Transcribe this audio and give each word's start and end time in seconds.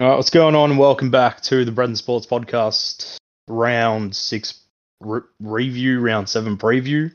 All 0.00 0.08
right, 0.08 0.14
what's 0.14 0.30
going 0.30 0.54
on? 0.54 0.76
Welcome 0.76 1.10
back 1.10 1.40
to 1.42 1.64
the 1.64 1.72
Bread 1.72 1.88
and 1.88 1.98
Sports 1.98 2.24
Podcast, 2.24 3.16
round 3.48 4.14
six 4.14 4.60
re- 5.00 5.22
review, 5.40 5.98
round 5.98 6.28
seven 6.28 6.56
preview. 6.56 7.12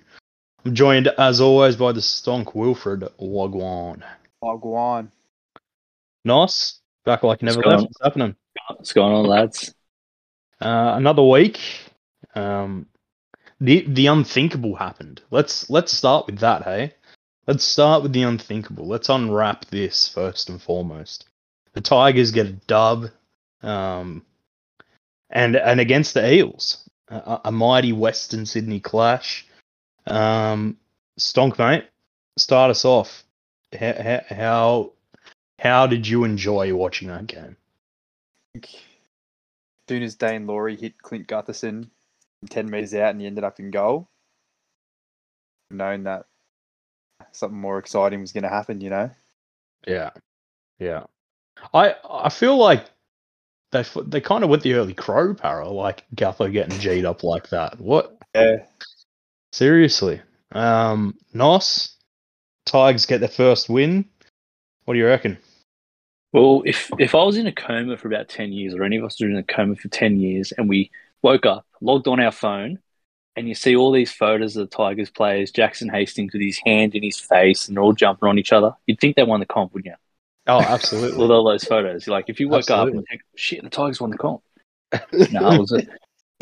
I'm 0.65 0.76
joined, 0.76 1.08
as 1.08 1.40
always, 1.40 1.78
by 1.78 1.94
the 1.94 2.01
stonk 2.01 2.54
Wilfred 2.54 3.08
Wagwan. 3.22 4.04
Wagwan. 4.44 5.08
Nice, 6.26 6.81
back 7.06 7.24
like 7.24 7.42
you 7.42 7.46
never 7.46 7.60
What's 7.60 7.69
left. 7.69 7.83
What's 7.83 8.04
happening? 8.04 8.35
What's 8.67 8.92
going 8.92 9.13
on, 9.13 9.28
lads? 9.28 9.74
Uh, 10.60 10.96
another 10.97 11.24
week. 11.24 11.62
Um, 12.36 12.88
the 13.62 13.86
the 13.88 14.08
unthinkable 14.08 14.76
happened. 14.76 15.22
Let's 15.31 15.70
let's 15.70 15.94
start 15.94 16.26
with 16.26 16.40
that. 16.40 16.63
Hey, 16.63 16.95
let's 17.48 17.63
start 17.63 18.03
with 18.03 18.11
the 18.11 18.23
unthinkable. 18.23 18.85
Let's 18.85 19.07
unwrap 19.07 19.67
this 19.67 20.09
first 20.09 20.49
and 20.49 20.61
foremost. 20.61 21.29
The 21.73 21.82
Tigers 21.82 22.32
get 22.32 22.48
a 22.48 22.52
dub, 22.52 23.09
um, 23.62 24.26
and 25.30 25.55
and 25.55 25.80
against 25.80 26.13
the 26.13 26.34
Eels, 26.34 26.88
a, 27.08 27.41
a 27.46 27.52
mighty 27.52 27.94
Western 27.94 28.46
Sydney 28.46 28.80
clash. 28.80 29.48
Um, 30.05 30.77
Stonk, 31.20 31.58
mate, 31.58 31.86
start 32.38 32.72
us 32.72 32.86
off. 32.86 33.23
How 33.77 34.22
how 34.30 34.91
how 35.59 35.88
did 35.88 36.08
you 36.08 36.23
enjoy 36.26 36.73
watching 36.76 37.08
that 37.08 37.27
game? 37.27 37.58
As 38.55 38.70
soon 39.90 40.04
as 40.04 40.16
Daine 40.16 40.48
Laurie 40.48 40.76
hit 40.76 41.02
Clint 41.02 41.27
Gutherson 41.27 41.90
10 42.49 42.70
metres 42.70 42.94
out 42.94 43.12
and 43.12 43.21
he 43.21 43.27
ended 43.27 43.44
up 43.44 43.60
in 43.60 43.71
goal, 43.71 44.10
known 45.71 46.04
that 46.04 46.26
something 47.32 47.60
more 47.60 47.80
exciting 47.80 48.21
was 48.21 48.32
going 48.32 48.44
to 48.44 48.49
happen, 48.49 48.82
you 48.82 48.90
know? 48.90 49.10
Yeah, 49.87 50.12
yeah. 50.80 51.04
I 51.73 51.96
I 52.09 52.29
feel 52.29 52.57
like 52.57 52.85
they 53.71 53.79
f- 53.79 53.98
they 54.05 54.21
kind 54.21 54.43
of 54.43 54.49
went 54.49 54.63
the 54.63 54.73
early 54.73 54.93
crow 54.93 55.34
para, 55.34 55.68
like 55.68 56.05
Gutho 56.15 56.51
getting 56.51 56.79
G'd 56.79 57.05
up 57.05 57.23
like 57.23 57.49
that. 57.49 57.79
What? 57.79 58.18
Yeah. 58.35 58.65
Seriously. 59.51 60.21
Um, 60.51 61.15
Nos, 61.34 61.96
Tigers 62.65 63.05
get 63.05 63.20
their 63.20 63.29
first 63.29 63.70
win. 63.70 64.06
What 64.86 64.94
do 64.94 65.00
you 65.00 65.08
reckon? 65.08 65.38
Well, 66.31 66.64
if 66.66 66.90
if 67.00 67.14
I 67.14 67.24
was 67.24 67.38
in 67.38 67.48
a 67.48 67.52
coma 67.52 67.98
for 67.98 68.08
about 68.08 68.30
ten 68.30 68.52
years, 68.52 68.74
or 68.74 68.84
any 68.84 68.98
of 68.98 69.04
us 69.04 69.20
were 69.22 69.28
in 69.28 69.38
a 69.38 69.44
coma 69.44 69.76
for 69.76 69.88
ten 69.90 70.20
years, 70.20 70.52
and 70.58 70.68
we 70.68 70.92
woke 71.22 71.46
up, 71.46 71.66
logged 71.81 72.08
on 72.08 72.20
our 72.20 72.31
phone, 72.31 72.80
and 73.36 73.48
you 73.48 73.56
see 73.56 73.76
all 73.76 73.92
these 73.92 74.12
photos 74.12 74.56
of 74.56 74.70
the 74.70 74.76
Tigers 74.76 75.09
players, 75.09 75.52
Jackson 75.52 75.90
Hastings 75.90 76.34
with 76.34 76.42
his 76.42 76.59
hand 76.66 76.96
in 76.96 77.04
his 77.04 77.20
face, 77.20 77.68
and 77.68 77.78
they're 77.78 77.84
all 77.84 77.94
jumping 77.94 78.28
on 78.28 78.40
each 78.40 78.52
other, 78.52 78.76
you'd 78.88 79.00
think 79.00 79.16
they 79.16 79.24
won 79.24 79.40
the 79.40 79.46
comp, 79.46 79.74
wouldn't 79.74 79.92
you? 79.92 79.96
Oh, 80.48 80.60
absolutely. 80.60 81.18
With 81.18 81.32
all 81.32 81.46
those 81.46 81.64
photos, 81.64 82.08
like 82.08 82.26
if 82.28 82.40
you 82.40 82.50
woke 82.50 82.70
up 82.70 82.88
and 82.90 83.06
think, 83.10 83.22
"Shit, 83.36 83.64
the 83.64 83.70
Tigers 83.70 84.02
won 84.02 84.10
the 84.12 84.18
comp," 84.18 84.42
no, 85.32 85.52
it 85.52 85.60
was 85.60 85.72
a, 85.72 85.82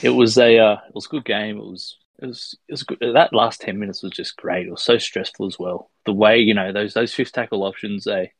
it 0.02 0.10
was 0.10 0.38
a, 0.38 0.58
uh, 0.58 0.78
it 0.88 0.96
was 0.96 1.06
a 1.06 1.10
good 1.10 1.26
game. 1.26 1.58
It 1.58 1.64
was, 1.64 1.98
it 2.20 2.26
was, 2.26 2.58
it 2.68 2.72
was 2.74 2.84
good. 2.84 2.98
That 3.14 3.34
last 3.34 3.62
ten 3.62 3.78
minutes 3.80 4.02
was 4.02 4.12
just 4.12 4.38
great. 4.38 4.66
It 4.68 4.72
was 4.72 4.82
so 4.82 4.98
stressful 4.98 5.46
as 5.46 5.60
well. 5.60 5.92
The 6.06 6.14
way 6.14 6.40
you 6.40 6.54
know 6.56 6.72
those 6.74 6.94
those 6.96 7.14
fifth 7.14 7.32
tackle 7.34 7.64
options, 7.64 8.06
they 8.06 8.32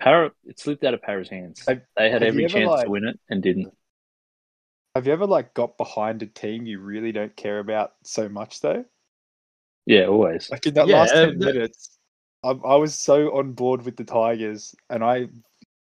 Para 0.00 0.30
it 0.44 0.60
slipped 0.60 0.84
out 0.84 0.94
of 0.94 1.02
Para's 1.02 1.28
hands. 1.30 1.64
Have- 1.66 1.80
They 1.96 2.10
had 2.10 2.22
every 2.22 2.46
chance 2.46 2.68
like- 2.68 2.84
to 2.84 2.90
win 2.90 3.08
it 3.08 3.18
and 3.28 3.42
didn't. 3.42 3.72
Have 4.94 5.06
you 5.06 5.12
ever 5.12 5.26
like 5.26 5.52
got 5.52 5.76
behind 5.76 6.22
a 6.22 6.26
team 6.26 6.64
you 6.64 6.78
really 6.80 7.12
don't 7.12 7.34
care 7.36 7.58
about 7.58 7.92
so 8.04 8.28
much 8.28 8.60
though? 8.60 8.84
Yeah, 9.84 10.06
always. 10.06 10.50
Like 10.50 10.64
in 10.66 10.74
that 10.74 10.86
Yeah, 10.86 10.98
last 11.00 11.12
10 11.12 11.38
that- 11.38 11.54
minutes, 11.54 11.95
I, 12.46 12.50
I 12.50 12.76
was 12.76 12.94
so 12.94 13.36
on 13.36 13.52
board 13.52 13.84
with 13.84 13.96
the 13.96 14.04
Tigers 14.04 14.74
and 14.88 15.02
I 15.02 15.26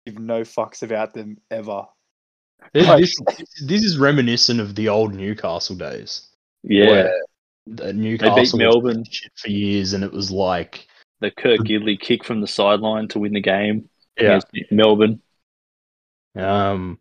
give 0.05 0.17
no 0.17 0.42
fucks 0.42 0.81
about 0.81 1.14
them 1.14 1.38
ever. 1.52 1.86
This, 2.73 3.15
this, 3.37 3.64
this 3.65 3.83
is 3.83 3.98
reminiscent 3.98 4.60
of 4.60 4.76
the 4.76 4.89
old 4.89 5.14
Newcastle 5.14 5.76
days. 5.76 6.27
Yeah, 6.64 6.87
where 6.87 7.14
the 7.67 7.93
Newcastle 7.93 8.36
was 8.36 8.55
Melbourne. 8.55 9.05
for 9.36 9.49
years, 9.49 9.93
and 9.93 10.04
it 10.04 10.11
was 10.11 10.30
like, 10.30 10.87
the 11.21 11.32
Kurt 11.32 11.61
Gidley 11.61 11.99
kick 11.99 12.26
from 12.26 12.42
the 12.42 12.48
sideline 12.48 13.08
to 13.10 13.20
win 13.20 13.33
the 13.33 13.42
game 13.42 13.89
yeah, 14.17 14.39
against 14.39 14.71
Melbourne. 14.71 15.21
Um, 16.36 16.99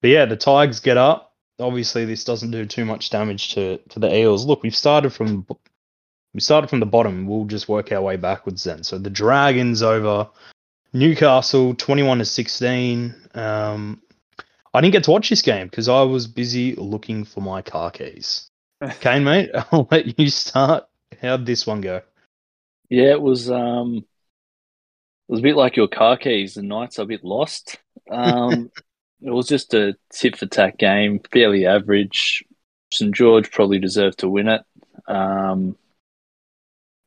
but 0.00 0.08
yeah, 0.08 0.26
the 0.26 0.36
Tigers 0.36 0.80
get 0.80 0.96
up. 0.96 1.34
Obviously, 1.58 2.04
this 2.04 2.22
doesn't 2.22 2.52
do 2.52 2.64
too 2.66 2.84
much 2.84 3.10
damage 3.10 3.54
to 3.54 3.78
to 3.88 3.98
the 3.98 4.14
Eels. 4.14 4.46
Look, 4.46 4.62
we've 4.62 4.76
started 4.76 5.12
from 5.12 5.44
we 6.34 6.40
started 6.40 6.68
from 6.68 6.80
the 6.80 6.86
bottom. 6.86 7.26
We'll 7.26 7.44
just 7.44 7.68
work 7.68 7.90
our 7.92 8.02
way 8.02 8.16
backwards 8.16 8.64
then. 8.64 8.84
So 8.84 8.98
the 8.98 9.10
Dragons 9.10 9.82
over 9.82 10.28
Newcastle, 10.92 11.74
twenty-one 11.74 12.18
to 12.18 12.24
sixteen. 12.24 13.14
Um, 13.34 14.02
I 14.74 14.80
didn't 14.80 14.92
get 14.92 15.04
to 15.04 15.10
watch 15.10 15.28
this 15.28 15.42
game 15.42 15.66
because 15.66 15.88
I 15.88 16.02
was 16.02 16.26
busy 16.26 16.74
looking 16.74 17.24
for 17.24 17.40
my 17.40 17.62
car 17.62 17.90
keys. 17.90 18.48
Kane, 19.00 19.24
mate, 19.24 19.50
I'll 19.72 19.88
let 19.90 20.18
you 20.18 20.28
start. 20.30 20.84
How'd 21.20 21.46
this 21.46 21.66
one 21.66 21.80
go? 21.80 22.02
Yeah, 22.88 23.10
it 23.10 23.20
was 23.20 23.50
um 23.50 23.96
it 23.96 25.32
was 25.32 25.40
a 25.40 25.42
bit 25.42 25.56
like 25.56 25.76
your 25.76 25.88
car 25.88 26.16
keys. 26.16 26.54
The 26.54 26.62
Knights 26.62 26.98
are 26.98 27.02
a 27.02 27.06
bit 27.06 27.24
lost. 27.24 27.78
Um 28.10 28.70
it 29.22 29.30
was 29.30 29.48
just 29.48 29.74
a 29.74 29.96
tit 30.10 30.36
for 30.36 30.46
tat 30.46 30.78
game, 30.78 31.20
fairly 31.32 31.66
average. 31.66 32.44
St 32.92 33.14
George 33.14 33.50
probably 33.50 33.78
deserved 33.78 34.20
to 34.20 34.28
win 34.28 34.48
it. 34.48 34.62
Um 35.06 35.76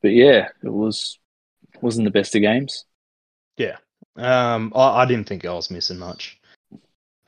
but 0.01 0.11
yeah, 0.11 0.49
it 0.63 0.71
was 0.71 1.19
wasn't 1.81 2.05
the 2.05 2.11
best 2.11 2.35
of 2.35 2.41
games. 2.41 2.85
Yeah, 3.57 3.77
um, 4.15 4.71
I, 4.75 5.01
I 5.01 5.05
didn't 5.05 5.27
think 5.27 5.45
I 5.45 5.53
was 5.53 5.71
missing 5.71 5.97
much. 5.99 6.39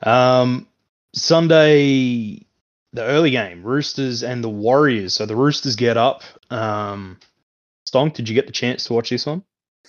Um, 0.02 0.68
Sunday, 1.14 2.46
the 2.94 3.04
early 3.04 3.32
game, 3.32 3.64
Roosters 3.64 4.24
and 4.24 4.44
the 4.44 4.50
Warriors. 4.50 5.14
So 5.14 5.26
the 5.26 5.36
Roosters 5.36 5.76
get 5.76 5.98
up. 5.98 6.24
Um, 6.50 7.20
Stonk, 7.88 8.14
did 8.14 8.28
you 8.28 8.36
get 8.36 8.48
the 8.48 8.54
chance 8.54 8.86
to 8.86 8.94
watch 8.94 9.10
this 9.10 9.26
one? 9.26 9.44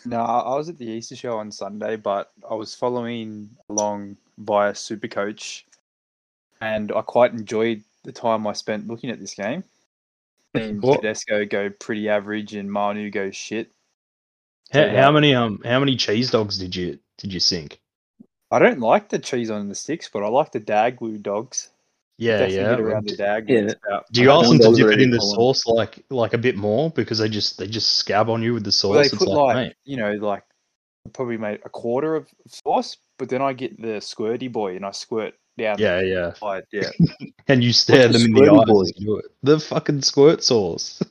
No, 0.05 0.21
I 0.21 0.41
I 0.41 0.57
was 0.57 0.69
at 0.69 0.79
the 0.79 0.87
Easter 0.87 1.17
show 1.17 1.39
on 1.39 1.51
Sunday, 1.51 1.97
but 1.97 2.31
I 2.49 2.55
was 2.55 2.75
following 2.75 3.51
along 3.71 4.17
via 4.39 4.73
Supercoach, 4.73 5.63
and 6.61 6.93
I 6.93 7.01
quite 7.01 7.33
enjoyed 7.33 7.83
the 8.03 8.13
time 8.13 8.47
I 8.47 8.53
spent 8.53 8.87
looking 8.87 9.11
at 9.11 9.19
this 9.19 9.35
game. 9.35 9.65
Seeing 10.57 10.81
What- 10.81 11.01
Tedesco 11.03 11.45
go 11.47 11.71
pretty 11.71 12.09
average 12.09 12.55
and 12.55 12.71
Manu 12.71 13.11
go 13.11 13.31
shit. 13.31 13.71
How, 14.73 14.81
So, 14.81 14.89
how 14.89 14.95
yeah. 14.95 15.11
many 15.11 15.35
um 15.35 15.61
how 15.65 15.79
many 15.81 15.97
cheese 15.97 16.31
dogs 16.31 16.59
did 16.59 16.75
you 16.75 16.99
did 17.19 17.33
you 17.33 17.41
sink? 17.41 17.81
I 18.51 18.59
don't 18.59 18.81
like 18.81 19.09
the 19.09 19.19
cheese 19.19 19.51
on 19.51 19.69
the 19.69 19.75
sticks, 19.75 20.09
but 20.13 20.23
I 20.23 20.29
like 20.29 20.53
the 20.53 20.61
Daglu 20.61 21.21
dogs. 21.23 21.71
Yeah, 22.17 22.47
yeah. 22.47 22.77
around 22.77 23.09
the 23.09 23.17
Dag. 23.17 23.49
Yeah. 23.49 23.73
about- 23.89 24.07
Do 24.13 24.23
you 24.23 24.31
ask 24.31 24.49
them 24.49 24.59
to 24.61 24.73
dip 24.77 24.87
it 24.93 25.01
in 25.03 25.11
the 25.11 25.19
already, 25.19 25.35
sauce 25.35 25.67
like 25.67 26.05
like 26.11 26.33
a 26.35 26.39
bit 26.39 26.57
more 26.57 26.91
because 26.91 27.19
they 27.19 27.29
just 27.29 27.59
they 27.59 27.67
just 27.67 27.97
scab 27.97 28.31
on 28.31 28.43
you 28.43 28.55
with 28.55 28.63
the 28.65 28.71
sauce? 28.73 28.91
Well, 28.91 29.01
they 29.01 29.07
it's 29.07 29.15
put 29.17 29.29
like, 29.29 29.55
like, 29.57 29.77
you 29.85 29.97
know 29.97 30.13
like 30.13 30.45
probably 31.13 31.37
made 31.37 31.61
a 31.65 31.69
quarter 31.69 32.15
of 32.15 32.29
sauce, 32.47 32.97
but 33.19 33.29
then 33.29 33.43
I 33.43 33.53
get 33.53 33.81
the 33.81 33.99
squirty 34.01 34.51
boy 34.51 34.77
and 34.77 34.87
I 34.87 34.93
squirt 34.93 35.35
down. 35.59 35.77
yeah, 35.79 36.01
yeah. 36.01 36.31
the 36.31 36.35
side. 36.37 36.65
Yeah. 36.73 36.91
And 37.49 37.63
you 37.63 37.73
stare 37.75 38.09
them 38.09 38.23
in 38.23 38.33
the 38.33 38.41
squirty 38.41 38.59
eyes. 38.61 38.67
boy? 38.67 38.81
as 38.83 38.93
do 38.93 39.17
it. 39.19 39.27
The 39.43 39.61
fucking 39.61 40.01
squirt 40.03 40.43
sauce. 40.43 41.03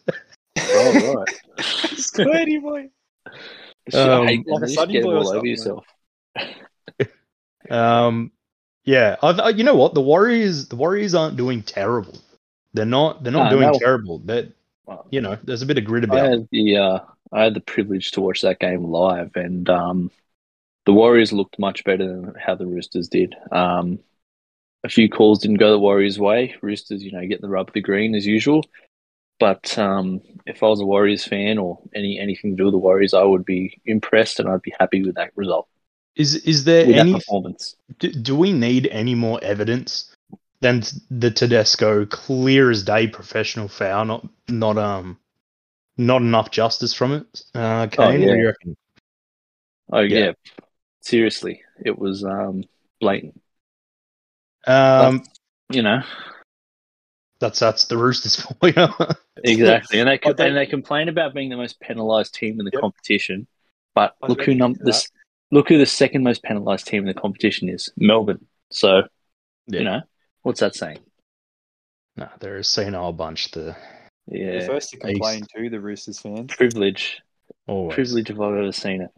Oh 0.60 1.16
right. 1.16 1.40
squirty 1.60 2.60
boy. 2.62 2.90
Um, 3.94 4.22
I 4.24 4.26
hate 4.28 4.48
like 4.48 4.58
a 4.58 4.60
them. 4.62 4.70
You 4.70 4.76
Sunny 4.76 5.02
Boy 5.02 5.16
all 5.18 5.30
over 5.30 5.46
yourself. 5.46 5.86
Um, 7.70 8.32
yeah, 8.84 9.16
I, 9.24 9.32
th- 9.34 9.56
you 9.58 9.64
know 9.64 9.76
what? 9.76 9.94
The 9.94 10.02
Warriors, 10.02 10.68
the 10.68 10.76
Warriors 10.76 11.16
aren't 11.16 11.38
doing 11.38 11.64
terrible. 11.64 12.18
They're 12.74 12.86
not. 12.86 13.24
They're 13.24 13.32
not 13.32 13.46
No, 13.52 13.58
doing 13.58 13.72
no. 13.72 13.80
terrible. 13.80 14.20
That 14.20 14.52
you 15.10 15.22
know, 15.22 15.38
there's 15.44 15.62
a 15.62 15.66
bit 15.66 15.78
of 15.78 15.86
grit 15.86 16.04
about. 16.04 16.16
them. 16.16 16.32
had 16.32 16.48
the 16.52 16.78
uh, 16.78 17.00
I 17.32 17.44
had 17.44 17.54
the 17.54 17.62
privilege 17.62 18.12
to 18.12 18.22
watch 18.22 18.42
that 18.42 18.60
game 18.60 18.84
live, 18.86 19.32
and 19.36 19.70
um, 19.70 20.12
the 20.86 20.92
Warriors 20.94 21.32
looked 21.32 21.58
much 21.58 21.84
better 21.86 22.06
than 22.06 22.36
how 22.38 22.56
the 22.56 22.66
Roosters 22.66 23.08
did. 23.08 23.34
Um, 23.52 24.00
a 24.84 24.90
few 24.90 25.10
calls 25.10 25.40
didn't 25.40 25.58
go 25.58 25.72
the 25.72 25.80
Warriors' 25.80 26.20
way. 26.20 26.56
Roosters, 26.62 27.04
you 27.04 27.12
know, 27.12 27.26
get 27.28 27.42
the 27.42 27.50
rub 27.50 27.70
of 27.70 27.74
the 27.74 27.82
green 27.82 28.16
as 28.16 28.26
usual. 28.26 28.64
But 29.40 29.78
um, 29.78 30.22
if 30.46 30.64
I 30.64 30.68
was 30.68 30.80
a 30.82 30.86
Warriors 30.86 31.26
fan 31.26 31.58
or 31.58 31.80
any 31.96 32.20
anything 32.20 32.52
to 32.52 32.58
do 32.58 32.66
with 32.66 32.74
the 32.74 32.78
Warriors, 32.80 33.14
I 33.14 33.24
would 33.24 33.46
be 33.46 33.82
impressed 33.86 34.40
and 34.40 34.50
I'd 34.50 34.62
be 34.62 34.74
happy 34.80 35.04
with 35.04 35.16
that 35.16 35.32
result, 35.36 35.68
Is 36.16 36.36
is 36.36 36.64
there 36.64 36.86
with 36.86 36.96
any? 36.96 37.14
performance. 37.14 37.76
Do, 38.00 38.12
do 38.12 38.36
we 38.36 38.54
need 38.54 38.88
any 38.88 39.16
more 39.16 39.40
evidence 39.44 40.16
than 40.62 40.84
the 41.10 41.32
Tedesco 41.32 42.06
clear 42.06 42.72
as 42.72 42.84
day 42.84 43.08
professional 43.08 43.68
foul? 43.68 44.06
Not 44.06 44.28
not 44.50 44.78
um, 44.78 45.20
not 45.98 46.22
enough 46.22 46.52
justice 46.52 46.94
from 46.94 47.14
it. 47.14 47.44
Uh, 47.56 47.88
Kane, 47.88 48.22
what 48.22 48.30
do 48.30 48.36
yeah. 48.36 48.36
you 48.38 48.48
reckon? 48.48 48.78
Oh 49.92 50.02
Yeah. 50.02 50.26
yeah, 50.26 50.32
seriously, 51.02 51.62
it 51.86 51.98
was 51.98 52.24
um, 52.24 52.64
blatant. 53.00 53.42
Um, 54.68 55.24
You 55.72 55.82
know, 55.82 56.02
that's 57.40 57.60
that's 57.60 57.86
the 57.86 57.98
Roosters 57.98 58.36
for 58.42 58.68
you. 58.68 58.88
Exactly, 59.44 60.00
and 60.00 60.08
they 60.08 60.14
I 60.14 60.18
don't- 60.18 60.40
and 60.40 60.58
they 60.58 60.66
complain 60.66 61.10
about 61.10 61.34
being 61.34 61.50
the 61.50 61.58
most 61.58 61.80
penalised 61.80 62.34
team 62.34 62.60
in 62.60 62.66
the 62.66 62.72
Yep. 62.74 62.82
competition. 62.82 63.48
But 63.96 64.16
I 64.22 64.28
look 64.28 64.40
who 64.42 64.54
to 64.54 64.58
num 64.58 64.76
this 64.80 65.10
look 65.52 65.70
who 65.70 65.78
the 65.78 65.86
second 65.86 66.24
most 66.24 66.42
penalised 66.44 66.88
team 66.88 67.02
in 67.02 67.08
the 67.08 67.14
competition 67.20 67.70
is 67.70 67.90
Melbourne. 67.98 68.46
So, 68.72 69.04
Yeah. 69.68 69.80
you 69.80 69.84
know, 69.84 70.02
what's 70.42 70.62
that 70.62 70.76
saying? 70.76 71.00
No, 72.16 72.28
they're 72.40 72.58
a 72.58 72.64
senile 72.64 73.14
bunch. 73.14 73.52
The 73.52 73.76
You're 74.28 74.54
Yeah, 74.62 74.68
first 74.68 74.92
to 74.92 74.98
Ace. 74.98 75.02
complain 75.14 75.46
too, 75.56 75.70
the 75.70 75.80
Roosters 75.80 76.20
fans. 76.20 76.56
privilege. 76.56 77.22
always. 77.68 77.94
Privilege 77.96 78.30
if 78.30 78.40
I've 78.40 78.54
ever 78.56 78.72
seen 78.72 79.02
it. 79.02 79.12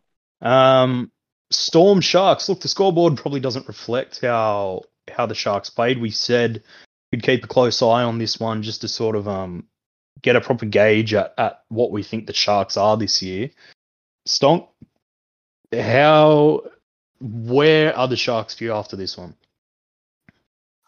Um, 0.45 1.12
Storm 1.51 2.01
Sharks. 2.01 2.50
Look, 2.50 2.59
the 2.62 2.68
scoreboard 2.68 3.18
probably 3.18 3.39
doesn't 3.39 3.68
reflect 3.68 4.21
how 4.21 4.81
how 5.11 5.25
the 5.25 5.35
Sharks 5.35 5.69
played. 5.69 5.99
We 5.99 6.11
said 6.11 6.63
we'd 7.11 7.23
keep 7.23 7.43
a 7.43 7.47
close 7.47 7.81
eye 7.81 8.03
on 8.03 8.17
this 8.17 8.39
one 8.39 8.63
just 8.63 8.81
to 8.81 8.87
sort 8.87 9.15
of 9.15 9.27
um 9.27 9.65
get 10.21 10.35
a 10.35 10.41
proper 10.41 10.65
gauge 10.65 11.13
at, 11.13 11.33
at 11.37 11.63
what 11.69 11.91
we 11.91 12.03
think 12.03 12.25
the 12.27 12.33
Sharks 12.33 12.77
are 12.77 12.97
this 12.97 13.21
year. 13.21 13.49
Stonk, 14.27 14.67
how 15.73 16.63
where 17.19 17.95
are 17.95 18.07
the 18.07 18.17
Sharks 18.17 18.55
for 18.55 18.63
you 18.63 18.73
after 18.73 18.95
this 18.95 19.17
one? 19.17 19.35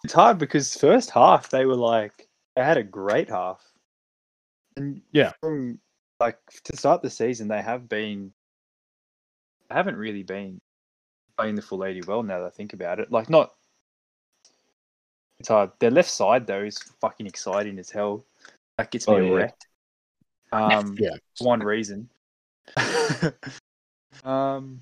It's 0.04 0.14
hard 0.14 0.38
because 0.38 0.76
first 0.76 1.10
half 1.12 1.50
they 1.50 1.66
were 1.66 1.76
like 1.76 2.28
they 2.56 2.64
had 2.64 2.78
a 2.78 2.84
great 2.84 3.30
half, 3.30 3.62
and 4.76 5.02
Yeah. 5.12 5.34
from 5.42 5.80
like 6.20 6.40
to 6.64 6.76
start 6.76 7.02
the 7.02 7.10
season 7.10 7.48
they 7.48 7.62
have 7.62 7.88
been, 7.88 8.34
they 9.70 9.76
haven't 9.76 9.98
really 9.98 10.24
been 10.24 10.60
playing 11.38 11.56
the 11.56 11.62
full 11.62 11.86
eighty 11.86 12.02
well. 12.02 12.24
Now 12.24 12.40
that 12.40 12.48
I 12.48 12.50
think 12.50 12.74
about 12.74 13.00
it, 13.00 13.12
like 13.12 13.30
not. 13.30 13.54
It's 15.40 15.50
hard. 15.50 15.72
Their 15.80 15.92
left 15.92 16.10
side 16.10 16.48
though 16.48 16.64
is 16.64 16.78
fucking 17.02 17.28
exciting 17.28 17.78
as 17.80 17.90
hell. 17.90 18.26
That 18.78 18.92
gets 18.92 19.08
me 19.08 19.16
Oh, 19.16 19.18
yeah. 19.20 19.30
erect. 19.32 19.68
Um, 20.52 20.96
Yeah. 21.00 21.12
for 21.38 21.48
one 21.48 21.60
reason. 21.60 22.10
um, 24.24 24.82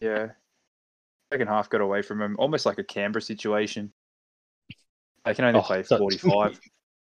yeah. 0.00 0.28
Second 1.32 1.48
half 1.48 1.68
got 1.68 1.80
away 1.80 2.02
from 2.02 2.22
him, 2.22 2.36
almost 2.38 2.64
like 2.66 2.78
a 2.78 2.84
Canberra 2.84 3.20
situation. 3.22 3.92
They 5.24 5.34
can 5.34 5.44
only 5.44 5.60
Oh, 5.60 5.62
play 5.62 5.82
that- 5.82 5.98
45. 5.98 6.58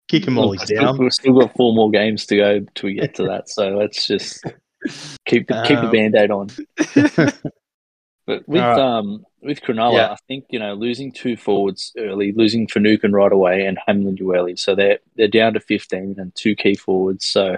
Kick 0.09 0.27
him 0.27 0.35
while 0.35 0.51
he's 0.51 0.61
Still- 0.63 0.81
down. 0.83 0.97
We've 0.97 1.11
still 1.13 1.39
got 1.39 1.55
four 1.55 1.73
more 1.73 1.89
games 1.89 2.25
to 2.27 2.35
go 2.35 2.59
till 2.75 2.87
we 2.89 2.95
get 2.95 3.15
to 3.15 3.23
that. 3.23 3.49
So 3.49 3.69
let's 3.69 4.05
just 4.05 4.43
keep 5.25 5.47
the, 5.47 5.63
keep 5.65 5.79
the 5.79 5.85
Um, 5.85 5.91
band 5.91 6.15
aid 6.15 6.29
on. 6.29 6.47
But 8.25 8.47
with 8.47 8.61
um 8.77 9.25
with 9.41 9.61
Cronulla, 9.61 9.93
Yeah. 9.95 10.11
I 10.11 10.15
think 10.27 10.45
you 10.49 10.59
know 10.59 10.73
losing 10.75 11.11
two 11.11 11.35
forwards 11.35 11.91
early, 11.97 12.31
losing 12.31 12.67
Finucane 12.67 13.11
right 13.11 13.31
away, 13.31 13.65
and 13.65 13.77
Hamlin 13.85 14.15
Ueli, 14.17 14.57
so 14.57 14.75
they're 14.75 14.99
they're 15.15 15.27
down 15.27 15.53
to 15.53 15.59
fifteen 15.59 16.15
and 16.17 16.33
two 16.35 16.55
key 16.55 16.75
forwards. 16.75 17.25
So 17.25 17.57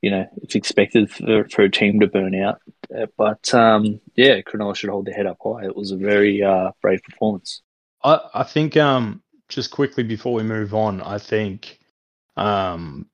you 0.00 0.10
know 0.10 0.26
it's 0.42 0.54
expected 0.54 1.10
for, 1.10 1.46
for 1.48 1.62
a 1.62 1.70
team 1.70 2.00
to 2.00 2.06
burn 2.06 2.34
out. 2.34 2.60
Uh, 2.94 3.06
But 3.18 3.52
um 3.54 4.00
yeah, 4.16 4.40
Cronulla 4.40 4.74
should 4.74 4.90
hold 4.90 5.06
their 5.06 5.14
head 5.14 5.26
up 5.26 5.38
high. 5.42 5.64
It 5.66 5.76
was 5.76 5.90
a 5.90 5.96
very 5.96 6.42
uh, 6.42 6.70
brave 6.80 7.02
performance. 7.02 7.60
I, 8.02 8.20
I 8.34 8.42
think 8.44 8.76
um 8.76 9.22
just 9.48 9.70
quickly 9.70 10.02
before 10.04 10.32
we 10.32 10.42
move 10.42 10.72
on, 10.74 11.02
I 11.02 11.18
think 11.18 11.78
um 12.36 13.06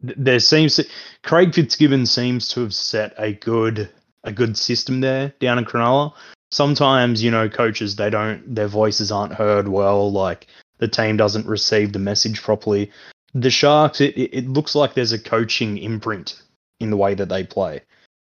th- 0.00 0.16
there 0.18 0.40
seems 0.40 0.76
to, 0.76 0.86
Craig 1.22 1.54
Fitzgibbon 1.54 2.06
seems 2.06 2.48
to 2.48 2.60
have 2.60 2.74
set 2.74 3.12
a 3.18 3.34
good 3.34 3.90
a 4.24 4.32
good 4.32 4.56
system 4.56 5.00
there 5.00 5.32
down 5.40 5.58
in 5.58 5.64
Cronulla. 5.64 6.12
Sometimes, 6.50 7.22
you 7.22 7.30
know, 7.30 7.48
coaches 7.48 7.96
they 7.96 8.10
don't 8.10 8.54
their 8.54 8.68
voices 8.68 9.10
aren't 9.10 9.34
heard 9.34 9.68
well, 9.68 10.10
like 10.12 10.46
the 10.78 10.88
team 10.88 11.16
doesn't 11.16 11.46
receive 11.46 11.92
the 11.92 11.98
message 11.98 12.42
properly. 12.42 12.90
The 13.34 13.50
Sharks, 13.50 14.00
it, 14.00 14.16
it 14.16 14.48
looks 14.48 14.74
like 14.74 14.94
there's 14.94 15.12
a 15.12 15.18
coaching 15.18 15.78
imprint 15.78 16.42
in 16.80 16.90
the 16.90 16.96
way 16.96 17.14
that 17.14 17.30
they 17.30 17.44
play. 17.44 17.80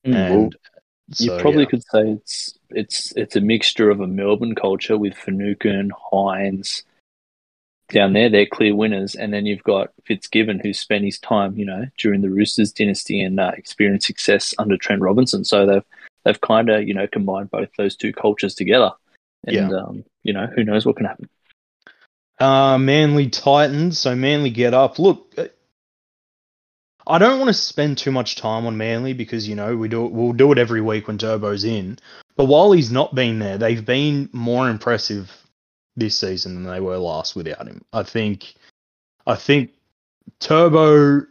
Hmm. 0.05 0.15
And 0.15 0.57
you 1.19 1.29
so, 1.29 1.41
probably 1.41 1.63
yeah. 1.63 1.69
could 1.69 1.83
say 1.85 2.11
it's 2.11 2.59
it's 2.71 3.13
it's 3.17 3.37
a 3.37 3.41
mixture 3.41 3.91
of 3.91 4.01
a 4.01 4.07
Melbourne 4.07 4.57
culture 4.57 4.99
with 4.99 5.15
Finucane, 5.15 5.93
Hynes 6.13 6.83
down 7.88 8.12
there. 8.12 8.29
They're 8.29 8.47
clear 8.47 8.75
winners, 8.75 9.15
and 9.15 9.33
then 9.33 9.47
you've 9.47 9.62
got 9.62 9.93
Fitzgibbon, 10.05 10.61
who 10.61 10.73
spent 10.73 11.05
his 11.05 11.19
time, 11.19 11.56
you 11.56 11.65
know, 11.65 11.87
during 11.99 12.21
the 12.21 12.31
Roosters 12.31 12.73
dynasty 12.73 13.21
and 13.21 13.38
uh, 13.38 13.53
experienced 13.56 14.06
success 14.06 14.55
under 14.59 14.77
Trent 14.77 15.03
Robinson. 15.03 15.44
So 15.44 15.67
they've 15.67 15.85
they've 16.25 16.41
kind 16.41 16.69
of 16.69 16.87
you 16.87 16.94
know 16.94 17.06
combined 17.06 17.50
both 17.50 17.69
those 17.77 17.97
two 17.97 18.12
cultures 18.12 18.55
together, 18.55 18.93
and 19.47 19.73
um, 19.73 20.05
you 20.23 20.33
know 20.33 20.47
who 20.47 20.65
knows 20.65 20.85
what 20.85 20.97
can 20.97 21.06
happen. 21.06 21.29
Uh, 22.38 22.79
Manly 22.79 23.31
Titans. 23.31 23.99
So 23.99 24.15
Manly 24.15 24.50
get 24.50 24.75
up. 24.75 24.99
Look, 24.99 25.35
uh, 25.38 25.47
I 27.06 27.19
don't 27.19 27.38
want 27.38 27.49
to 27.49 27.55
spend 27.55 27.99
too 27.99 28.11
much 28.11 28.37
time 28.37 28.67
on 28.67 28.77
Manly 28.77 29.12
because 29.12 29.49
you 29.49 29.55
know 29.55 29.77
we 29.77 29.88
do 29.88 30.05
we'll 30.05 30.33
do 30.33 30.53
it 30.53 30.59
every 30.59 30.81
week 30.81 31.06
when 31.06 31.19
Turbo's 31.19 31.65
in. 31.65 31.99
But 32.37 32.47
while 32.47 32.73
he's 32.73 32.91
not 32.91 33.15
been 33.15 33.38
there, 33.38 33.56
they've 33.56 33.85
been 33.85 34.29
more 34.33 34.69
impressive 34.69 35.46
this 35.97 36.19
season 36.19 36.55
than 36.55 36.73
they 36.73 36.81
were 36.81 36.99
last 36.99 37.37
without 37.37 37.67
him. 37.67 37.83
I 37.93 38.03
think. 38.03 38.55
I 39.27 39.35
think 39.35 39.71
Turbo 40.39 41.27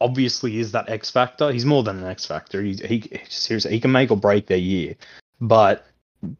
obviously 0.00 0.58
is 0.58 0.72
that 0.72 0.88
X 0.88 1.10
factor. 1.10 1.50
He's 1.52 1.64
more 1.64 1.82
than 1.82 1.98
an 1.98 2.06
X 2.06 2.26
factor. 2.26 2.62
He 2.62 2.74
he 2.74 3.10
seriously 3.28 3.72
he 3.72 3.80
can 3.80 3.92
make 3.92 4.10
or 4.10 4.16
break 4.16 4.46
their 4.46 4.58
year. 4.58 4.94
But 5.40 5.86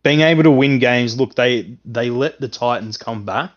being 0.02 0.20
able 0.20 0.42
to 0.44 0.50
win 0.50 0.78
games, 0.78 1.18
look, 1.18 1.34
they 1.34 1.76
they 1.84 2.10
let 2.10 2.40
the 2.40 2.48
Titans 2.48 2.96
come 2.96 3.24
back 3.24 3.50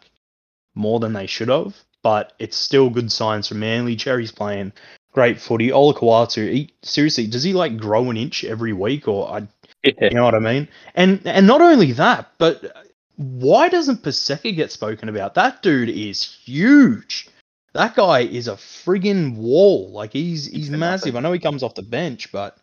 more 0.75 0.99
than 0.99 1.13
they 1.13 1.27
should 1.27 1.49
have, 1.49 1.75
but 2.03 2.33
it's 2.39 2.57
still 2.57 2.89
good 2.89 3.11
signs 3.11 3.47
for 3.47 3.55
Manly. 3.55 3.95
Cherry's 3.95 4.31
playing 4.31 4.73
great 5.11 5.39
footy. 5.39 5.69
Olakau'atu, 5.69 6.51
he, 6.51 6.73
seriously, 6.83 7.27
does 7.27 7.43
he 7.43 7.53
like 7.53 7.77
grow 7.77 8.09
an 8.09 8.17
inch 8.17 8.43
every 8.43 8.73
week, 8.73 9.07
or 9.07 9.27
I, 9.29 9.47
Yeah. 9.83 9.93
you 10.01 10.09
know 10.11 10.23
what 10.23 10.35
I 10.35 10.39
mean? 10.39 10.67
And 10.95 11.21
and 11.25 11.47
not 11.47 11.61
only 11.61 11.91
that, 11.93 12.31
but 12.37 12.86
why 13.17 13.67
doesn't 13.69 14.03
Paseka 14.03 14.55
get 14.55 14.71
spoken 14.71 15.09
about? 15.09 15.33
That 15.35 15.61
dude 15.61 15.89
is 15.89 16.23
huge. 16.23 17.27
That 17.73 17.95
guy 17.95 18.21
is 18.21 18.47
a 18.47 18.53
friggin' 18.53 19.35
wall. 19.35 19.91
Like 19.91 20.13
he's 20.13 20.45
he's 20.47 20.69
for 20.69 20.77
massive. 20.77 21.13
nothing. 21.13 21.17
I 21.17 21.21
know 21.27 21.33
he 21.33 21.39
comes 21.39 21.61
off 21.63 21.75
the 21.75 21.81
bench, 21.83 22.31
but 22.31 22.57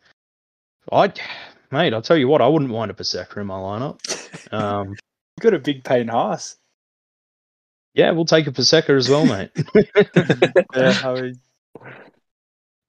I, 0.90 1.12
mate, 1.70 1.92
I'll 1.94 2.02
tell 2.02 2.16
you 2.16 2.28
what, 2.28 2.40
I 2.40 2.48
wouldn't 2.48 2.70
mind 2.70 2.90
a 2.90 2.94
Paseka 2.94 3.36
in 3.38 3.46
my 3.46 3.54
lineup. 3.58 4.52
Um, 4.52 4.88
You've 5.36 5.42
got 5.42 5.54
a 5.54 5.58
big 5.58 5.82
Payne 5.84 6.08
Haas. 6.08 6.56
yeah, 7.94 8.12
we'll 8.12 8.24
take 8.24 8.46
a 8.46 8.52
Paseka 8.52 8.90
as 8.96 9.08
well, 9.08 9.26
mate. 9.26 9.50
yeah, 10.74 11.00
I 11.04 11.20
mean, 11.20 11.40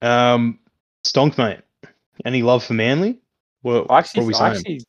Um, 0.01 0.59
Stonk, 1.03 1.37
mate. 1.37 1.59
Any 2.23 2.43
love 2.43 2.63
for 2.63 2.73
Manly? 2.73 3.19
What, 3.61 3.89
actually, 3.91 4.25
what 4.25 4.25
are 4.25 4.27
we 4.27 4.33
saying? 4.33 4.51
actually, 4.77 4.81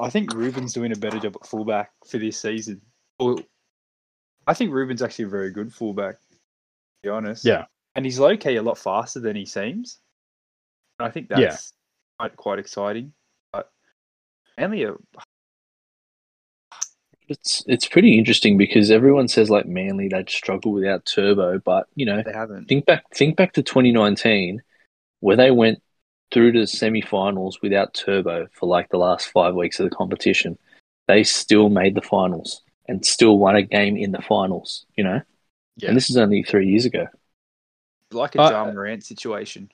I 0.00 0.10
think 0.10 0.32
Reuben's 0.34 0.72
doing 0.72 0.92
a 0.92 0.96
better 0.96 1.18
job 1.18 1.36
at 1.40 1.46
fullback 1.46 1.92
for 2.06 2.18
this 2.18 2.40
season. 2.40 2.80
Well, 3.18 3.40
I 4.46 4.54
think 4.54 4.72
Reuben's 4.72 5.02
actually 5.02 5.26
a 5.26 5.28
very 5.28 5.50
good 5.50 5.72
fullback. 5.72 6.16
To 6.20 6.28
be 7.04 7.08
honest, 7.08 7.44
Yeah. 7.44 7.66
and 7.94 8.04
he's 8.04 8.18
low 8.18 8.36
key 8.36 8.56
a 8.56 8.62
lot 8.62 8.78
faster 8.78 9.20
than 9.20 9.36
he 9.36 9.46
seems. 9.46 9.98
And 10.98 11.06
I 11.08 11.10
think 11.10 11.28
that's 11.28 11.40
Yeah. 11.40 11.56
quite, 12.18 12.36
quite 12.36 12.58
exciting. 12.58 13.12
But 13.52 13.70
Manly, 14.58 14.84
are, 14.84 14.98
It's 17.28 17.62
it's 17.68 17.86
pretty 17.86 18.18
interesting 18.18 18.58
because 18.58 18.90
everyone 18.90 19.28
says 19.28 19.50
like 19.50 19.64
Manly 19.66 20.08
they'd 20.08 20.28
struggle 20.28 20.72
without 20.72 21.06
Turbo, 21.06 21.58
but 21.60 21.86
you 21.94 22.04
know 22.04 22.22
they 22.24 22.32
haven't. 22.32 22.66
think 22.66 22.86
back 22.86 23.04
think 23.14 23.36
back 23.36 23.52
to 23.52 23.62
2019 23.62 24.62
where 25.20 25.36
they 25.36 25.52
went 25.52 25.80
through 26.32 26.52
to 26.52 26.60
the 26.60 26.66
semi-finals 26.66 27.60
without 27.62 27.92
turbo 27.94 28.46
for 28.52 28.66
like 28.66 28.88
the 28.90 28.96
last 28.98 29.30
five 29.30 29.54
weeks 29.54 29.80
of 29.80 29.88
the 29.88 29.94
competition 29.96 30.56
they 31.08 31.22
still 31.24 31.68
made 31.68 31.94
the 31.94 32.02
finals 32.02 32.62
and 32.88 33.04
still 33.04 33.38
won 33.38 33.56
a 33.56 33.62
game 33.62 33.96
in 33.96 34.12
the 34.12 34.22
finals 34.22 34.86
you 34.96 35.04
know 35.04 35.20
Yeah. 35.76 35.88
and 35.88 35.96
this 35.96 36.10
is 36.10 36.16
only 36.16 36.42
three 36.42 36.68
years 36.68 36.84
ago 36.84 37.06
like 38.12 38.34
a 38.34 38.42
Uh, 38.42 38.50
Ja 38.50 38.64
Morant 38.72 39.04
situation. 39.04 39.70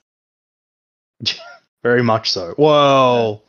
Very 1.82 2.02
much 2.02 2.30
so. 2.32 2.54
Well, 2.58 3.42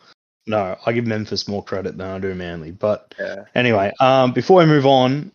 no, 0.45 0.77
I 0.85 0.93
give 0.93 1.05
Memphis 1.05 1.47
more 1.47 1.61
credit 1.63 1.97
than 1.97 2.07
I 2.07 2.19
do 2.19 2.33
Manly. 2.33 2.71
But 2.71 3.13
Yeah. 3.19 3.43
anyway, 3.55 3.91
um, 3.99 4.31
before 4.31 4.59
we 4.59 4.65
move 4.65 4.85
on, 4.85 5.31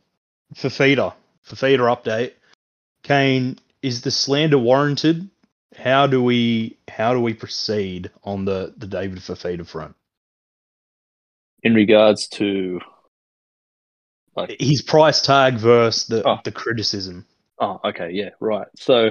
Fifita, 0.55 1.13
Fifita 1.47 1.81
update. 1.81 2.33
Kane, 3.03 3.59
is 3.83 4.01
the 4.03 4.11
slander 4.11 4.57
warranted? 4.59 5.29
How 5.77 6.07
do 6.07 6.23
we 6.23 6.79
how 6.89 7.15
do 7.15 7.21
we 7.21 7.35
proceed 7.35 8.11
on 8.25 8.45
the 8.45 8.75
the 8.77 8.87
David 8.87 9.19
Fifita 9.19 9.67
front? 9.67 9.95
in 11.65 11.75
regards 11.75 12.27
to 12.27 12.81
His 14.59 14.83
price 14.83 15.21
tag 15.21 15.55
versus 15.55 16.07
the 16.09 16.27
Oh. 16.29 16.39
the 16.45 16.51
criticism. 16.53 17.27
Oh, 17.61 17.79
okay, 17.85 18.11
yeah, 18.11 18.31
right. 18.41 18.67
So, 18.77 19.11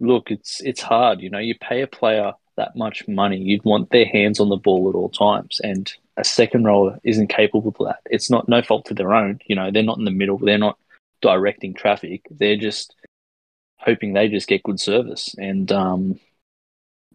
look, 0.00 0.30
it's 0.30 0.60
it's 0.60 0.82
hard. 0.82 1.20
You 1.20 1.30
know, 1.30 1.38
you 1.38 1.54
pay 1.58 1.80
a 1.82 1.86
player 1.86 2.32
that 2.56 2.76
much 2.76 3.06
money, 3.08 3.38
you'd 3.38 3.64
want 3.64 3.90
their 3.90 4.04
hands 4.06 4.40
on 4.40 4.48
the 4.48 4.56
ball 4.56 4.88
at 4.90 4.94
all 4.96 5.08
times, 5.08 5.60
and 5.62 5.90
a 6.16 6.24
second 6.24 6.64
rower 6.64 6.98
isn't 7.04 7.28
capable 7.28 7.68
of 7.68 7.86
that. 7.86 8.00
It's 8.10 8.28
not 8.28 8.48
no 8.48 8.60
fault 8.60 8.84
to 8.86 8.94
their 8.94 9.14
own. 9.14 9.38
You 9.46 9.54
know, 9.56 9.70
they're 9.70 9.82
not 9.84 9.98
in 9.98 10.04
the 10.04 10.10
middle. 10.10 10.36
They're 10.38 10.58
not 10.58 10.76
directing 11.22 11.72
traffic. 11.74 12.26
They're 12.30 12.56
just 12.56 12.94
hoping 13.78 14.12
they 14.12 14.28
just 14.28 14.48
get 14.48 14.62
good 14.62 14.80
service. 14.80 15.34
And 15.38 15.70
um, 15.72 16.20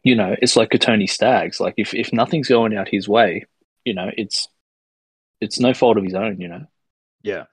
you 0.04 0.16
know, 0.16 0.36
it's 0.42 0.56
like 0.56 0.74
a 0.74 0.78
Tony 0.78 1.08
Staggs. 1.08 1.60
Like 1.60 1.76
if 1.78 1.94
if 1.94 2.12
nothing's 2.14 2.50
going 2.50 2.76
out 2.76 2.88
his 2.90 3.08
way, 3.08 3.46
you 3.86 3.94
know, 3.94 4.10
it's 4.18 4.48
it's 5.42 5.60
no 5.60 5.74
fault 5.74 5.98
of 5.98 6.04
his 6.04 6.14
own. 6.16 6.40
You 6.42 6.48
know. 6.50 6.66
Yeah. 7.22 7.46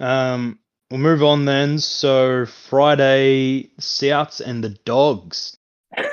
Um, 0.00 0.58
we'll 0.90 1.00
move 1.00 1.22
on 1.22 1.44
then. 1.44 1.78
So 1.78 2.46
Friday, 2.46 3.70
Souths 3.80 4.40
and 4.40 4.62
the 4.62 4.70
Dogs. 4.84 5.56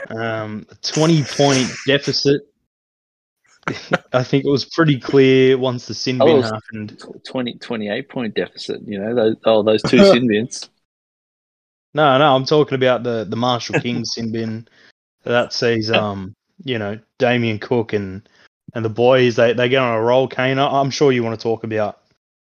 Um, 0.09 0.65
a 0.71 0.75
20 0.75 1.23
point 1.23 1.69
deficit. 1.87 2.41
I 4.13 4.23
think 4.23 4.45
it 4.45 4.49
was 4.49 4.63
pretty 4.65 4.99
clear 4.99 5.57
once 5.57 5.87
the 5.87 5.93
sin 5.95 6.21
Oh, 6.21 6.25
bin 6.25 6.37
was- 6.37 6.51
happened. 6.51 6.99
Tw- 6.99 7.23
20, 7.25 7.55
28 7.55 8.09
point 8.09 8.35
deficit. 8.35 8.81
You 8.85 8.99
know, 8.99 9.15
those 9.15 9.35
oh 9.45 9.63
those 9.63 9.81
two 9.81 9.97
sin 10.11 10.27
bins. 10.27 10.69
No, 11.95 12.17
no, 12.17 12.35
I'm 12.35 12.43
talking 12.43 12.75
about 12.75 13.03
the 13.03 13.23
the 13.23 13.37
Marshall 13.37 13.79
King 13.79 14.03
sin 14.05 14.33
bin. 14.33 14.67
That 15.23 15.53
sees 15.53 15.89
um, 15.89 16.35
you 16.63 16.77
know, 16.77 16.99
Damien 17.19 17.57
Cook 17.57 17.93
and 17.93 18.27
and 18.73 18.83
the 18.83 18.89
boys. 18.89 19.37
They 19.37 19.53
they 19.53 19.69
get 19.69 19.81
on 19.81 19.97
a 19.97 20.01
roll. 20.01 20.27
Kane, 20.27 20.59
I'm 20.59 20.91
sure 20.91 21.13
you 21.13 21.23
want 21.23 21.39
to 21.39 21.43
talk 21.43 21.63
about 21.63 22.01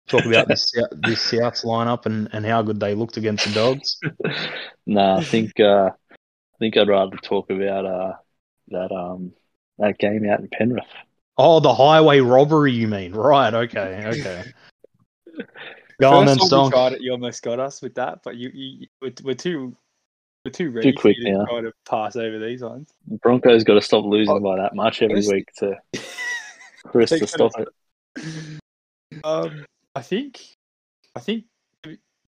talk 0.09 0.25
about 0.25 0.49
this 0.49 0.73
this 0.93 1.31
Souths 1.31 1.65
lineup 1.65 2.07
and 2.07 2.29
and 2.33 2.45
how 2.45 2.61
good 2.63 2.81
they 2.81 2.97
looked 2.97 3.19
against 3.19 3.47
the 3.47 3.55
Dogs. 3.55 3.99
nah, 4.87 5.19
I 5.19 5.25
think 5.25 5.61
uh, 5.61 5.91
I 5.95 6.59
think 6.59 6.77
I'd 6.77 6.89
rather 6.89 7.17
talk 7.19 7.49
about 7.49 7.87
uh 7.87 8.13
that 8.69 8.91
um 8.91 9.33
that 9.79 9.97
game 9.99 10.29
out 10.29 10.41
in 10.41 10.49
Penrith. 10.49 10.85
Oh, 11.39 11.61
the 11.61 11.73
highway 11.73 12.19
robbery, 12.19 12.73
you 12.73 12.89
mean? 12.89 13.13
Right? 13.13 13.55
Okay, 13.55 14.03
okay. 14.07 14.43
Go 16.01 16.13
on 16.13 16.27
then, 16.27 16.39
First 16.39 16.53
one 16.53 16.63
we 16.65 16.69
Stonk. 16.69 16.71
tried 16.73 16.93
it, 16.95 17.01
you 17.01 17.13
almost 17.13 17.43
got 17.43 17.59
us 17.59 17.81
with 17.83 17.95
that, 17.95 18.21
but 18.23 18.37
you, 18.37 18.51
you 18.53 18.87
we're, 19.01 19.13
we're 19.23 19.35
too 19.35 19.75
we're 20.45 20.51
too 20.53 20.71
ready 20.71 20.93
for 20.93 21.01
quick 21.01 21.17
to 21.17 21.33
now. 21.33 21.45
try 21.47 21.61
to 21.63 21.73
pass 21.89 22.17
over 22.17 22.39
these 22.39 22.63
ones. 22.63 22.93
Broncos 23.23 23.65
got 23.65 23.75
to 23.75 23.81
stop 23.83 24.05
losing 24.05 24.35
Oh, 24.35 24.41
by 24.41 24.57
that 24.57 24.75
much 24.75 25.03
every 25.03 25.15
honestly- 25.17 25.37
week 25.37 25.49
to 25.59 25.77
They 26.95 27.05
to 27.07 27.27
stop 27.27 27.53
it. 27.59 27.69
Um, 29.25 29.65
I 29.97 30.03
think, 30.03 30.41
I 31.17 31.21
think, 31.21 31.45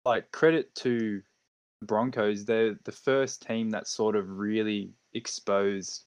like 0.05 0.31
credit 0.33 0.75
to 0.77 1.21
the 1.81 1.87
Broncos, 1.87 2.45
they're 2.47 2.79
the 2.85 2.93
first 2.93 3.47
team 3.47 3.69
that 3.71 3.87
sort 3.87 4.17
of 4.17 4.31
really 4.39 4.93
exposed 5.13 6.05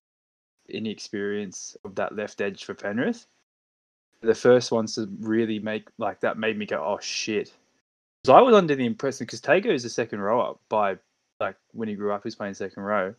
inexperience 0.69 1.75
of 1.85 1.95
that 1.95 2.15
left 2.15 2.41
edge 2.41 2.63
for 2.63 2.73
Penrith. 2.73 3.27
The 4.21 4.35
first 4.35 4.71
ones 4.71 4.95
to 4.95 5.09
really 5.19 5.59
make 5.59 5.87
like 5.97 6.19
that 6.21 6.37
made 6.37 6.57
me 6.57 6.65
go, 6.65 6.83
oh 6.83 6.99
shit. 6.99 7.53
Because 8.23 8.37
I 8.37 8.41
was 8.41 8.55
under 8.55 8.75
the 8.75 8.85
impression 8.85 9.25
because 9.25 9.41
Tago 9.41 9.67
is 9.67 9.85
a 9.85 9.89
second 9.89 10.19
row 10.19 10.41
up 10.41 10.59
by 10.69 10.97
like 11.39 11.55
when 11.71 11.87
he 11.87 11.95
grew 11.95 12.11
up, 12.11 12.23
he's 12.23 12.35
playing 12.35 12.53
second 12.53 12.83
row, 12.83 13.13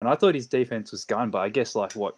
and 0.00 0.08
I 0.08 0.14
thought 0.14 0.34
his 0.36 0.46
defense 0.46 0.92
was 0.92 1.04
gone. 1.04 1.30
But 1.30 1.38
I 1.38 1.48
guess 1.48 1.74
like 1.74 1.94
what 1.94 2.16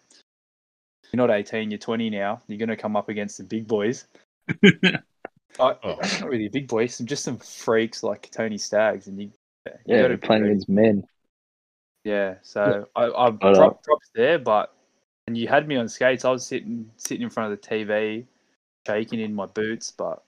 you're 1.10 1.26
not 1.26 1.30
18, 1.30 1.70
you're 1.70 1.78
20 1.78 2.10
now. 2.10 2.42
You're 2.48 2.58
going 2.58 2.68
to 2.68 2.76
come 2.76 2.96
up 2.96 3.08
against 3.08 3.38
the 3.38 3.44
big 3.44 3.66
boys. 3.66 4.04
I, 4.62 5.74
Oh. 5.82 5.96
Not 6.20 6.28
really 6.28 6.48
big 6.48 6.68
boys, 6.68 6.94
some 6.94 7.06
just 7.06 7.24
some 7.24 7.38
freaks 7.38 8.02
like 8.02 8.30
Tony 8.30 8.58
Staggs, 8.58 9.06
and 9.08 9.20
you. 9.20 9.30
you 9.66 9.72
Yeah, 9.86 10.02
gotta 10.02 10.14
we're 10.14 10.16
be 10.16 10.26
playing 10.26 10.44
against 10.44 10.68
men. 10.68 11.04
Yeah, 12.04 12.36
so 12.42 12.86
I, 12.94 13.06
I 13.06 13.30
But, 13.30 13.48
uh, 13.48 13.54
drop, 13.54 13.82
props 13.82 14.10
there, 14.14 14.38
but 14.38 14.72
and 15.28 15.36
you 15.36 15.46
had 15.46 15.68
me 15.68 15.76
on 15.76 15.88
skates. 15.88 16.24
I 16.24 16.30
was 16.30 16.46
sitting 16.46 16.90
sitting 16.96 17.22
in 17.22 17.28
front 17.28 17.52
of 17.52 17.60
the 17.60 17.68
TV, 17.68 18.26
shaking 18.86 19.20
in 19.20 19.34
my 19.34 19.44
boots, 19.44 19.90
but 19.90 20.22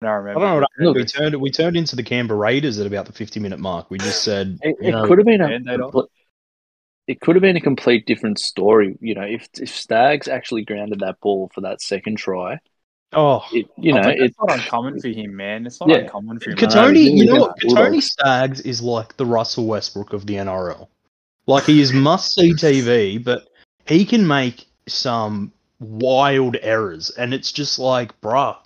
I 0.00 0.06
don't 0.06 0.12
I 0.34 0.38
remember. 0.38 0.38
don't 0.38 0.48
know 0.48 0.54
what 0.60 0.70
happened. 0.78 0.86
Look, 0.86 0.96
We 0.96 1.04
turned 1.04 1.40
we 1.40 1.50
turned 1.50 1.76
into 1.76 1.96
the 1.96 2.02
Canberra 2.04 2.38
Raiders 2.38 2.78
at 2.78 2.86
about 2.86 3.06
the 3.06 3.12
50 3.12 3.40
minute 3.40 3.58
mark. 3.58 3.90
We 3.90 3.98
just 3.98 4.22
said, 4.22 4.60
It, 4.60 4.76
you 4.80 4.88
it 4.88 4.92
know, 4.92 5.04
could 5.04 5.18
have 5.18 5.26
been 5.26 5.40
a 5.40 5.48
compl- 5.48 6.08
it 7.06 7.20
could 7.20 7.34
have 7.36 7.42
been 7.42 7.56
a 7.56 7.60
complete 7.60 8.06
different 8.06 8.38
story. 8.38 8.96
You 9.00 9.14
know, 9.14 9.22
if 9.22 9.48
if 9.60 9.68
Staggs 9.70 10.28
actually 10.28 10.64
grounded 10.64 11.00
that 11.00 11.20
ball 11.20 11.50
for 11.54 11.62
that 11.62 11.82
second 11.82 12.16
try, 12.18 12.60
oh, 13.12 13.42
it 13.52 13.66
you 13.76 13.92
know 13.92 14.06
but 14.06 14.18
it 14.18 14.34
not 14.40 14.54
uncommon 14.58 15.00
for 15.00 15.08
him, 15.08 15.36
man. 15.36 15.66
It's 15.66 15.80
not 15.80 15.90
Yeah. 15.90 15.98
uncommon 16.00 16.40
for 16.40 16.50
him. 16.50 16.56
Kotoni, 16.56 17.16
you 17.16 17.26
know 17.26 17.36
what? 17.36 17.56
Kotoni 17.58 18.02
Staggs 18.02 18.60
is 18.60 18.82
like 18.82 19.16
the 19.16 19.26
Russell 19.26 19.66
Westbrook 19.66 20.12
of 20.12 20.26
the 20.26 20.36
NRL. 20.36 20.88
Like 21.46 21.64
he 21.64 21.80
is 21.80 21.92
must 21.92 22.34
see 22.34 22.54
TV, 22.54 23.18
but 23.18 23.48
he 23.86 24.04
can 24.04 24.26
make 24.26 24.66
some 24.86 25.52
wild 25.80 26.56
errors, 26.60 27.10
and 27.10 27.34
it's 27.34 27.52
just 27.52 27.78
like, 27.78 28.18
bruh, 28.20 28.56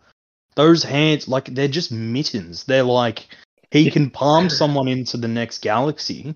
those 0.55 0.83
hands, 0.83 1.29
like 1.29 1.47
they're 1.47 1.69
just 1.69 1.93
mittens. 1.93 2.65
They're 2.65 2.83
like 2.83 3.27
he 3.71 3.91
can 3.91 4.11
palm 4.11 4.49
someone 4.49 4.89
into 4.89 5.17
the 5.17 5.29
next 5.29 5.59
galaxy, 5.59 6.35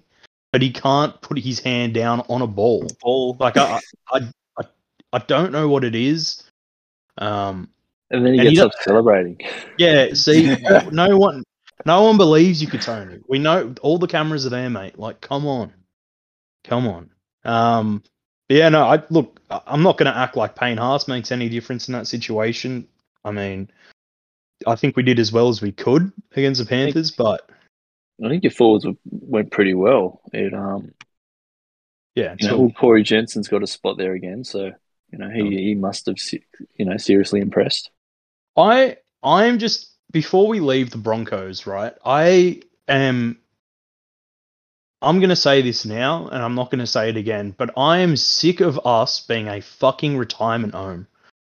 but 0.53 0.63
he 0.63 0.71
can't 0.71 1.21
put 1.23 1.39
his 1.39 1.61
hand 1.61 1.95
down 1.95 2.21
on 2.29 2.43
a 2.43 2.47
ball. 2.47 2.87
ball. 3.01 3.37
Like 3.41 3.57
I, 3.57 3.81
I, 4.13 4.21
I, 4.59 4.65
I 5.13 5.19
don't 5.19 5.53
know 5.53 5.69
what 5.69 5.85
it 5.85 5.95
is. 5.95 6.43
Um, 7.19 7.71
and 8.11 8.27
then 8.27 8.35
he 8.35 8.41
and 8.41 8.49
he 8.49 8.55
gets 8.55 8.67
up 8.67 8.73
celebrating. 8.83 9.39
yeah, 9.79 10.13
see, 10.13 10.55
no 10.91 11.17
one, 11.17 11.43
no 11.87 12.03
one 12.03 12.19
believes 12.19 12.61
you, 12.61 12.69
Kotoni. 12.69 13.23
We 13.29 13.39
know 13.39 13.75
all 13.81 13.99
the 13.99 14.07
cameras 14.07 14.45
are 14.45 14.51
there, 14.51 14.69
mate. 14.69 14.99
Like, 14.99 15.21
come 15.23 15.47
on, 15.47 15.73
come 16.65 16.87
on. 16.87 17.11
Um, 17.45 18.03
but 18.49 18.57
yeah, 18.57 18.69
no, 18.69 18.85
I 18.85 19.03
look. 19.11 19.41
I- 19.51 19.63
I'm 19.67 19.83
not 19.83 19.99
going 19.99 20.13
to 20.13 20.19
act 20.19 20.37
like 20.37 20.57
Payne 20.57 20.79
Haas 20.79 21.09
makes 21.09 21.33
any 21.33 21.49
difference 21.49 21.89
in 21.89 21.93
that 21.93 22.07
situation. 22.07 22.87
I 23.25 23.31
mean, 23.31 23.71
I 24.67 24.75
think 24.77 24.97
we 24.97 25.03
did 25.03 25.19
as 25.19 25.33
well 25.33 25.49
as 25.49 25.61
we 25.63 25.73
could 25.73 26.13
against 26.37 26.61
the 26.61 26.67
Panthers, 26.67 27.11
but 27.11 27.49
I 28.25 28.29
think 28.29 28.43
your 28.45 28.53
forwards 28.53 28.87
went 29.11 29.51
pretty 29.51 29.75
well. 29.75 30.21
It 30.33 30.55
um 30.55 30.93
yeah, 32.15 32.35
you 32.39 32.49
know 32.49 32.71
Corey 32.77 33.03
Jensen's 33.03 33.49
got 33.49 33.63
a 33.63 33.67
spot 33.67 33.97
there 33.99 34.13
again, 34.13 34.45
so 34.45 34.73
you 35.11 35.19
know 35.19 35.31
he 35.31 35.57
he 35.63 35.75
must 35.75 36.07
have 36.07 36.17
you 36.77 36.85
know 36.85 36.97
seriously 36.97 37.41
impressed. 37.41 37.91
I 38.57 38.99
I 39.23 39.47
am 39.47 39.59
just 39.59 39.91
before 40.11 40.47
we 40.47 40.61
leave 40.61 40.91
the 40.91 40.99
Broncos, 40.99 41.67
right? 41.67 41.95
I 42.05 42.63
am 42.89 43.39
I'm 45.03 45.19
going 45.19 45.31
to 45.31 45.37
say 45.37 45.63
this 45.63 45.85
now 45.85 46.29
and 46.29 46.43
I'm 46.43 46.55
not 46.55 46.71
going 46.71 46.79
to 46.79 46.87
say 46.87 47.09
it 47.09 47.17
again, 47.17 47.55
but 47.59 47.71
I 47.77 47.99
am 47.99 48.17
sick 48.17 48.61
of 48.61 48.81
us 48.87 49.21
being 49.21 49.49
a 49.49 49.61
fucking 49.61 50.17
retirement 50.17 50.75
home. 50.75 51.09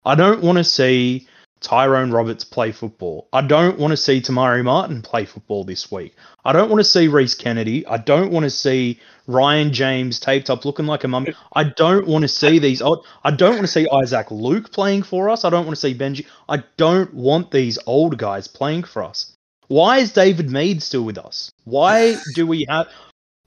I 0.05 0.15
don't 0.15 0.41
want 0.41 0.59
to 0.59 0.63
see 0.63 1.27
Tyrone 1.59 2.11
Roberts 2.11 2.45
play 2.45 2.71
football. 2.71 3.27
I 3.33 3.41
don't 3.41 3.77
want 3.79 3.91
to 3.91 3.97
see 3.97 4.21
Te 4.21 4.31
Maire 4.31 4.63
Martin 4.63 5.01
play 5.01 5.25
football 5.25 5.63
this 5.63 5.91
week. 5.91 6.15
I 6.45 6.53
don't 6.53 6.69
want 6.69 6.79
to 6.79 6.85
see 6.85 7.07
Rhys 7.07 7.35
Kennedy. 7.35 7.85
I 7.85 7.97
don't 7.97 8.31
want 8.31 8.43
to 8.45 8.49
see 8.49 8.99
Ryan 9.27 9.73
James 9.73 10.19
taped 10.19 10.49
up 10.49 10.63
looking 10.63 10.85
like 10.85 11.03
a 11.03 11.07
mummy. 11.07 11.33
I 11.53 11.65
don't 11.65 12.07
want 12.07 12.21
to 12.21 12.27
see 12.29 12.59
these. 12.59 12.81
old- 12.81 13.05
I 13.23 13.31
don't 13.31 13.55
want 13.55 13.61
to 13.63 13.67
see 13.67 13.87
Isaac 13.91 14.31
Luke 14.31 14.71
playing 14.71 15.03
for 15.03 15.29
us. 15.29 15.43
I 15.43 15.49
don't 15.49 15.65
want 15.65 15.75
to 15.75 15.81
see 15.81 15.93
Benji. 15.93 16.25
I 16.47 16.63
don't 16.77 17.13
want 17.13 17.51
these 17.51 17.77
old 17.85 18.17
guys 18.17 18.47
playing 18.47 18.83
for 18.83 19.03
us. 19.03 19.33
Why 19.67 19.97
is 19.97 20.13
David 20.13 20.49
Mead 20.49 20.81
still 20.81 21.03
with 21.03 21.17
us? 21.17 21.51
Why 21.65 22.15
do 22.33 22.47
we 22.47 22.65
have? 22.69 22.87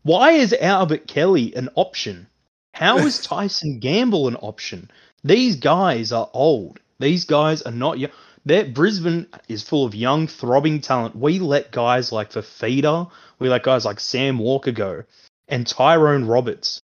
Why 0.03 0.33
is 0.33 0.53
Albert 0.53 1.07
Kelly 1.07 1.55
an 1.55 1.69
option? 1.75 2.27
How 2.75 2.99
is 2.99 3.21
Tyson 3.25 3.79
Gamble 3.79 4.29
an 4.29 4.37
option? 4.37 4.91
These 5.23 5.57
guys 5.57 6.13
are 6.13 6.29
old. 6.33 6.81
These 6.99 7.25
guys 7.25 7.63
are 7.63 7.73
not 7.73 7.99
young. 7.99 8.11
That 8.45 8.75
Brisbane 8.75 9.29
is 9.49 9.63
full 9.63 9.85
of 9.85 9.95
young, 9.95 10.27
throbbing 10.27 10.81
talent. 10.81 11.15
We 11.15 11.39
let 11.39 11.71
guys 11.71 12.11
like 12.11 12.33
Fifita, 12.33 13.11
we 13.39 13.49
let 13.49 13.63
guys 13.63 13.85
like 13.85 14.01
Sam 14.01 14.39
Walker 14.39 14.73
go, 14.73 15.05
and 15.47 15.65
Tyrone 15.65 16.25
Roberts 16.25 16.81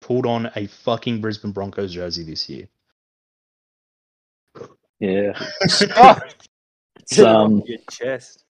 pulled 0.00 0.24
on 0.24 0.50
a 0.56 0.66
fucking 0.66 1.20
Brisbane 1.20 1.52
Broncos 1.52 1.92
jersey 1.92 2.24
this 2.24 2.48
year. 2.48 2.68
Yeah, 5.00 5.38
it's, 5.60 7.18
um, 7.18 7.62
your 7.66 7.78
chest. 7.90 8.44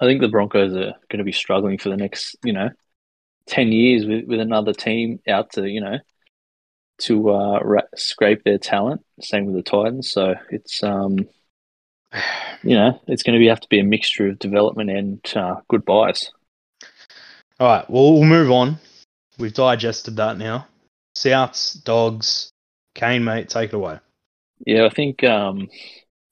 I 0.00 0.06
think 0.06 0.22
the 0.22 0.28
Broncos 0.28 0.72
are 0.74 0.94
going 1.10 1.18
to 1.18 1.24
be 1.24 1.32
struggling 1.32 1.76
for 1.76 1.90
the 1.90 1.96
next 1.96 2.36
you 2.44 2.52
know 2.52 2.70
ten 3.46 3.72
years 3.72 4.06
with 4.06 4.26
with 4.26 4.40
another 4.40 4.72
team 4.72 5.20
out 5.28 5.52
to 5.52 5.68
you 5.68 5.80
know 5.80 5.98
to 6.98 7.30
uh, 7.30 7.58
ra- 7.60 7.80
scrape 7.96 8.44
their 8.44 8.58
talent. 8.58 9.04
Same 9.20 9.46
with 9.46 9.56
the 9.56 9.62
Titans, 9.62 10.10
so 10.10 10.34
it's 10.50 10.82
um 10.82 11.18
you 12.62 12.74
know 12.76 13.00
it's 13.06 13.22
going 13.22 13.34
to 13.34 13.38
be 13.38 13.48
have 13.48 13.60
to 13.60 13.68
be 13.68 13.80
a 13.80 13.84
mixture 13.84 14.28
of 14.28 14.38
development 14.38 14.90
and 14.90 15.20
uh, 15.34 15.56
good 15.68 15.84
buys. 15.84 16.30
All 17.60 17.68
right, 17.68 17.88
well, 17.88 18.14
we'll 18.14 18.24
move 18.24 18.50
on. 18.50 18.78
We've 19.38 19.54
digested 19.54 20.16
that 20.16 20.38
now. 20.38 20.66
Souths, 21.16 21.82
dogs, 21.84 22.50
Kane, 22.94 23.24
mate, 23.24 23.48
take 23.48 23.70
it 23.70 23.76
away. 23.76 24.00
Yeah, 24.66 24.86
I 24.86 24.88
think 24.88 25.22
um, 25.22 25.68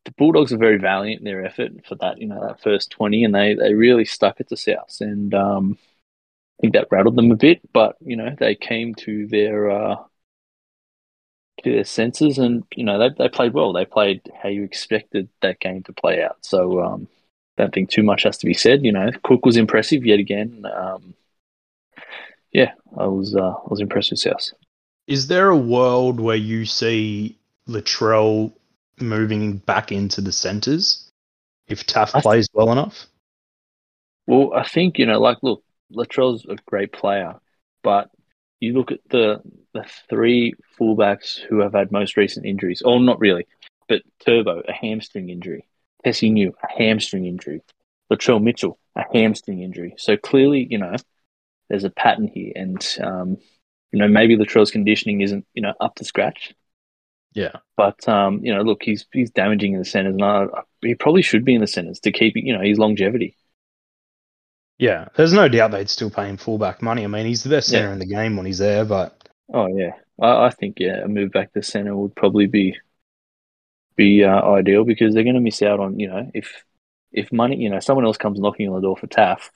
the 0.04 0.12
Bulldogs 0.12 0.52
are 0.52 0.58
very 0.58 0.78
valiant 0.78 1.20
in 1.20 1.24
their 1.24 1.44
effort 1.44 1.72
for 1.86 1.94
that, 1.96 2.18
you 2.18 2.26
know, 2.26 2.40
that 2.46 2.60
first 2.60 2.90
twenty, 2.90 3.24
and 3.24 3.34
they, 3.34 3.54
they 3.54 3.74
really 3.74 4.04
stuck 4.04 4.40
it 4.40 4.48
to 4.48 4.56
Souths, 4.56 5.00
and 5.00 5.32
um, 5.34 5.78
I 6.58 6.60
think 6.60 6.74
that 6.74 6.88
rattled 6.90 7.16
them 7.16 7.30
a 7.30 7.36
bit. 7.36 7.60
But 7.72 7.96
you 8.00 8.16
know, 8.16 8.34
they 8.38 8.54
came 8.54 8.94
to 8.96 9.26
their 9.26 9.70
uh, 9.70 9.96
to 11.62 11.72
their 11.72 11.84
senses, 11.84 12.38
and 12.38 12.64
you 12.74 12.84
know, 12.84 12.98
they 12.98 13.10
they 13.16 13.28
played 13.28 13.52
well. 13.52 13.72
They 13.72 13.84
played 13.84 14.22
how 14.42 14.48
you 14.48 14.62
expected 14.62 15.28
that 15.40 15.60
game 15.60 15.82
to 15.84 15.92
play 15.92 16.22
out. 16.22 16.38
So 16.42 16.82
um, 16.82 17.08
don't 17.56 17.72
think 17.72 17.90
too 17.90 18.02
much 18.02 18.22
has 18.24 18.38
to 18.38 18.46
be 18.46 18.54
said. 18.54 18.84
You 18.84 18.92
know, 18.92 19.10
Cook 19.22 19.44
was 19.44 19.56
impressive 19.56 20.04
yet 20.04 20.18
again. 20.18 20.64
Um, 20.72 21.14
yeah, 22.52 22.72
I 22.96 23.06
was 23.06 23.34
uh, 23.34 23.52
I 23.52 23.68
was 23.68 23.80
impressed 23.80 24.10
with 24.10 24.20
South. 24.20 24.50
Is 25.06 25.26
there 25.26 25.48
a 25.48 25.56
world 25.56 26.20
where 26.20 26.36
you 26.36 26.64
see 26.64 27.36
Latrell 27.68 28.52
moving 29.00 29.56
back 29.58 29.90
into 29.90 30.20
the 30.20 30.32
centres 30.32 31.10
if 31.66 31.86
Taaffe 31.86 32.12
th- 32.12 32.22
plays 32.22 32.48
well 32.52 32.72
enough? 32.72 33.06
Well, 34.26 34.52
I 34.54 34.66
think 34.66 34.98
you 34.98 35.06
know, 35.06 35.20
like, 35.20 35.38
look, 35.42 35.62
Latrell's 35.92 36.44
a 36.48 36.56
great 36.66 36.92
player, 36.92 37.34
but 37.82 38.10
you 38.60 38.74
look 38.74 38.92
at 38.92 39.00
the 39.10 39.40
the 39.74 39.84
three 40.08 40.54
fullbacks 40.78 41.38
who 41.38 41.60
have 41.60 41.72
had 41.72 41.90
most 41.90 42.16
recent 42.16 42.46
injuries. 42.46 42.82
Oh, 42.84 42.98
not 42.98 43.20
really, 43.20 43.46
but 43.88 44.02
Turbo, 44.24 44.62
a 44.66 44.72
hamstring 44.72 45.30
injury. 45.30 45.66
Tessie 46.04 46.30
New, 46.30 46.54
a 46.62 46.78
hamstring 46.78 47.26
injury. 47.26 47.62
Latrell 48.10 48.42
Mitchell, 48.42 48.78
a 48.96 49.04
hamstring 49.12 49.62
injury. 49.62 49.94
So 49.98 50.16
clearly, 50.16 50.66
you 50.68 50.78
know, 50.78 50.94
there's 51.68 51.84
a 51.84 51.90
pattern 51.90 52.28
here, 52.28 52.52
and 52.54 52.98
um, 53.02 53.38
you 53.92 53.98
know, 53.98 54.08
maybe 54.08 54.36
Latrell's 54.36 54.70
conditioning 54.70 55.20
isn't 55.20 55.46
you 55.54 55.62
know 55.62 55.74
up 55.80 55.94
to 55.96 56.04
scratch. 56.04 56.54
Yeah. 57.34 57.56
But 57.76 58.06
um, 58.08 58.44
you 58.44 58.54
know, 58.54 58.62
look, 58.62 58.82
he's 58.82 59.06
he's 59.12 59.30
damaging 59.30 59.72
in 59.72 59.78
the 59.78 59.84
centres, 59.84 60.14
and 60.14 60.24
I, 60.24 60.46
he 60.82 60.94
probably 60.94 61.22
should 61.22 61.44
be 61.44 61.54
in 61.54 61.60
the 61.60 61.66
centres 61.66 62.00
to 62.00 62.12
keep 62.12 62.34
you 62.36 62.52
know 62.56 62.62
his 62.62 62.78
longevity. 62.78 63.36
Yeah, 64.82 65.06
there's 65.14 65.32
no 65.32 65.46
doubt 65.48 65.70
they'd 65.70 65.88
still 65.88 66.10
pay 66.10 66.28
him 66.28 66.36
fullback 66.36 66.82
money. 66.82 67.04
I 67.04 67.06
mean, 67.06 67.24
he's 67.24 67.44
the 67.44 67.50
best 67.50 67.70
Yeah. 67.70 67.78
centre 67.78 67.92
in 67.92 68.00
the 68.00 68.06
game 68.06 68.36
when 68.36 68.46
he's 68.46 68.58
there, 68.58 68.84
but 68.84 69.16
Oh 69.54 69.68
yeah, 69.68 69.92
I, 70.20 70.46
I 70.46 70.50
think 70.50 70.80
yeah, 70.80 71.04
a 71.04 71.06
move 71.08 71.30
back 71.30 71.52
to 71.52 71.62
centre 71.62 71.94
would 71.96 72.16
probably 72.16 72.46
be 72.46 72.76
be 73.94 74.24
uh, 74.24 74.42
ideal 74.42 74.84
because 74.84 75.14
they're 75.14 75.22
going 75.22 75.36
to 75.36 75.40
miss 75.40 75.62
out 75.62 75.78
on 75.78 76.00
you 76.00 76.08
know 76.08 76.28
if 76.34 76.64
if 77.12 77.30
money 77.32 77.56
you 77.58 77.70
know 77.70 77.78
someone 77.78 78.04
else 78.06 78.16
comes 78.16 78.40
knocking 78.40 78.68
on 78.68 78.74
the 78.74 78.80
door 78.80 78.96
for 78.96 79.06
Taaffe, 79.06 79.50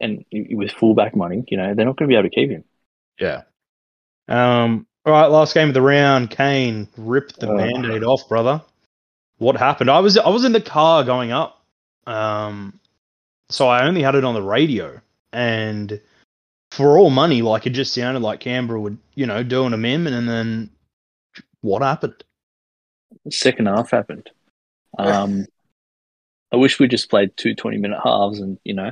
and 0.00 0.24
with 0.50 0.72
fullback 0.72 1.16
money, 1.16 1.42
you 1.48 1.56
know 1.56 1.74
they're 1.74 1.86
not 1.86 1.96
going 1.96 2.08
to 2.08 2.12
be 2.12 2.18
able 2.18 2.28
to 2.28 2.34
keep 2.34 2.50
him. 2.50 2.64
yeah. 3.18 3.42
Um. 4.28 4.86
All 5.06 5.14
right, 5.14 5.28
last 5.28 5.54
game 5.54 5.68
of 5.68 5.74
the 5.74 5.80
round. 5.80 6.28
Kane 6.30 6.88
ripped 6.98 7.40
the 7.40 7.48
Oh. 7.50 7.56
band-aid 7.56 8.04
off, 8.04 8.28
brother. 8.28 8.60
What 9.38 9.56
happened? 9.56 9.88
I 9.90 10.00
was 10.00 10.18
I 10.18 10.28
was 10.28 10.44
in 10.44 10.52
the 10.52 10.60
car 10.60 11.04
going 11.04 11.32
up. 11.32 11.64
Um. 12.06 12.78
So 13.50 13.68
I 13.68 13.86
only 13.86 14.02
had 14.02 14.14
it 14.14 14.24
on 14.24 14.34
the 14.34 14.42
radio, 14.42 15.00
and 15.32 16.00
for 16.70 16.96
all 16.98 17.10
money, 17.10 17.42
like 17.42 17.66
it 17.66 17.70
just 17.70 17.92
sounded 17.92 18.20
like 18.20 18.40
Canberra 18.40 18.80
would, 18.80 18.96
you 19.14 19.26
know, 19.26 19.42
do 19.42 19.64
an 19.66 19.74
amendment, 19.74 20.16
and 20.16 20.28
then 20.28 20.70
what 21.60 21.82
happened? 21.82 22.22
The 23.24 23.32
second 23.32 23.66
half 23.66 23.90
happened. 23.90 24.30
Um, 24.98 25.46
I 26.52 26.56
wish 26.56 26.78
we 26.80 26.88
just 26.88 27.10
played 27.10 27.36
two 27.36 27.54
20 27.54 27.78
minute 27.78 28.00
halves 28.02 28.40
and 28.40 28.58
you 28.64 28.74
know 28.74 28.90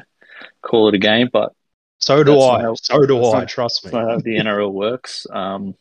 call 0.63 0.89
it 0.89 0.95
a 0.95 0.99
game, 0.99 1.29
but 1.33 1.53
So 1.99 2.23
do 2.23 2.41
I. 2.41 2.63
not- 2.63 2.79
so 2.85 3.05
do 3.07 3.25
I. 3.25 3.41
not- 3.41 3.49
trust 3.49 3.85
me. 3.85 3.93
How 3.93 4.19
the 4.19 4.37
NRL 4.39 4.73
works. 4.73 5.27
Um, 5.31 5.75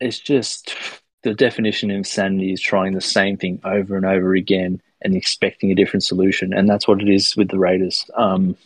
it's 0.00 0.18
just 0.18 0.74
the 1.22 1.34
definition 1.34 1.90
of 1.90 1.96
insanity 1.96 2.52
is 2.52 2.60
trying 2.60 2.92
the 2.92 3.00
same 3.00 3.36
thing 3.36 3.60
over 3.64 3.96
and 3.96 4.04
over 4.06 4.34
again 4.34 4.80
and 5.02 5.14
expecting 5.14 5.70
a 5.70 5.74
different 5.74 6.04
solution, 6.04 6.52
and 6.52 6.68
that's 6.68 6.88
what 6.88 7.00
it 7.00 7.08
is 7.08 7.36
with 7.36 7.48
the 7.48 7.58
Raiders. 7.58 8.08
Um, 8.14 8.56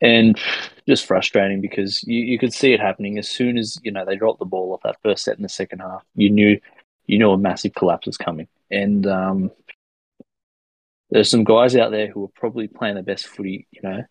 and 0.00 0.40
just 0.88 1.06
frustrating 1.06 1.60
because 1.60 2.02
you, 2.04 2.24
you 2.24 2.38
could 2.38 2.54
see 2.54 2.72
it 2.72 2.80
happening 2.80 3.18
as 3.18 3.28
soon 3.28 3.58
as 3.58 3.78
you 3.82 3.92
know 3.92 4.04
they 4.04 4.16
dropped 4.16 4.38
the 4.38 4.46
ball 4.46 4.72
off 4.72 4.82
that 4.82 4.96
first 5.02 5.24
set 5.24 5.36
in 5.36 5.42
the 5.42 5.48
second 5.48 5.80
half. 5.80 6.02
You 6.14 6.30
knew 6.30 6.60
you 7.06 7.18
knew 7.18 7.30
a 7.30 7.38
massive 7.38 7.74
collapse 7.74 8.06
was 8.06 8.16
coming, 8.16 8.48
and 8.70 9.06
um, 9.06 9.50
there's 11.10 11.30
some 11.30 11.44
guys 11.44 11.76
out 11.76 11.90
there 11.90 12.08
who 12.08 12.24
are 12.24 12.28
probably 12.34 12.68
playing 12.68 12.94
the 12.94 13.02
best 13.02 13.26
footy, 13.26 13.66
you 13.72 13.80
know, 13.82 14.04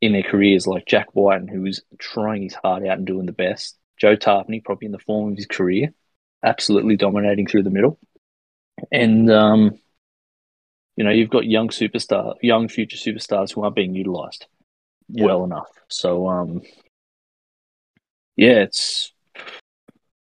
in 0.00 0.12
their 0.12 0.22
careers, 0.22 0.66
like 0.66 0.86
Jack 0.86 1.14
Wighton, 1.14 1.48
who 1.48 1.62
was 1.62 1.82
trying 1.98 2.42
his 2.42 2.54
heart 2.54 2.86
out 2.86 2.98
and 2.98 3.06
doing 3.06 3.26
the 3.26 3.32
best. 3.32 3.78
Joe 3.96 4.16
Tapine, 4.16 4.62
probably 4.64 4.86
in 4.86 4.92
the 4.92 4.98
form 4.98 5.30
of 5.30 5.36
his 5.36 5.46
career, 5.46 5.94
absolutely 6.44 6.96
dominating 6.96 7.46
through 7.46 7.62
the 7.62 7.70
middle. 7.70 7.98
And, 8.92 9.30
um, 9.30 9.78
you 10.96 11.04
know, 11.04 11.10
you've 11.10 11.30
got 11.30 11.46
young 11.46 11.68
superstar, 11.68 12.34
young 12.42 12.68
future 12.68 12.96
superstars 12.96 13.52
who 13.52 13.62
aren't 13.62 13.76
being 13.76 13.94
utilised 13.94 14.46
Yeah. 15.08 15.26
well 15.26 15.44
enough. 15.44 15.68
So, 15.88 16.28
um, 16.28 16.62
yeah, 18.36 18.62
it's, 18.62 19.12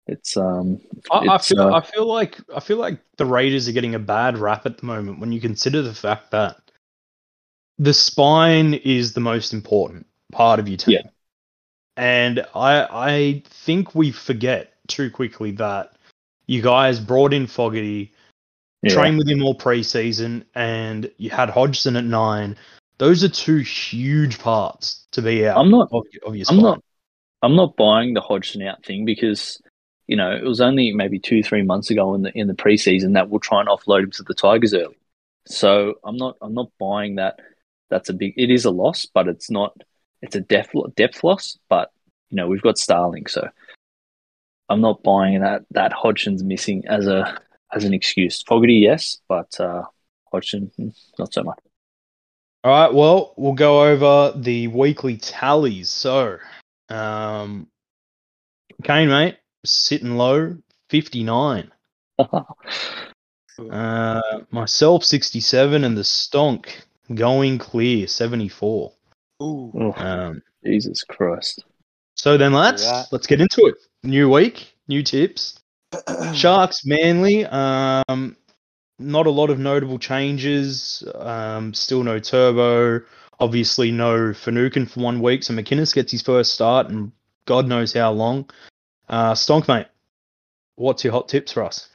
it's, 0.07 0.35
um, 0.37 0.81
I, 1.11 1.27
I 1.27 1.37
feel 1.37 1.61
uh, 1.61 1.77
I 1.77 1.81
feel 1.81 2.05
like 2.05 2.37
I 2.53 2.59
feel 2.59 2.77
like 2.77 2.99
the 3.17 3.25
Raiders 3.25 3.67
are 3.67 3.71
getting 3.71 3.95
a 3.95 3.99
bad 3.99 4.37
rap 4.37 4.65
at 4.65 4.77
the 4.77 4.85
moment 4.85 5.19
when 5.19 5.31
you 5.31 5.39
consider 5.39 5.81
the 5.81 5.93
fact 5.93 6.31
that 6.31 6.57
the 7.77 7.93
spine 7.93 8.73
is 8.73 9.13
the 9.13 9.19
most 9.19 9.53
important 9.53 10.05
part 10.31 10.59
of 10.59 10.67
your 10.67 10.77
team. 10.77 10.93
Yeah. 10.95 11.09
And 11.95 12.45
I 12.55 12.87
I 12.91 13.43
think 13.45 13.95
we 13.95 14.11
forget 14.11 14.73
too 14.87 15.09
quickly 15.09 15.51
that 15.51 15.95
you 16.47 16.61
guys 16.61 16.99
brought 16.99 17.33
in 17.33 17.47
Fogarty, 17.47 18.12
yeah. 18.83 18.93
trained 18.93 19.17
with 19.17 19.27
him 19.27 19.43
all 19.43 19.55
preseason, 19.55 20.43
and 20.53 21.09
you 21.17 21.29
had 21.29 21.49
Hodgson 21.49 21.95
at 21.95 22.03
nine. 22.03 22.57
Those 22.97 23.23
are 23.23 23.29
two 23.29 23.57
huge 23.57 24.39
parts 24.39 25.07
to 25.11 25.21
be 25.21 25.47
out 25.47 25.57
I'm 25.57 25.71
not- 25.71 25.89
of, 25.91 26.03
of 26.25 26.35
your 26.35 26.45
I'm 26.49 26.57
not 26.57 26.83
I'm 27.41 27.55
not 27.55 27.75
buying 27.75 28.13
the 28.13 28.21
Hodgson 28.21 28.61
out 28.61 28.85
thing 28.85 29.03
because 29.05 29.61
you 30.07 30.15
know 30.15 30.31
it 30.31 30.43
was 30.43 30.61
only 30.61 30.93
maybe 30.93 31.19
two 31.19 31.43
three 31.43 31.63
months 31.63 31.89
ago 31.89 32.13
in 32.13 32.21
the 32.21 32.31
in 32.37 32.47
the 32.47 32.53
preseason 32.53 33.13
that 33.13 33.29
we'll 33.29 33.39
try 33.39 33.59
and 33.59 33.69
offload 33.69 34.03
him 34.03 34.11
to 34.11 34.23
the 34.23 34.33
Tigers 34.33 34.73
early. 34.73 34.97
So 35.47 35.95
I'm 36.03 36.17
not 36.17 36.37
I'm 36.41 36.53
not 36.53 36.69
buying 36.79 37.15
that. 37.15 37.39
That's 37.89 38.09
a 38.09 38.13
big. 38.13 38.33
It 38.37 38.49
is 38.49 38.65
a 38.65 38.71
loss, 38.71 39.05
but 39.05 39.27
it's 39.27 39.51
not. 39.51 39.75
It's 40.21 40.35
a 40.35 40.41
depth 40.41 40.73
depth 40.95 41.23
loss. 41.23 41.57
But 41.69 41.91
you 42.29 42.37
know 42.37 42.47
we've 42.47 42.61
got 42.61 42.77
Starling, 42.77 43.27
so 43.27 43.47
I'm 44.69 44.81
not 44.81 45.03
buying 45.03 45.41
that 45.41 45.63
that 45.71 45.91
Hodgson's 45.93 46.43
missing 46.43 46.83
as 46.87 47.07
a 47.07 47.37
as 47.75 47.83
an 47.83 47.93
excuse. 47.93 48.41
Fogarty, 48.43 48.75
yes, 48.75 49.17
but 49.27 49.59
uh, 49.59 49.83
Hodgson, 50.31 50.71
hmm, 50.77 50.89
not 51.17 51.33
so 51.33 51.43
much. 51.43 51.59
All 52.63 52.71
right, 52.71 52.93
well, 52.93 53.33
we'll 53.37 53.53
go 53.53 53.83
over 53.83 54.33
the 54.37 54.67
weekly 54.67 55.17
tallies. 55.17 55.89
So, 55.89 56.37
um, 56.89 57.67
Kane, 58.83 59.09
mate, 59.09 59.37
sitting 59.65 60.15
low, 60.15 60.57
59. 60.89 61.71
Uh, 63.69 64.19
myself, 64.49 65.03
67, 65.05 65.83
and 65.83 65.95
the 65.95 66.01
Stonk 66.01 66.69
going 67.13 67.59
clear, 67.59 68.07
74. 68.07 68.91
Ooh. 69.43 69.71
Oh, 69.75 69.93
Um, 69.95 70.41
Jesus 70.65 71.03
Christ! 71.03 71.63
so 72.15 72.35
then, 72.35 72.53
lads, 72.53 72.83
that. 72.83 73.09
let's 73.11 73.27
get 73.27 73.41
into 73.41 73.67
it. 73.67 73.75
New 74.03 74.27
week, 74.29 74.73
new 74.87 75.03
tips. 75.03 75.59
Sharks, 76.33 76.85
Manly. 76.85 77.45
Um, 77.45 78.35
not 78.99 79.27
a 79.27 79.31
lot 79.31 79.49
of 79.49 79.59
notable 79.59 79.99
changes. 79.99 81.03
Um, 81.15 81.73
still 81.73 82.03
no 82.03 82.19
Turbo. 82.19 83.01
Obviously, 83.39 83.91
no 83.91 84.33
Finucane 84.33 84.85
for 84.85 84.99
one 85.01 85.21
week. 85.21 85.43
So 85.43 85.53
McInnes 85.53 85.93
gets 85.93 86.11
his 86.11 86.21
first 86.21 86.53
start, 86.53 86.89
and 86.89 87.11
God 87.45 87.67
knows 87.67 87.93
how 87.93 88.11
long. 88.11 88.49
Uh, 89.09 89.33
Stonk, 89.33 89.67
mate, 89.67 89.87
what's 90.75 91.03
your 91.03 91.13
hot 91.13 91.27
tips 91.27 91.51
for 91.51 91.63
us? 91.63 91.89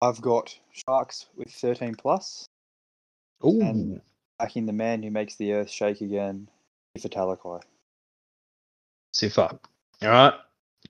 I've 0.00 0.20
got 0.20 0.56
Sharks 0.72 1.26
with 1.36 1.50
13 1.50 1.94
plus, 1.94 2.46
Ooh, 3.44 3.60
And- 3.60 4.00
backing 4.38 4.66
the 4.66 4.72
man 4.72 5.02
who 5.02 5.10
makes 5.10 5.36
the 5.36 5.52
earth 5.52 5.70
shake 5.70 6.00
again, 6.00 6.48
for 7.00 7.08
Talakai. 7.08 7.62
Sifa. 9.14 9.58
All 10.02 10.08
right, 10.08 10.34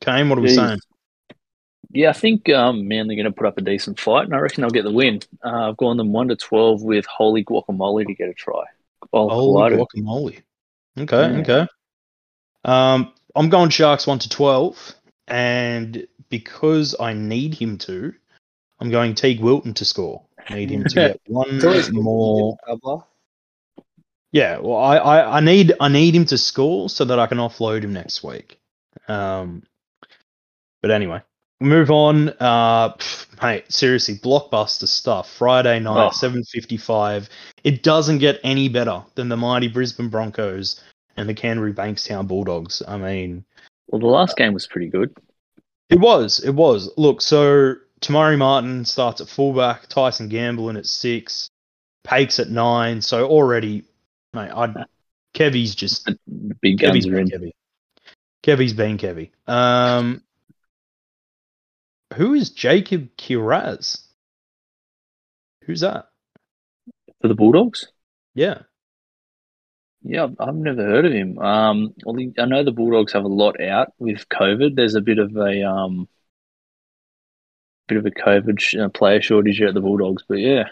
Kane, 0.00 0.28
what 0.28 0.38
are 0.38 0.42
we 0.42 0.48
Jeez. 0.48 0.54
saying? 0.56 0.78
Yeah, 1.92 2.10
I 2.10 2.14
think 2.14 2.48
um, 2.48 2.88
Manly 2.88 3.16
going 3.16 3.26
to 3.26 3.32
put 3.32 3.46
up 3.46 3.58
a 3.58 3.60
decent 3.60 4.00
fight, 4.00 4.24
and 4.24 4.34
I 4.34 4.38
reckon 4.38 4.62
they'll 4.62 4.70
get 4.70 4.84
the 4.84 4.90
win. 4.90 5.20
Uh, 5.44 5.68
I've 5.70 5.76
gone 5.76 5.96
them 5.98 6.12
one 6.12 6.28
to 6.28 6.36
twelve 6.36 6.82
with 6.82 7.04
Holy 7.06 7.44
Guacamole 7.44 8.06
to 8.06 8.14
get 8.14 8.28
a 8.30 8.34
try. 8.34 8.64
Oh, 9.12 9.28
Holy 9.28 9.70
Kawato. 9.76 9.86
guacamole. 9.94 10.42
Okay, 10.98 11.32
Yeah. 11.32 11.40
okay. 11.40 11.66
Um, 12.64 13.12
I'm 13.34 13.48
going 13.50 13.68
Sharks 13.70 14.06
one 14.06 14.18
to 14.20 14.28
twelve, 14.28 14.94
and 15.28 16.06
because 16.30 16.96
I 16.98 17.12
need 17.12 17.54
him 17.54 17.76
to, 17.78 18.14
I'm 18.80 18.90
going 18.90 19.14
Teig 19.14 19.40
Wilton 19.40 19.74
to 19.74 19.84
score. 19.84 20.22
Need 20.50 20.70
him 20.70 20.84
to 20.84 20.94
get 20.94 21.20
one 21.26 21.56
It's 21.56 21.64
always 21.64 21.86
good 21.86 21.96
when 21.96 21.98
you 21.98 22.02
more. 22.04 22.56
get 22.66 22.74
a 22.74 22.76
doubler. 22.78 23.04
Yeah, 24.32 24.58
well, 24.58 24.78
I, 24.78 24.96
I, 24.96 25.36
I 25.36 25.40
need 25.40 25.74
I 25.78 25.88
need 25.88 26.14
him 26.14 26.24
to 26.26 26.38
score 26.38 26.88
so 26.88 27.04
that 27.04 27.18
I 27.18 27.26
can 27.26 27.36
offload 27.38 27.82
him 27.82 27.92
next 27.92 28.24
week. 28.24 28.58
Um, 29.08 29.62
but 30.80 30.90
anyway, 30.90 31.18
we 31.18 31.22
move 31.62 31.90
on. 31.90 32.30
Uh, 32.40 32.94
pff, 32.94 33.26
mate, 33.42 33.70
seriously, 33.72 34.16
blockbuster 34.16 34.86
stuff. 34.88 35.30
Friday 35.32 35.78
night, 35.80 36.06
Oh. 36.08 36.10
seven 36.10 36.42
fifty 36.44 36.76
five. 36.76 37.28
It 37.64 37.82
doesn't 37.82 38.18
get 38.18 38.40
any 38.44 38.68
better 38.68 39.02
than 39.14 39.28
the 39.28 39.36
mighty 39.36 39.68
Brisbane 39.68 40.08
Broncos 40.08 40.80
and 41.16 41.28
the 41.28 41.34
Canterbury 41.34 41.72
Bankstown 41.74 42.26
Bulldogs. 42.26 42.82
I 42.86 42.96
mean, 42.96 43.44
Well, 43.88 44.00
the 44.00 44.06
last 44.06 44.36
game 44.36 44.52
was 44.54 44.66
pretty 44.66 44.88
good. 44.88 45.14
it 45.90 46.00
was, 46.00 46.38
it 46.40 46.52
was. 46.54 46.90
Look, 46.96 47.20
so 47.20 47.74
Te 48.00 48.12
Maire 48.12 48.36
Martin 48.36 48.84
starts 48.84 49.20
at 49.20 49.28
fullback, 49.28 49.86
Tyson 49.88 50.28
Gamble 50.28 50.70
in 50.70 50.76
at 50.76 50.86
six, 50.86 51.48
Pakes 52.04 52.38
at 52.40 52.48
nine. 52.50 53.00
So 53.02 53.26
already, 53.28 53.84
mate, 54.34 54.50
I'd 54.54 54.74
Kevy's 55.34 55.74
just 55.74 56.10
big 56.60 56.78
Kevy's 56.78 57.04
guns 57.04 57.06
are 57.06 57.10
been 57.10 57.32
in. 57.32 57.40
Kevy. 57.40 57.52
Kevy's 58.42 58.72
been 58.72 58.98
Kevy. 58.98 59.30
Um, 59.46 60.22
who 62.12 62.34
is 62.34 62.50
Jacob 62.50 63.08
Kiraz? 63.16 64.02
Who's 65.64 65.80
that? 65.80 66.08
For 67.20 67.28
the 67.28 67.34
Bulldogs? 67.34 67.88
Yeah. 68.34 68.62
Yeah, 70.02 70.28
I've- 70.40 70.58
never 70.58 70.82
heard 70.82 71.06
of 71.06 71.12
him. 71.12 71.38
Um, 71.38 71.94
well, 72.04 72.16
I 72.38 72.44
know 72.46 72.64
the 72.64 72.72
Bulldogs 72.72 73.12
have 73.12 73.24
a 73.24 73.28
lot 73.28 73.60
out 73.60 73.92
with 73.98 74.28
COVID. 74.28 74.74
There's 74.74 74.96
a 74.96 75.00
bit 75.00 75.18
of 75.18 75.36
a 75.36 75.62
um, 75.62 76.08
bit 77.86 77.98
of 77.98 78.06
a 78.06 78.10
COVID 78.10 78.60
sh- 78.60 78.76
uh, 78.76 78.88
player 78.88 79.22
shortage 79.22 79.58
here 79.58 79.68
at 79.68 79.74
the 79.74 79.80
Bulldogs, 79.80 80.24
but 80.26 80.38
yeah, 80.38 80.68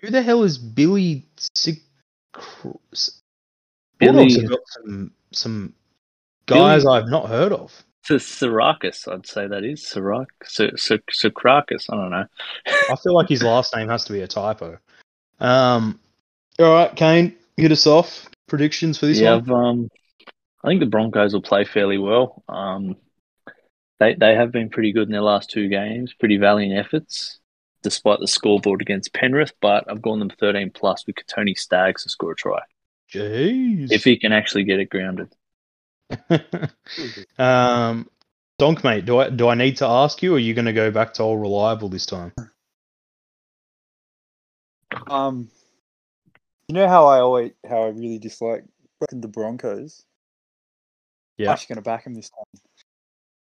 Who 0.00 0.10
the 0.10 0.22
hell 0.22 0.42
is 0.42 0.58
Billy 0.58 1.24
Sig? 1.54 1.80
Bulldogs 2.34 3.20
have 4.42 4.50
got 4.50 4.60
some 4.66 5.12
some 5.32 5.74
guys 6.46 6.84
I've 6.84 7.08
not 7.08 7.28
heard 7.28 7.52
of. 7.52 7.84
Sirakis, 8.04 9.10
I'd 9.10 9.26
say 9.26 9.46
that 9.46 9.64
is 9.64 9.82
Sirak 9.82 10.26
Sokrakis. 10.44 11.86
I 11.90 11.96
don't 11.96 12.10
know. 12.10 12.26
I 12.66 12.96
feel 12.96 13.14
like 13.14 13.28
his 13.28 13.42
last 13.42 13.74
name 13.74 13.88
has 13.88 14.04
to 14.04 14.12
be 14.12 14.20
a 14.20 14.26
typo. 14.26 14.78
Um, 15.40 16.00
all 16.58 16.72
right, 16.72 16.94
Kane, 16.94 17.36
hit 17.56 17.72
us 17.72 17.86
off. 17.86 18.28
Predictions 18.48 18.98
for 18.98 19.06
this 19.06 19.20
yeah, 19.20 19.36
one? 19.36 19.50
Um, 19.50 19.88
I 20.64 20.68
think 20.68 20.80
the 20.80 20.86
Broncos 20.86 21.32
will 21.32 21.42
play 21.42 21.64
fairly 21.64 21.98
well. 21.98 22.42
Um, 22.48 22.96
they 23.98 24.14
they 24.14 24.34
have 24.34 24.52
been 24.52 24.68
pretty 24.68 24.92
good 24.92 25.08
in 25.08 25.12
their 25.12 25.22
last 25.22 25.50
two 25.50 25.68
games, 25.68 26.12
pretty 26.12 26.36
valiant 26.36 26.78
efforts, 26.78 27.38
despite 27.82 28.20
the 28.20 28.28
scoreboard 28.28 28.82
against 28.82 29.14
Penrith. 29.14 29.52
But 29.60 29.90
I've 29.90 30.02
gone 30.02 30.18
them 30.18 30.30
13 30.38 30.70
plus 30.74 31.06
with 31.06 31.16
Tony 31.26 31.54
Staggs 31.54 32.02
to 32.02 32.08
score 32.08 32.32
a 32.32 32.36
try 32.36 32.60
Jeez. 33.12 33.90
if 33.90 34.04
he 34.04 34.18
can 34.18 34.32
actually 34.32 34.64
get 34.64 34.80
it 34.80 34.90
grounded. 34.90 35.32
um, 37.38 38.08
Donk, 38.58 38.84
mate, 38.84 39.04
do 39.04 39.18
I 39.18 39.30
do 39.30 39.48
I 39.48 39.54
need 39.54 39.76
to 39.78 39.86
ask 39.86 40.22
you, 40.22 40.32
or 40.32 40.36
are 40.36 40.40
you 40.40 40.54
going 40.54 40.66
to 40.66 40.72
go 40.72 40.90
back 40.90 41.14
to 41.14 41.22
all 41.22 41.38
reliable 41.38 41.88
this 41.88 42.06
time? 42.06 42.32
Um, 45.08 45.48
you 46.68 46.74
know 46.74 46.88
how 46.88 47.06
I 47.06 47.18
always 47.20 47.52
how 47.68 47.82
I 47.82 47.88
really 47.88 48.18
dislike 48.18 48.64
the 49.10 49.28
Broncos. 49.28 50.04
I'm 51.38 51.44
Yeah. 51.44 51.52
actually 51.52 51.74
going 51.74 51.82
to 51.82 51.88
back 51.90 52.06
him 52.06 52.14
this 52.14 52.30
time 52.30 52.62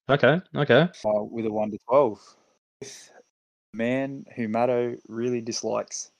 Okay. 0.09 0.41
Okay. 0.57 0.89
uh, 1.05 1.23
with 1.23 1.47
a 1.47 1.51
one 1.51 1.71
to 1.71 1.79
twelve. 1.89 2.19
With 2.81 3.11
a 3.75 3.77
man 3.77 4.25
who 4.35 4.49
Matto 4.49 4.97
really 5.07 5.41
dislikes. 5.41 6.11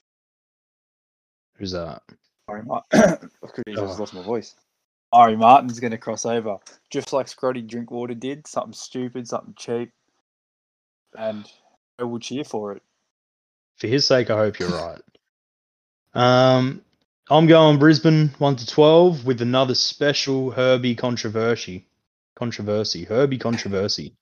Who's 1.55 1.71
that? 1.71 2.01
Sorry. 2.49 2.61
I 2.71 2.87
could 2.87 3.63
have 3.67 3.75
just 3.75 3.97
Oh. 3.97 3.99
lost 3.99 4.13
my 4.13 4.21
voice. 4.23 4.55
Ari 5.13 5.35
Martin's 5.35 5.79
going 5.79 5.91
to 5.91 5.97
cross 5.97 6.25
over, 6.25 6.57
just 6.89 7.11
like 7.11 7.27
Scotty 7.27 7.61
Drinkwater 7.61 8.13
did. 8.13 8.47
Something 8.47 8.73
stupid, 8.73 9.27
something 9.27 9.53
cheap, 9.57 9.91
and 11.17 11.45
I 11.99 12.03
will 12.03 12.19
cheer 12.19 12.43
for 12.43 12.73
it. 12.73 12.83
For 13.77 13.87
his 13.87 14.05
sake, 14.05 14.29
I 14.29 14.37
hope 14.37 14.59
you're 14.59 14.69
right. 14.69 15.01
Um, 16.13 16.81
I'm 17.29 17.47
going 17.47 17.79
Brisbane 17.79 18.29
one 18.37 18.55
to 18.57 18.65
twelve 18.65 19.25
with 19.25 19.41
another 19.41 19.75
special 19.75 20.51
Herbie 20.51 20.95
controversy. 20.95 21.85
Controversy. 22.35 23.03
Herbie 23.05 23.37
controversy. 23.37 24.13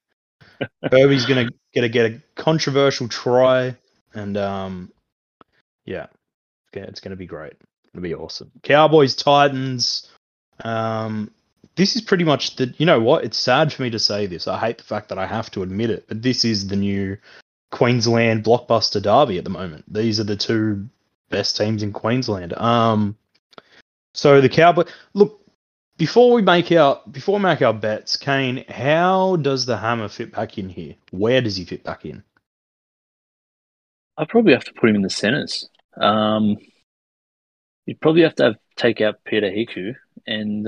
Herbie's 0.92 1.26
gonna 1.26 1.50
get 1.74 1.84
a 1.84 1.90
get 1.90 2.12
a 2.12 2.22
controversial 2.36 3.08
try, 3.08 3.76
and 4.14 4.38
um, 4.38 4.92
yeah, 5.86 6.08
yeah, 6.76 6.84
it's 6.84 7.00
gonna 7.00 7.16
be 7.16 7.26
great. 7.26 7.54
It'll 7.94 8.04
be 8.04 8.16
awesome. 8.16 8.52
Cowboys 8.64 9.16
Titans. 9.16 10.08
Um, 10.64 11.32
this 11.76 11.96
is 11.96 12.02
pretty 12.02 12.24
much 12.24 12.56
the. 12.56 12.74
You 12.78 12.86
know 12.86 13.00
what? 13.00 13.24
It's 13.24 13.38
sad 13.38 13.72
for 13.72 13.82
me 13.82 13.90
to 13.92 14.00
say 14.00 14.26
this. 14.26 14.48
I 14.48 14.58
hate 14.60 14.78
the 14.78 14.84
fact 14.84 15.10
that 15.10 15.18
I 15.18 15.26
have 15.26 15.50
to 15.52 15.64
admit 15.64 15.90
it, 15.90 16.06
but 16.08 16.22
this 16.22 16.44
is 16.44 16.68
the 16.68 16.76
new 16.76 17.18
Queensland 17.72 18.44
blockbuster 18.44 19.02
derby 19.02 19.38
at 19.38 19.44
the 19.44 19.50
moment. 19.50 19.92
These 19.92 20.20
are 20.20 20.26
the 20.26 20.36
two 20.36 20.90
best 21.30 21.56
teams 21.58 21.84
in 21.84 21.94
Queensland. 21.94 22.54
Um, 22.54 23.16
so 24.14 24.42
the 24.42 24.50
Cowboy. 24.50 24.86
Look, 25.14 25.40
before 25.98 26.34
we 26.34 26.42
make 26.42 26.72
our 26.72 27.02
before 27.12 27.38
we 27.38 27.44
make 27.44 27.62
our 27.62 27.74
bets, 27.74 28.18
Kane, 28.18 28.66
how 28.68 29.36
does 29.36 29.66
the 29.66 29.78
Hammer 29.78 30.10
fit 30.10 30.32
back 30.34 30.58
in 30.58 30.70
here? 30.70 30.96
Where 31.12 31.42
does 31.42 31.56
he 31.58 31.66
fit 31.66 31.84
back 31.84 32.06
in? 32.06 32.24
I 34.18 34.26
probably 34.26 34.54
have 34.54 34.66
to 34.66 34.74
put 34.74 34.90
him 34.90 34.98
in 34.98 35.02
the 35.02 35.10
centres. 35.10 35.70
Um, 35.96 36.58
you'd 37.86 38.02
probably 38.02 38.24
have 38.24 38.36
to 38.36 38.44
have, 38.44 38.56
take 38.76 39.00
out 39.00 39.24
Peter 39.24 39.50
Hiku, 39.50 39.96
and 40.28 40.64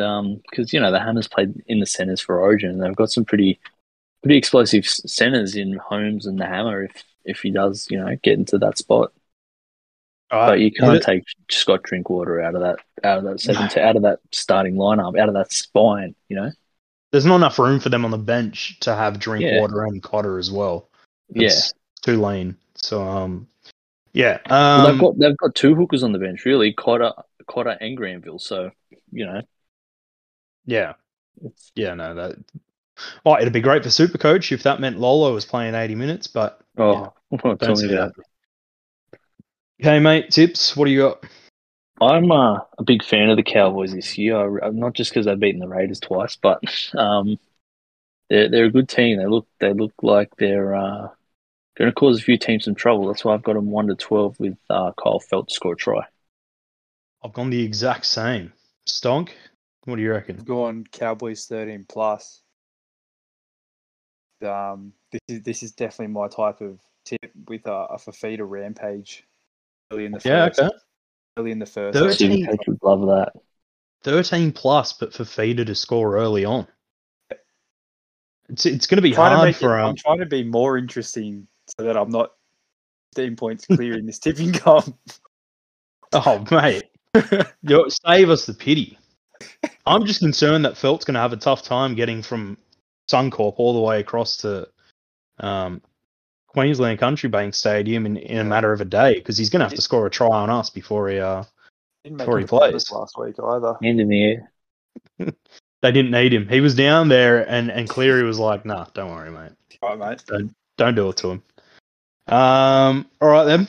because 0.50 0.74
you 0.74 0.80
know 0.80 0.92
the 0.92 1.00
Hammers 1.00 1.28
played 1.28 1.62
in 1.68 1.80
the 1.80 1.86
centres 1.86 2.22
for 2.22 2.40
Origin, 2.40 2.72
and 2.72 2.84
they've 2.84 2.96
got 2.96 3.12
some 3.12 3.26
pretty 3.26 3.60
pretty 4.24 4.38
explosive 4.38 4.88
centres 4.88 5.56
in 5.56 5.78
Holmes 5.78 6.26
and 6.26 6.40
the 6.40 6.46
Hammer. 6.46 6.84
If 6.84 7.04
if 7.26 7.40
he 7.42 7.52
does, 7.52 7.88
you 7.90 7.98
know, 8.00 8.16
get 8.24 8.38
into 8.40 8.58
that 8.60 8.78
spot, 8.78 9.12
but 10.48 10.60
you 10.60 10.72
can't 10.72 11.02
take 11.04 11.24
Scott 11.50 11.84
Drinkwater 11.84 12.42
out 12.42 12.56
of 12.56 12.62
that 12.62 12.80
out 13.04 13.18
of 13.20 13.24
that 13.26 13.40
seven 13.42 13.64
out 13.84 13.96
of 13.96 14.04
that 14.04 14.20
starting 14.32 14.76
lineup, 14.76 15.20
out 15.20 15.28
of 15.30 15.36
that 15.36 15.52
spine. 15.52 16.16
You 16.30 16.38
know, 16.38 16.52
There's 17.12 17.26
not 17.26 17.36
enough 17.38 17.60
room 17.60 17.80
for 17.80 17.90
them 17.90 18.06
on 18.06 18.12
the 18.12 18.18
bench 18.18 18.80
to 18.82 18.96
have 18.96 19.20
Drinkwater 19.20 19.84
and 19.84 20.02
Cotter 20.02 20.38
as 20.40 20.52
well. 20.52 20.90
yeah. 21.30 21.48
It's 21.48 21.74
too 22.02 22.22
lean. 22.22 22.58
So 22.76 23.04
um, 23.04 23.48
yeah. 24.14 24.40
Well, 24.50 24.86
Um, 24.88 24.92
they've 24.92 25.02
got 25.02 25.20
they've 25.20 25.38
got 25.38 25.56
two 25.56 25.76
hookers 25.76 26.04
on 26.04 26.12
the 26.12 26.20
bench, 26.20 26.46
really, 26.46 26.74
Cotter, 26.74 27.14
Cotter 27.48 27.78
and 27.82 27.96
Granville. 27.98 28.40
So 28.40 28.72
you 29.12 29.26
know, 29.26 29.42
yeah. 30.66 30.94
it's 31.44 31.72
Yeah, 31.76 31.94
no, 31.96 32.16
that. 32.16 32.36
Oh, 33.26 33.38
it'd 33.38 33.54
be 33.54 33.62
great 33.62 33.84
for 33.84 33.90
Supercoach 33.90 34.52
if 34.52 34.64
that 34.64 34.80
meant 34.80 35.00
Lolo 35.00 35.34
was 35.34 35.46
playing 35.46 35.76
80 35.76 35.96
minutes, 35.96 36.28
but 36.28 36.62
oh, 36.78 37.14
tell 37.62 37.76
don't 37.76 37.78
me 37.78 37.86
about 37.88 38.16
that. 38.16 38.26
Okay, 39.82 40.00
mate, 40.00 40.30
tips. 40.30 40.76
What 40.76 40.86
do 40.86 40.92
you 40.92 41.00
got? 41.00 41.26
I'm 42.00 42.32
uh, 42.32 42.60
a 42.78 42.84
big 42.84 43.04
fan 43.04 43.30
of 43.30 43.38
the 43.38 43.44
Cowboys 43.44 43.94
this 43.94 44.18
year. 44.18 44.64
I- 44.64 44.70
Not 44.70 44.94
just 44.94 45.12
because 45.12 45.26
they've 45.26 45.40
beaten 45.40 45.60
the 45.60 45.68
Raiders 45.68 46.00
twice, 46.00 46.36
but 46.36 46.62
um, 46.96 47.40
they're 48.30 48.50
they're 48.50 48.66
a 48.66 48.72
good 48.72 48.90
team. 48.90 49.18
They 49.18 49.28
look 49.28 49.48
they 49.60 49.74
look 49.74 49.94
like 50.02 50.36
they're 50.38 50.76
uh, 50.76 51.10
going 51.78 51.92
to 51.92 51.94
cause 51.94 52.20
a 52.20 52.24
few 52.24 52.38
teams 52.38 52.66
some 52.66 52.76
trouble. 52.76 53.08
That's 53.08 53.26
why 53.26 53.34
I've 53.36 53.44
got 53.44 53.54
them 53.56 53.72
one 53.72 53.88
to 53.88 53.96
twelve 53.96 54.40
with 54.40 54.58
uh, 54.70 54.94
Kyle 55.02 55.22
Feldt 55.22 55.50
to 55.50 55.54
score 55.54 55.74
a 55.74 55.78
try. 55.78 56.08
I've 57.24 57.34
gone 57.34 57.50
the 57.50 57.64
exact 57.64 58.06
same. 58.06 58.54
Stonk, 58.88 59.30
what 59.86 59.96
do 59.96 60.02
you 60.02 60.12
reckon? 60.12 60.38
Go 60.38 60.64
on 60.66 60.84
Cowboys 60.92 61.46
thirteen 61.46 61.86
plus. 61.88 62.42
Um, 64.46 64.94
this 65.12 65.22
is 65.28 65.42
this 65.44 65.64
is 65.64 65.72
definitely 65.72 66.14
my 66.14 66.28
type 66.28 66.62
of 66.62 66.80
tip 67.06 67.32
with 67.48 67.66
a, 67.68 67.72
a 67.92 67.98
Fifita 67.98 68.48
rampage 68.48 69.24
early 69.92 70.06
in 70.06 70.12
the 70.12 70.22
Yeah, 70.26 70.48
first. 70.48 70.60
okay. 70.60 70.70
Early 71.38 71.52
in 71.52 71.60
the 71.60 71.66
first. 71.66 71.98
Thirteen. 71.98 72.46
Supercoach 72.48 72.68
would 72.68 72.80
love 72.84 73.02
that. 73.02 73.34
13 74.04 74.52
plus, 74.52 74.94
but 74.94 75.14
for 75.14 75.24
Feeder 75.24 75.64
to 75.64 75.76
score 75.76 76.18
early 76.18 76.44
on. 76.44 76.66
It's 78.50 78.66
it's 78.66 78.88
going 78.88 78.96
to 78.98 79.02
be 79.04 79.10
I'm 79.10 79.16
trying 79.16 79.30
to 79.32 79.36
hard 79.38 79.48
make 79.48 79.56
it- 79.58 79.60
for 79.60 79.80
I'm 79.80 79.90
um. 79.92 79.96
trying 79.96 80.20
to 80.20 80.26
be 80.26 80.44
more 80.44 80.76
interesting 80.78 81.48
so 81.78 81.84
that 81.86 81.96
I'm 81.96 82.10
not 82.10 82.32
15 83.16 83.36
points 83.36 83.66
clear 83.68 83.94
in 83.98 84.08
this 84.08 84.18
tipping 84.18 84.52
comp. 84.54 84.98
Oh, 86.14 86.44
mate, 86.50 86.86
you 87.62 87.90
save 87.90 88.30
us 88.30 88.46
the 88.46 88.54
pity. 88.54 88.98
I'm 89.86 90.06
just 90.06 90.20
concerned 90.20 90.66
that 90.66 90.78
Feldt's 90.78 91.06
going 91.06 91.16
to 91.16 91.22
have 91.22 91.34
a 91.34 91.38
tough 91.38 91.64
time 91.64 91.96
getting 91.96 92.22
from 92.22 92.58
Suncorp 93.10 93.56
all 93.58 93.74
the 93.74 93.82
way 93.82 94.00
across 94.00 94.38
to 94.38 94.68
um, 95.40 95.82
Queensland 96.48 97.00
Country 97.00 97.30
Bank 97.30 97.54
Stadium 97.54 98.06
in, 98.06 98.18
in 98.18 98.40
a 98.40 98.44
matter 98.44 98.72
of 98.72 98.82
a 98.82 98.86
day 98.86 99.16
because 99.16 99.38
he's 99.38 99.50
going 99.50 99.62
to 99.62 99.66
have 99.66 99.74
to 99.74 99.82
score 99.82 100.06
a 100.06 100.10
try 100.10 100.28
on 100.28 100.50
us 100.50 100.70
before 100.70 101.10
he 101.10 101.20
uh, 101.20 101.44
Didn't 102.04 102.18
make 102.18 102.26
Before 102.28 102.40
he 102.40 102.46
plays. 102.46 102.92
last 102.92 103.18
week 103.18 103.36
either. 103.44 103.76
Hand 103.82 104.00
in 104.00 104.10
the 104.10 104.24
air. 104.24 104.52
they 105.82 105.92
didn't 105.92 106.12
need 106.12 106.34
him. 106.34 106.48
He 106.48 106.62
was 106.62 106.76
down 106.76 107.08
there, 107.08 107.50
and 107.50 107.72
and 107.72 107.88
Cleary 107.88 108.24
was 108.24 108.38
like, 108.38 108.66
"Nah, 108.66 108.86
don't 108.94 109.12
worry, 109.12 109.32
mate. 109.32 109.54
Right, 109.82 109.98
mate. 109.98 110.24
Don't 110.78 110.96
do 110.96 111.10
it 111.10 111.18
to 111.18 111.30
him." 111.32 111.44
Um. 112.28 113.08
All 113.22 113.30
right 113.30 113.46
then. 113.46 113.68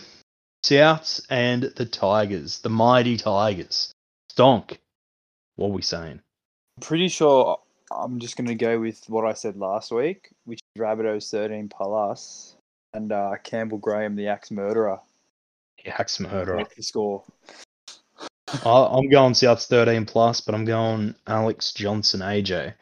Souths 0.63 1.25
and 1.29 1.65
the 1.65 1.85
Tigers, 1.87 2.61
the 2.61 2.69
mighty 2.71 3.17
Tigers. 3.17 3.93
Stonk. 4.33 4.79
What 5.57 5.69
are 5.69 5.73
we 5.73 5.83
saying? 5.83 6.21
I'm 6.77 6.81
pretty 6.81 7.09
sure 7.09 7.59
I'm 7.91 8.19
just 8.19 8.37
going 8.37 8.47
to 8.49 8.55
go 8.55 8.81
with 8.81 9.05
what 9.09 9.27
I 9.27 9.33
said 9.33 9.57
last 9.57 9.91
week, 9.91 10.31
which 10.45 10.61
is 10.75 10.81
Rabbitohs 10.81 11.31
13 11.31 11.69
plus 11.69 12.57
and 12.95 13.13
uh, 13.13 13.33
Campbell 13.43 13.79
Graham, 13.79 14.17
the 14.17 14.29
axe 14.29 14.51
murderer. 14.51 15.01
The 15.85 16.01
Axe 16.01 16.21
murderer. 16.21 16.65
The 16.77 16.83
score. 16.83 17.25
I- 18.65 18.89
I'm 18.93 19.09
going 19.09 19.33
Souths 19.33 19.67
13 19.67 20.07
plus, 20.07 20.41
but 20.41 20.55
I'm 20.55 20.65
going 20.65 21.15
Alex 21.27 21.73
Johnson 21.73 22.21
AJ. 22.21 22.73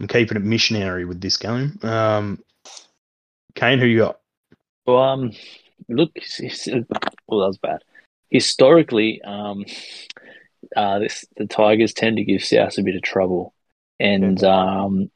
I'm 0.00 0.08
keeping 0.08 0.36
it 0.36 0.42
missionary 0.42 1.04
with 1.04 1.20
this 1.20 1.36
game. 1.36 1.78
Um. 1.82 2.42
Kane, 3.54 3.78
who 3.78 3.86
you 3.86 3.98
got? 3.98 4.20
Well, 4.86 4.98
um, 4.98 5.32
look, 5.90 6.12
well, 7.28 7.40
that 7.40 7.46
was 7.46 7.58
bad. 7.58 7.82
Historically, 8.30 9.20
um, 9.22 9.64
uh, 10.76 10.98
this 11.00 11.24
the 11.36 11.46
Tigers 11.46 11.92
tend 11.92 12.16
to 12.16 12.24
give 12.24 12.44
South 12.44 12.78
a 12.78 12.82
bit 12.82 12.96
of 12.96 13.02
trouble, 13.02 13.54
and 13.98 14.42
um, 14.44 15.10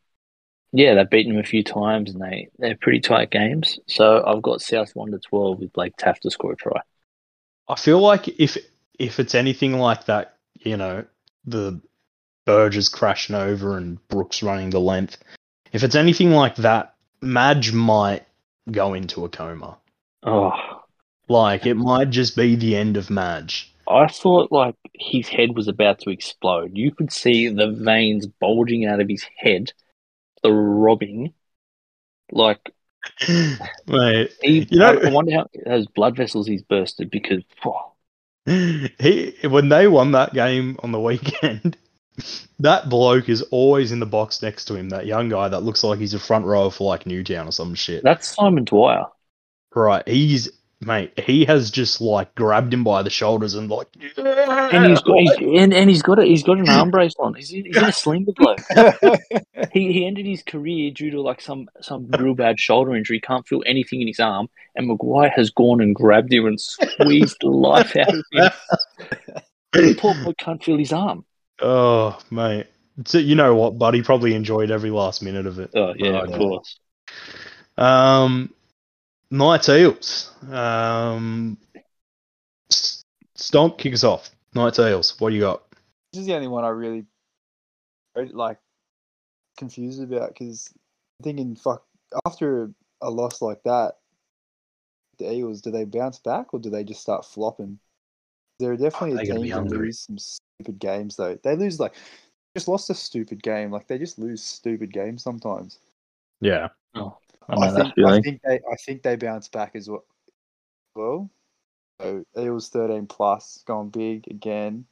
yeah, 0.73 0.95
they've 0.95 1.09
beaten 1.09 1.33
them 1.33 1.41
a 1.43 1.47
few 1.47 1.63
times, 1.63 2.13
and 2.13 2.21
they 2.21 2.49
they're 2.59 2.77
pretty 2.77 3.01
tight 3.01 3.31
games. 3.31 3.79
So 3.87 4.25
I've 4.27 4.43
got 4.43 4.61
South 4.61 4.95
one 4.95 5.13
to 5.13 5.19
twelve 5.19 5.61
with 5.61 5.73
Blake 5.73 5.97
Taaffe 5.97 6.21
to 6.21 6.31
score 6.31 6.53
a 6.53 6.57
try. 6.57 6.81
I 7.69 7.77
feel 7.77 8.01
like 8.01 8.29
if 8.41 8.59
if 8.99 9.21
it's 9.21 9.35
anything 9.35 9.79
like 9.79 10.07
that, 10.07 10.37
you 10.61 10.77
know, 10.77 11.05
the 11.45 11.81
Burgess 12.45 12.89
crashing 12.89 13.37
over 13.37 13.77
and 13.77 14.07
Brooks 14.09 14.43
running 14.43 14.71
the 14.71 14.81
length. 14.81 15.19
If 15.73 15.83
it's 15.83 15.95
anything 15.95 16.31
like 16.31 16.57
that, 16.57 16.95
Madge 17.21 17.73
might 17.73 18.27
go 18.71 18.95
into 18.95 19.25
a 19.25 19.29
coma. 19.29 19.79
Oh, 20.25 20.83
Like 21.29 21.67
it 21.67 21.75
might 21.75 22.11
just 22.11 22.37
be 22.37 22.57
the 22.57 22.77
end 22.77 22.97
of 22.97 23.11
Madge. 23.11 23.71
I 23.89 24.07
thought 24.07 24.51
like 24.51 24.77
his 24.95 25.29
head 25.29 25.55
was 25.55 25.69
about 25.69 25.99
to 26.01 26.11
explode. 26.11 26.73
You 26.75 26.91
could 26.91 27.13
see 27.13 27.49
the 27.49 27.71
veins 27.71 28.27
bulging 28.27 28.87
out 28.87 29.01
of 29.01 29.09
his 29.09 29.27
head, 29.37 29.73
throbbing. 30.43 31.35
Like 32.33 32.71
Mate, 33.87 34.33
he, 34.41 34.67
You 34.71 34.79
know- 34.79 34.99
I 35.01 35.11
wonder 35.11 35.33
how 35.33 35.47
those 35.67 35.87
blood 35.87 36.17
vessels 36.17 36.47
he's 36.47 36.63
bursted 36.63 37.11
because 37.11 37.43
oh, 37.67 37.93
he 38.47 39.35
when 39.49 39.69
they 39.69 39.87
won 39.89 40.13
that 40.13 40.33
game 40.33 40.79
on 40.83 40.93
the 40.93 41.01
weekend, 41.01 41.77
that 42.59 42.89
bloke 42.89 43.29
is 43.29 43.43
always 43.51 43.93
in 43.93 44.01
the 44.01 44.07
box 44.07 44.41
next 44.43 44.65
to 44.67 44.75
him. 44.75 44.89
That 44.89 45.05
young 45.07 45.29
guy 45.29 45.49
that 45.49 45.61
looks 45.63 45.85
like 45.85 45.99
he's 45.99 46.15
a 46.15 46.19
front 46.19 46.47
row 46.47 46.71
for 46.71 46.89
like 46.89 47.07
Newtown 47.07 47.47
or 47.49 47.53
some 47.53 47.75
shit. 47.75 48.03
that's 48.03 48.35
Simon 48.35 48.65
Dwyer. 48.65 49.05
Right, 49.75 50.07
he's 50.09 50.51
mate. 50.81 51.19
He 51.19 51.45
has 51.47 51.71
just 51.71 52.01
like 52.01 52.35
grabbed 52.35 52.73
him 52.75 52.85
by 52.85 53.03
the 53.03 53.11
shoulders 53.11 53.55
and 53.55 53.71
like, 53.71 53.89
And 54.17 54.87
he's 54.87 55.01
got 55.01 55.19
he's, 55.19 55.33
and, 55.61 55.73
and 55.75 55.89
he's 55.91 56.03
got 56.03 56.19
a, 56.19 56.25
he's 56.25 56.43
got 56.43 56.59
an 56.59 56.69
arm 56.69 56.91
brace 56.93 57.15
on. 57.19 57.35
He's 57.35 57.49
he's 57.49 57.77
in 57.77 57.85
a 57.85 57.93
sling, 57.93 58.25
the 58.27 58.33
bloke. 58.33 59.21
He 59.73 59.93
he 59.93 60.07
ended 60.07 60.27
his 60.27 60.43
career 60.45 60.93
due 60.93 61.11
to 61.11 61.21
like 61.21 61.41
some 61.41 61.69
some 61.81 62.09
real 62.19 62.35
bad 62.35 62.61
shoulder 62.61 62.95
injury. 62.95 63.19
Can't 63.19 63.45
feel 63.47 63.63
anything 63.67 64.01
in 64.03 64.07
his 64.07 64.21
arm, 64.21 64.49
and 64.77 64.87
Maguire 64.87 65.33
has 65.35 65.51
gone 65.51 65.81
and 65.81 65.95
grabbed 65.97 66.33
him 66.33 66.47
and 66.47 66.61
squeezed 66.61 67.39
the 67.41 67.49
life 67.49 67.97
out 67.97 68.15
of 68.15 68.25
him. 68.31 68.51
Poor 69.99 70.15
bloke 70.15 70.37
can't 70.39 70.63
feel 70.63 70.79
his 70.79 70.93
arm. 70.93 71.25
oh 71.61 72.17
mate. 72.31 72.67
So 73.07 73.19
you 73.19 73.35
know 73.35 73.57
what, 73.57 73.77
buddy? 73.79 74.03
Probably 74.03 74.35
enjoyed 74.35 74.71
every 74.71 74.91
last 74.91 75.23
minute 75.23 75.47
of 75.47 75.59
it. 75.59 75.71
Oh 75.75 75.95
yeah, 75.97 76.11
Right. 76.11 76.29
of 76.29 76.39
course. 76.39 76.79
Um, 77.77 78.53
Knights 79.31 79.69
Eels. 79.69 80.33
Um, 80.51 81.59
S- 82.71 83.03
Stonk, 83.37 83.79
kick 83.79 83.95
us 83.95 84.05
off. 84.05 84.31
Knights 84.55 84.79
Eels. 84.79 85.19
What 85.21 85.31
do 85.31 85.37
you 85.37 85.43
got? 85.43 85.63
This 86.13 86.21
is 86.21 86.27
the 86.27 86.35
only 86.35 86.49
one 86.49 86.65
I 86.65 86.69
really 86.69 87.05
like 88.17 88.59
confused 89.57 90.03
about 90.03 90.31
because 90.31 90.73
I'm 91.19 91.25
thinking, 91.25 91.57
fuck, 91.57 91.85
after 92.27 92.71
a 93.01 93.11
loss 93.11 93.43
like 93.43 93.63
that, 93.65 93.95
the 95.19 95.33
Eagles, 95.33 95.61
do 95.61 95.71
they 95.71 95.85
bounce 95.85 96.19
back 96.19 96.53
or 96.53 96.61
do 96.61 96.71
they 96.71 96.85
just 96.85 97.01
start 97.01 97.25
flopping? 97.25 97.79
They're 98.59 98.77
definitely 98.77 99.17
they're 99.25 99.37
a 99.37 99.39
team 99.39 99.49
to 99.49 99.55
hungry. 99.55 99.87
lose 99.87 100.01
some 100.01 100.19
stupid 100.19 100.79
games 100.79 101.17
though. 101.17 101.39
They 101.43 101.57
lose 101.57 101.81
like 101.81 101.95
just 102.57 102.69
lost 102.69 102.91
a 102.91 102.95
stupid 102.95 103.43
game. 103.43 103.71
Like 103.71 103.89
they 103.89 103.99
just 103.99 104.19
lose 104.19 104.43
stupid 104.43 104.93
games 104.93 105.23
sometimes. 105.23 105.79
Yeah. 106.41 106.69
Oh, 106.95 107.19
I 107.49 107.55
know 107.55 107.63
I 107.63 107.71
that 107.71 107.95
think 107.95 108.07
I 108.07 108.21
think 108.21 108.41
they 108.43 108.55
I 108.55 108.77
think 108.77 109.03
they 109.03 109.17
bounce 109.17 109.49
back 109.49 109.73
as 109.75 109.89
well. 109.89 110.05
Well, 110.95 111.31
so 112.01 112.25
Eels 112.39 112.69
thirteen 112.69 113.07
plus 113.07 113.63
going 113.67 113.91
big 113.91 114.27
again. 114.29 114.87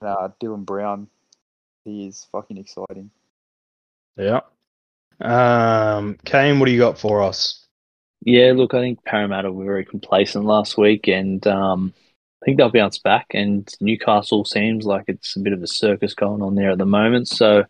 Uh, 0.00 0.28
Dylan 0.40 0.64
Brown, 0.64 1.08
he 1.84 2.06
is 2.06 2.26
fucking 2.32 2.58
exciting. 2.58 3.10
Yeah. 4.16 4.40
Um, 5.20 6.18
Kane, 6.24 6.58
what 6.58 6.66
do 6.66 6.72
you 6.72 6.78
got 6.78 6.98
for 6.98 7.22
us? 7.22 7.66
Yeah, 8.24 8.52
look, 8.54 8.74
I 8.74 8.80
think 8.80 9.04
Parramatta 9.04 9.52
were 9.52 9.64
very 9.64 9.84
complacent 9.84 10.44
last 10.44 10.78
week, 10.78 11.08
and 11.08 11.44
um, 11.46 11.92
I 12.42 12.44
think 12.44 12.56
they'll 12.56 12.70
bounce 12.70 12.98
back. 12.98 13.26
And 13.30 13.68
Newcastle 13.80 14.44
seems 14.44 14.84
like 14.84 15.04
it's 15.08 15.36
a 15.36 15.40
bit 15.40 15.52
of 15.52 15.62
a 15.62 15.66
circus 15.66 16.14
going 16.14 16.42
on 16.42 16.54
there 16.54 16.70
at 16.70 16.78
the 16.78 16.86
moment, 16.86 17.28
so 17.28 17.60
I 17.60 17.64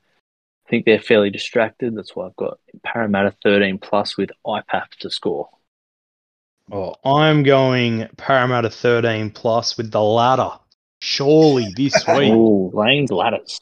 think 0.73 0.87
they're 0.87 0.99
fairly 0.99 1.29
distracted. 1.29 1.95
That's 1.95 2.17
why 2.17 2.27
I've 2.27 2.37
got 2.37 2.59
Parramatta 2.83 3.35
13 3.43 3.79
plus 3.79 4.17
with 4.17 4.31
IPAP 4.47 4.89
to 5.01 5.11
score. 5.11 5.51
Oh, 6.73 6.95
I'm 7.05 7.43
going 7.43 8.09
Parramatta 8.17 8.71
13 8.71 9.31
plus 9.33 9.77
with 9.77 9.91
the 9.91 10.01
ladder. 10.01 10.49
Surely 11.03 11.67
this 11.77 11.93
week. 12.09 12.33
Oh, 12.33 12.71
Lane's 12.73 13.13
ladders. 13.13 13.61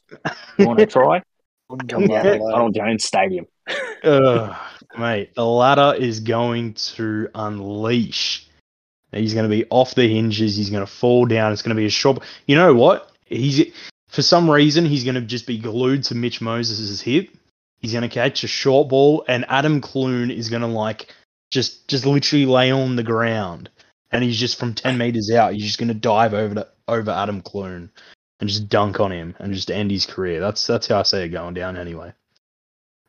You 0.56 0.68
want 0.68 0.78
to 0.78 0.86
try? 0.98 1.20
Come 1.68 1.78
go 1.78 1.98
down 1.98 2.08
that 2.08 2.22
to. 2.22 2.38
Donald 2.38 2.74
Jones 2.76 3.04
Stadium. 3.04 3.46
Ugh, 4.04 4.56
mate, 4.96 5.34
the 5.34 5.44
ladder 5.44 5.98
is 5.98 6.20
going 6.20 6.74
to 6.74 7.28
unleash. 7.34 8.46
He's 9.10 9.34
going 9.34 9.50
to 9.50 9.56
be 9.56 9.64
off 9.70 9.96
the 9.96 10.06
hinges. 10.06 10.56
He's 10.56 10.70
going 10.70 10.86
to 10.86 10.92
fall 10.92 11.26
down. 11.26 11.52
It's 11.52 11.62
going 11.62 11.74
to 11.74 11.80
be 11.80 11.86
a 11.86 11.90
short. 11.90 12.22
You 12.46 12.54
know 12.54 12.72
what? 12.72 13.10
He's 13.24 13.72
for 14.10 14.22
some 14.22 14.50
reason 14.50 14.84
he's 14.84 15.04
going 15.04 15.14
to 15.14 15.20
just 15.20 15.46
be 15.46 15.58
glued 15.58 16.04
to 16.04 16.14
Mitch 16.14 16.40
Moses' 16.40 17.00
hip. 17.00 17.30
He's 17.78 17.92
going 17.92 18.02
to 18.02 18.08
catch 18.08 18.44
a 18.44 18.48
short 18.48 18.88
ball, 18.88 19.24
and 19.26 19.46
Adam 19.48 19.80
Clune 19.80 20.30
is 20.30 20.50
going 20.50 20.62
to 20.62 20.68
like 20.68 21.14
just 21.50 21.88
just 21.88 22.04
literally 22.06 22.46
lay 22.46 22.70
on 22.70 22.96
the 22.96 23.02
ground, 23.02 23.70
and 24.10 24.22
he's 24.22 24.38
just 24.38 24.58
from 24.58 24.74
ten 24.74 24.98
meters 24.98 25.30
out. 25.30 25.54
He's 25.54 25.64
just 25.64 25.78
going 25.78 25.88
to 25.88 25.94
dive 25.94 26.34
over 26.34 26.54
to 26.56 26.68
over 26.88 27.10
Adam 27.10 27.40
Clune 27.40 27.90
and 28.40 28.48
just 28.48 28.68
dunk 28.68 29.00
on 29.00 29.12
him 29.12 29.34
and 29.38 29.54
just 29.54 29.70
end 29.70 29.90
his 29.90 30.06
career. 30.06 30.40
That's 30.40 30.66
that's 30.66 30.88
how 30.88 31.00
I 31.00 31.02
see 31.04 31.18
it 31.18 31.28
going 31.28 31.54
down 31.54 31.76
anyway. 31.76 32.12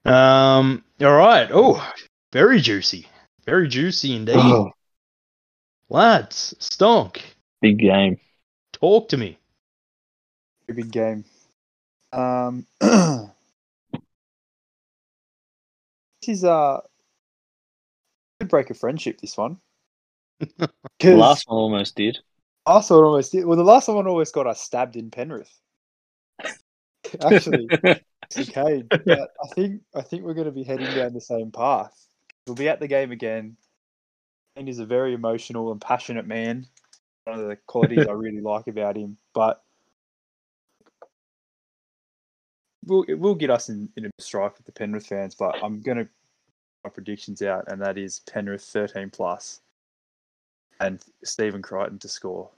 Um. 0.05 0.83
All 1.01 1.13
right. 1.13 1.49
Oh, 1.51 1.85
very 2.31 2.61
juicy. 2.61 3.07
Very 3.45 3.67
juicy 3.67 4.15
indeed. 4.15 4.35
Oh, 4.37 4.71
Lads, 5.89 6.55
Stonk, 6.59 7.21
big 7.61 7.79
game. 7.79 8.17
talk 8.71 9.09
to 9.09 9.17
me. 9.17 9.37
Big 10.73 10.91
game. 10.91 11.25
Um, 12.13 12.65
this 12.79 13.29
is 16.27 16.43
uh, 16.43 16.81
could 18.39 18.49
break 18.49 18.69
a 18.69 18.73
friendship. 18.73 19.21
This 19.21 19.37
one. 19.37 19.57
the 20.39 21.15
last 21.15 21.47
one 21.47 21.57
almost 21.57 21.95
did. 21.95 22.17
last 22.67 22.89
one 22.89 23.03
almost 23.03 23.31
did. 23.31 23.45
Well, 23.45 23.57
the 23.57 23.63
last 23.63 23.87
one 23.87 24.07
almost 24.07 24.33
got 24.33 24.47
us 24.47 24.61
stabbed 24.61 24.95
in 24.95 25.11
Penrith. 25.11 25.51
Actually, 27.23 27.67
okay. 28.37 28.83
But 28.89 29.31
I 29.43 29.47
think 29.53 29.81
I 29.95 30.01
think 30.01 30.23
we're 30.23 30.33
going 30.33 30.45
to 30.45 30.51
be 30.51 30.63
heading 30.63 30.93
down 30.95 31.13
the 31.13 31.21
same 31.21 31.51
path. 31.51 31.93
We'll 32.47 32.55
be 32.55 32.69
at 32.69 32.79
the 32.79 32.87
game 32.87 33.11
again. 33.11 33.57
And 34.55 34.67
he's 34.67 34.79
a 34.79 34.85
very 34.85 35.13
emotional 35.13 35.71
and 35.71 35.79
passionate 35.79 36.27
man. 36.27 36.65
One 37.25 37.39
of 37.39 37.47
the 37.47 37.57
qualities 37.67 38.07
I 38.07 38.11
really 38.11 38.41
like 38.41 38.67
about 38.67 38.97
him. 38.97 39.17
But 39.33 39.61
we'll, 42.85 43.03
it 43.07 43.15
will 43.15 43.35
get 43.35 43.49
us 43.49 43.69
in, 43.69 43.89
in 43.97 44.05
a 44.05 44.09
strife 44.19 44.53
with 44.57 44.65
the 44.65 44.71
Penrith 44.71 45.07
fans. 45.07 45.35
But 45.35 45.55
I'm 45.63 45.81
going 45.81 45.97
to 45.97 46.07
my 46.83 46.89
predictions 46.89 47.41
out, 47.41 47.65
and 47.67 47.81
that 47.81 47.97
is 47.97 48.21
Penrith 48.21 48.63
13 48.63 49.09
plus, 49.09 49.61
and 50.79 51.03
Stephen 51.23 51.61
Crichton 51.61 51.99
to 51.99 52.07
score. 52.07 52.49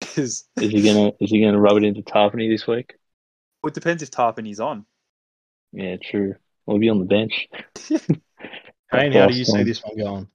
Because 0.00 0.44
Is 0.56 0.70
he 0.70 0.82
gonna 0.82 1.12
is 1.20 1.30
he 1.30 1.40
gonna 1.40 1.60
rub 1.60 1.76
it 1.76 1.84
into 1.84 2.02
Tapine 2.02 2.50
this 2.50 2.66
week? 2.66 2.94
Well, 3.62 3.68
it 3.68 3.74
depends 3.74 4.02
if 4.02 4.10
Tapine's 4.10 4.60
on. 4.60 4.84
Yeah, 5.72 5.96
true. 5.96 6.34
We'll 6.66 6.78
be 6.78 6.90
on 6.90 6.98
the 6.98 7.04
bench. 7.04 7.48
Kane, 8.92 9.12
how 9.12 9.26
do 9.26 9.34
you 9.34 9.44
see 9.44 9.62
this 9.62 9.82
one 9.82 9.96
going? 9.96 10.28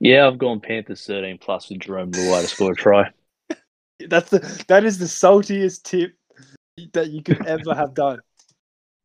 Yeah, 0.00 0.26
I've 0.26 0.38
gone 0.38 0.60
Panthers 0.60 1.06
13 1.06 1.38
plus 1.38 1.70
with 1.70 1.78
Jarome 1.78 2.12
Luai 2.12 2.42
to 2.42 2.48
score 2.48 2.72
a 2.72 2.74
try. 2.74 3.10
That's 4.08 4.30
the 4.30 4.64
that 4.68 4.84
is 4.84 4.98
the 4.98 5.06
saltiest 5.06 5.84
tip 5.84 6.14
that 6.92 7.10
you 7.10 7.22
could 7.22 7.46
ever 7.46 7.74
have 7.74 7.94
done. 7.94 8.20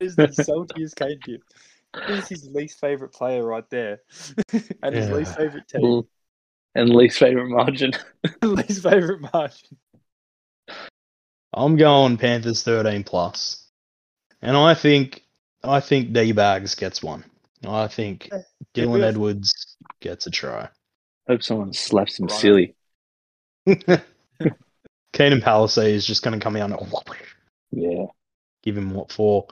It 0.01 0.05
is 0.05 0.15
the 0.15 0.27
saltiest 0.29 0.95
Kane 0.95 1.19
tip. 1.23 1.43
This 2.07 2.23
is 2.31 2.41
his 2.41 2.49
least 2.49 2.79
favorite 2.79 3.13
player 3.13 3.45
right 3.45 3.69
there, 3.69 3.99
and 4.81 4.95
his 4.95 5.11
least 5.11 5.37
favorite 5.37 5.67
team, 5.67 6.07
and 6.73 6.89
least 6.89 7.19
favourite 7.19 7.49
margin. 7.49 7.91
least 8.43 8.81
favorite 8.81 9.21
margin. 9.31 9.77
I'm 11.53 11.75
going 11.75 12.17
Panthers 12.17 12.63
13 12.63 13.03
plus, 13.03 13.67
and 14.41 14.57
I 14.57 14.73
think 14.73 15.23
I 15.63 15.79
think 15.81 16.13
D 16.13 16.31
Bags 16.31 16.73
gets 16.73 17.03
one. 17.03 17.23
I 17.63 17.87
think 17.87 18.31
Dylan 18.73 18.93
will. 18.93 19.03
Edwards 19.03 19.77
gets 19.99 20.25
a 20.25 20.31
try. 20.31 20.67
Hope 21.27 21.43
someone 21.43 21.73
slaps 21.73 22.17
him 22.17 22.25
Right. 22.25 22.39
silly. 22.39 22.75
Keenan 25.13 25.41
Palasia 25.41 25.87
is 25.87 26.07
just 26.07 26.23
going 26.23 26.39
to 26.39 26.43
come 26.43 26.55
out 26.55 26.71
and 26.71 26.93
Yeah. 27.71 28.05
give 28.63 28.75
him 28.75 28.95
what 28.95 29.11
for. 29.11 29.45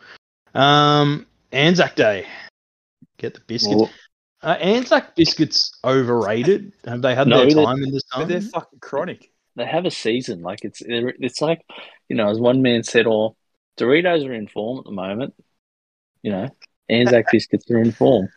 Um, 0.54 1.26
Anzac 1.52 1.96
Day. 1.96 2.26
Get 3.18 3.34
the 3.34 3.42
biscuit. 3.42 3.78
Well, 3.78 3.90
Uh, 4.42 4.56
Anzac 4.62 5.16
biscuits 5.16 5.78
overrated. 5.84 6.72
Have 6.86 7.02
they 7.02 7.14
had 7.14 7.28
No, 7.28 7.44
their 7.46 7.50
time 7.50 7.84
in 7.84 7.92
the 7.92 8.00
But 8.00 8.20
sun? 8.20 8.30
they're 8.30 8.42
fucking 8.42 8.80
chronic. 8.80 9.32
they 9.56 9.66
have 9.66 9.86
a 9.86 9.92
season. 9.92 10.42
Like 10.42 10.64
it's 10.64 10.82
it's 10.86 11.42
like 11.42 11.62
you 12.08 12.16
know, 12.16 12.30
as 12.30 12.40
one 12.40 12.62
man 12.62 12.84
said, 12.84 13.06
or 13.06 13.36
Doritos 13.78 14.26
are 14.26 14.34
in 14.34 14.48
form 14.48 14.80
at 14.80 14.86
the 14.86 14.92
moment. 14.92 15.34
You 16.24 16.32
know, 16.32 16.56
Anzac 16.90 17.26
biscuits 17.32 17.70
are 17.70 17.80
in 17.82 17.92
form. 17.92 18.30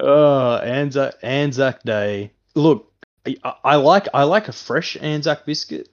Oh, 0.00 0.56
Anzac 0.58 1.14
Anzac 1.22 1.82
Day. 1.84 2.32
Look, 2.54 2.92
I, 3.26 3.36
I 3.64 3.76
like 3.76 4.08
I 4.12 4.24
like 4.24 4.48
a 4.48 4.52
fresh 4.52 4.96
Anzac 5.00 5.46
biscuit, 5.46 5.88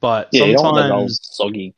but 0.00 0.32
Yeah, 0.32 0.42
you 0.44 0.52
don't 0.54 0.64
want 0.64 0.76
that 0.76 0.90
old 0.90 1.10
sometimes 1.10 1.18
soggy. 1.22 1.74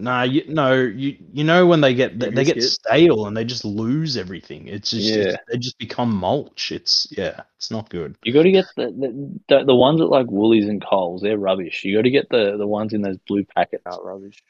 Nah, 0.00 0.22
you 0.22 0.44
no, 0.48 0.72
you 0.74 1.16
you 1.32 1.44
know 1.44 1.66
when 1.66 1.80
they 1.80 1.94
get 1.94 2.18
they, 2.18 2.30
they 2.30 2.44
get 2.44 2.56
biscuit. 2.56 2.80
stale 2.86 3.26
and 3.26 3.36
they 3.36 3.44
just 3.44 3.64
lose 3.64 4.16
everything. 4.16 4.66
It's 4.68 4.90
just 4.90 5.04
Yeah. 5.14 5.36
they 5.50 5.58
just 5.58 5.78
become 5.78 6.14
mulch. 6.14 6.72
It's 6.72 7.06
yeah, 7.16 7.42
it's 7.56 7.70
not 7.70 7.90
good. 7.90 8.16
You 8.24 8.32
got 8.32 8.42
to 8.44 8.52
get 8.52 8.66
the, 8.76 8.86
the 8.86 9.40
the 9.58 9.64
the 9.66 9.74
ones 9.74 9.98
that 10.00 10.06
like 10.06 10.26
Woolies 10.30 10.68
and 10.68 10.82
Coles. 10.84 11.22
They're 11.22 11.38
rubbish. 11.38 11.84
You 11.84 11.96
got 11.96 12.02
to 12.02 12.10
get 12.10 12.28
the 12.30 12.56
the 12.56 12.66
ones 12.66 12.92
in 12.92 13.02
those 13.02 13.18
blue 13.28 13.44
packet 13.44 13.82
Out 13.86 14.04
rubbish. 14.04 14.42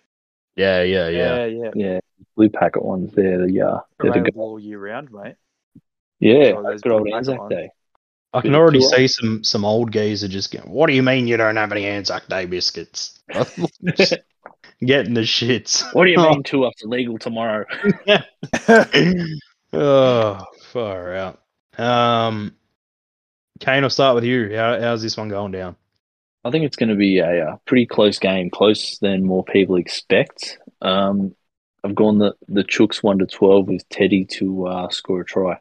Yeah, 0.57 0.83
yeah, 0.83 1.09
yeah. 1.09 1.45
Yeah, 1.45 1.47
yeah. 1.47 1.71
Yeah, 1.75 2.01
blue 2.37 2.49
packet 2.51 2.85
ones. 2.85 3.13
They're 3.15 3.47
the 3.47 3.61
uh, 3.63 3.81
they're 4.01 4.13
the 4.13 4.31
go- 4.31 4.41
all 4.41 4.59
year 4.61 4.79
round, 4.81 5.13
mate. 5.13 5.37
yeah. 6.21 6.61
Those 6.61 6.83
Good 6.83 6.93
old 6.93 7.09
Anzac 7.09 7.39
ones. 7.39 7.51
Day. 7.51 7.71
I 8.35 8.43
can 8.43 8.55
already 8.55 8.81
see 8.83 9.09
some 9.09 9.43
some 9.43 9.65
old 9.65 9.97
are 9.97 10.15
just 10.29 10.53
going, 10.53 10.69
What 10.69 10.89
do 10.89 10.93
you 10.93 11.03
mean 11.03 11.27
you 11.27 11.37
don't 11.37 11.57
have 11.57 11.73
any 11.73 11.87
Anzac 11.87 12.29
Day 12.29 12.45
biscuits? 12.45 13.19
Getting 14.81 15.15
the 15.15 15.23
shits. 15.23 15.85
What 15.93 16.05
do 16.05 16.11
you 16.11 16.19
mean 16.19 16.43
two 16.45 16.65
up's 16.65 16.85
illegal 16.85 17.19
tomorrow? 17.19 17.65
oh, 19.73 20.45
far 20.63 21.15
out. 21.15 21.41
Um, 21.77 22.55
Kane, 23.61 23.83
I'll 23.83 23.91
start 23.91 24.15
with 24.15 24.25
you. 24.25 24.57
How, 24.57 24.81
how's 24.81 25.03
this 25.03 25.17
one 25.17 25.29
going 25.29 25.53
down? 25.53 25.77
I 26.45 26.51
think 26.51 26.65
it's 26.65 26.77
going 26.77 26.91
to 26.91 26.95
be 26.95 27.19
a, 27.19 27.51
uh 27.51 27.57
pretty 27.67 27.87
close 27.87 28.19
game, 28.19 28.51
close 28.51 28.99
than 28.99 29.25
more 29.25 29.45
people 29.45 29.77
expect. 29.77 30.59
Um, 30.81 31.35
I've 31.85 31.95
gone 31.95 32.19
the 32.19 32.35
the 32.47 32.63
Chooks 32.63 33.03
one 33.03 33.19
to 33.19 33.27
twelve 33.27 33.69
with 33.69 33.89
Teddy 33.89 34.25
to 34.27 34.67
uh, 34.67 34.89
score 34.91 35.23
a 35.23 35.25
try. 35.25 35.59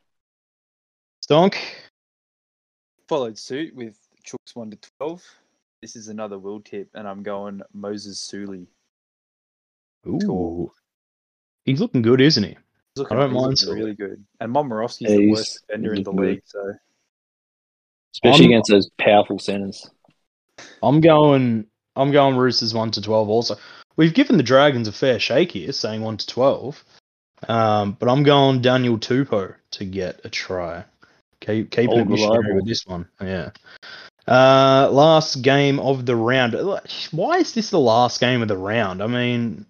Stonk? 1.27 1.55
Followed 3.09 3.37
suit 3.37 3.75
with 3.75 3.97
Chooks 4.23 4.55
1 4.55 4.71
to 4.71 4.77
12. 4.99 5.23
This 5.81 5.95
is 5.95 6.07
another 6.07 6.39
will 6.39 6.61
tip, 6.61 6.89
and 6.93 7.07
I'm 7.07 7.21
going 7.21 7.61
Moses 7.73 8.19
Suli. 8.19 8.67
Ooh. 10.07 10.71
He's 11.65 11.79
looking 11.81 12.01
good, 12.01 12.21
isn't 12.21 12.43
he? 12.43 12.49
He's 12.49 12.57
looking, 12.97 13.17
don't 13.17 13.29
he's 13.29 13.33
mind 13.35 13.41
looking 13.43 13.55
Sully. 13.57 13.79
really 13.79 13.95
good. 13.95 14.25
And 14.39 14.53
Momorowski's 14.55 15.01
Yeah, 15.11 15.17
the 15.17 15.31
worst 15.31 15.59
defender 15.67 15.93
in 15.93 16.03
the 16.03 16.11
good. 16.11 16.19
league, 16.25 16.41
so 16.45 16.73
Especially 18.13 18.45
I'm- 18.45 18.51
against 18.53 18.69
those 18.71 18.89
powerful 18.97 19.39
centers. 19.39 19.89
I'm 20.81 21.01
going 21.01 21.65
I'm 21.95 22.11
going 22.11 22.35
Roosters 22.35 22.73
one 22.73 22.91
to 22.91 23.01
twelve 23.01 23.29
also. 23.29 23.55
We've 23.95 24.13
given 24.13 24.37
the 24.37 24.43
Dragons 24.43 24.87
a 24.87 24.91
fair 24.91 25.19
shake 25.19 25.51
here, 25.51 25.71
saying 25.71 26.01
one 26.01 26.17
to 26.17 26.25
twelve. 26.27 26.83
Um, 27.47 27.93
but 27.99 28.09
I'm 28.09 28.23
going 28.23 28.61
Daniel 28.61 28.97
Tupou 28.97 29.55
to 29.71 29.85
get 29.85 30.21
a 30.23 30.29
try. 30.29 30.83
Keep 31.41 31.69
keeping 31.69 31.89
Old 31.91 31.99
it 32.01 32.09
missionary 32.09 32.37
reliable. 32.39 32.55
with 32.55 32.65
this 32.67 32.85
one. 32.87 33.07
Yeah. 33.21 33.51
Uh, 34.27 34.89
last 34.91 35.41
game 35.43 35.79
of 35.79 36.05
the 36.07 36.15
round. 36.15 36.53
Why 37.11 37.37
is 37.37 37.53
this 37.53 37.69
the 37.69 37.79
last 37.79 38.19
game 38.19 38.41
of 38.41 38.47
the 38.47 38.57
round? 38.57 39.03
I 39.03 39.07
mean, 39.07 39.65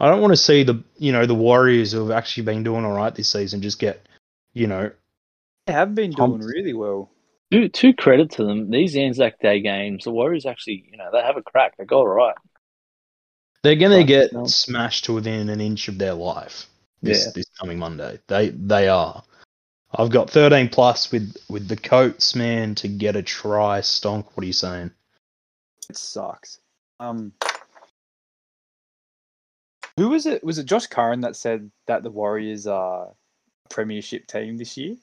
I 0.00 0.08
don't 0.08 0.20
want 0.22 0.32
to 0.32 0.36
see 0.36 0.62
the 0.62 0.82
you 0.98 1.12
know 1.12 1.26
the 1.26 1.34
Warriors 1.34 1.92
who 1.92 2.00
have 2.08 2.16
actually 2.16 2.44
been 2.44 2.62
doing 2.62 2.84
all 2.84 2.92
right 2.92 3.14
this 3.14 3.30
season 3.30 3.60
just 3.62 3.78
get 3.78 4.06
you 4.54 4.66
know 4.66 4.90
they 5.66 5.72
have 5.74 5.94
been 5.94 6.10
doing 6.12 6.30
Humped. 6.32 6.46
really 6.46 6.74
well. 6.74 7.10
To, 7.52 7.68
to 7.68 7.92
credit 7.92 8.30
to 8.32 8.44
them, 8.44 8.70
these 8.70 8.96
Anzac 8.96 9.40
Day 9.40 9.60
games, 9.60 10.04
the 10.04 10.12
Warriors 10.12 10.46
actually, 10.46 10.84
you 10.88 10.96
know, 10.96 11.10
they 11.12 11.20
have 11.20 11.36
a 11.36 11.42
crack. 11.42 11.76
They 11.76 11.84
go 11.84 11.98
all 11.98 12.06
right. 12.06 12.36
they're 13.64 13.74
gonna 13.74 14.04
get 14.04 14.32
no. 14.32 14.46
smashed 14.46 15.06
to 15.06 15.14
within 15.14 15.48
an 15.48 15.60
inch 15.60 15.88
of 15.88 15.98
their 15.98 16.14
life. 16.14 16.66
this 17.02 17.24
Yeah. 17.26 17.32
this 17.34 17.46
coming 17.58 17.78
Monday. 17.78 18.20
They 18.28 18.50
they 18.50 18.88
are. 18.88 19.22
I've 19.92 20.10
got 20.10 20.30
13 20.30 20.68
plus 20.68 21.10
with 21.10 21.36
with 21.48 21.66
the 21.66 21.76
Coates 21.76 22.36
man 22.36 22.76
to 22.76 22.88
get 22.88 23.16
a 23.16 23.22
try. 23.22 23.80
Stonk. 23.80 24.26
What 24.34 24.44
are 24.44 24.46
you 24.46 24.52
saying? 24.52 24.92
It 25.88 25.96
sucks. 25.96 26.60
Um, 27.00 27.32
who 29.96 30.08
was 30.08 30.26
it? 30.26 30.42
Was 30.44 30.58
it 30.58 30.64
Josh 30.64 30.86
Curran 30.86 31.20
that 31.22 31.36
said 31.36 31.70
that 31.86 32.02
the 32.02 32.10
Warriors 32.10 32.66
are 32.66 33.04
a 33.06 33.68
premiership 33.68 34.26
team 34.26 34.56
this 34.56 34.76
year? 34.76 34.96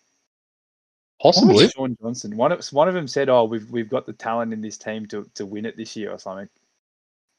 Or 1.19 1.29
was 1.29 1.35
Possibly. 1.37 1.69
Shaun 1.69 1.97
Johnson. 2.01 2.37
One 2.37 2.51
of 2.51 2.65
one 2.67 2.87
of 2.87 2.93
them 2.93 3.07
said, 3.07 3.29
"Oh, 3.29 3.45
we've 3.45 3.69
we've 3.71 3.89
got 3.89 4.05
the 4.05 4.13
talent 4.13 4.53
in 4.53 4.61
this 4.61 4.77
team 4.77 5.05
to, 5.07 5.29
to 5.35 5.45
win 5.45 5.65
it 5.65 5.77
this 5.77 5.95
year" 5.95 6.11
or 6.11 6.19
something. 6.19 6.49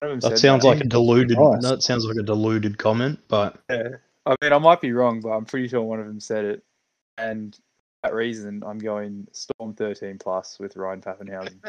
One 0.01 0.13
of 0.13 0.21
them 0.21 0.31
That 0.31 0.39
sounds 0.39 0.65
like 0.65 0.81
a 0.81 0.85
deluded. 0.85 1.37
Christ. 1.37 1.63
That 1.63 1.83
sounds 1.83 2.05
like 2.05 2.17
a 2.17 2.23
deluded 2.23 2.79
comment, 2.79 3.21
but 3.29 3.57
Yeah. 3.71 3.97
I 4.27 4.37
mean, 4.43 4.53
I 4.53 4.59
might 4.59 4.81
be 4.83 4.93
wrong, 4.93 5.21
but 5.21 5.31
I'm 5.31 5.47
pretty 5.47 5.69
sure 5.69 5.81
one 5.83 6.01
of 6.01 6.07
them 6.07 6.21
said 6.21 6.45
it. 6.45 6.63
And 7.17 7.55
for 7.55 7.61
that 8.05 8.15
reason, 8.15 8.63
I'm 8.65 8.79
going 8.79 9.27
Storm 9.33 9.73
13 9.75 10.19
plus 10.19 10.59
with 10.59 10.77
Ryan 10.77 11.01
Papenhuyzen. 11.01 11.63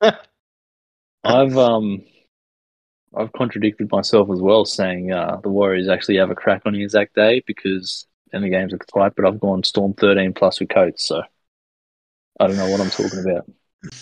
I've 1.24 1.56
um, 1.58 2.04
I've 3.16 3.32
contradicted 3.32 3.90
myself 3.90 4.30
as 4.32 4.40
well, 4.40 4.64
saying 4.64 5.12
uh, 5.12 5.38
the 5.42 5.50
Warriors 5.50 5.88
actually 5.88 6.16
have 6.16 6.30
a 6.30 6.34
crack 6.34 6.62
on 6.64 6.74
Anzac 6.74 7.12
Day 7.14 7.42
because 7.46 8.06
then 8.30 8.42
the 8.42 8.48
games 8.48 8.72
are 8.72 8.78
tight. 8.78 9.12
But 9.16 9.26
I've 9.26 9.40
gone 9.40 9.62
Storm 9.64 9.94
thirteen 9.94 10.32
plus 10.32 10.60
with 10.60 10.70
Coates, 10.70 11.04
so 11.04 11.22
I 12.40 12.46
don't 12.46 12.56
know 12.56 12.70
what 12.70 12.80
I'm 12.80 12.90
talking 12.90 13.24
about. 13.24 13.50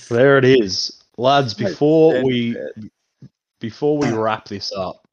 there 0.09 0.39
it 0.39 0.45
is, 0.45 1.03
lads. 1.17 1.55
Before 1.55 2.23
we 2.23 2.57
before 3.59 3.99
we 3.99 4.11
wrap 4.11 4.47
this 4.47 4.73
up, 4.73 5.07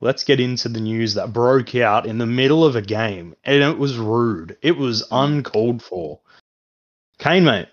let's 0.00 0.24
get 0.24 0.40
into 0.40 0.68
the 0.68 0.80
news 0.80 1.14
that 1.14 1.32
broke 1.32 1.74
out 1.74 2.06
in 2.06 2.18
the 2.18 2.26
middle 2.26 2.64
of 2.64 2.76
a 2.76 2.82
game, 2.82 3.34
and 3.44 3.62
it 3.62 3.78
was 3.78 3.98
rude. 3.98 4.56
It 4.62 4.76
was 4.76 5.06
uncalled 5.10 5.82
for. 5.82 6.20
Kane, 7.18 7.44
mate, 7.44 7.68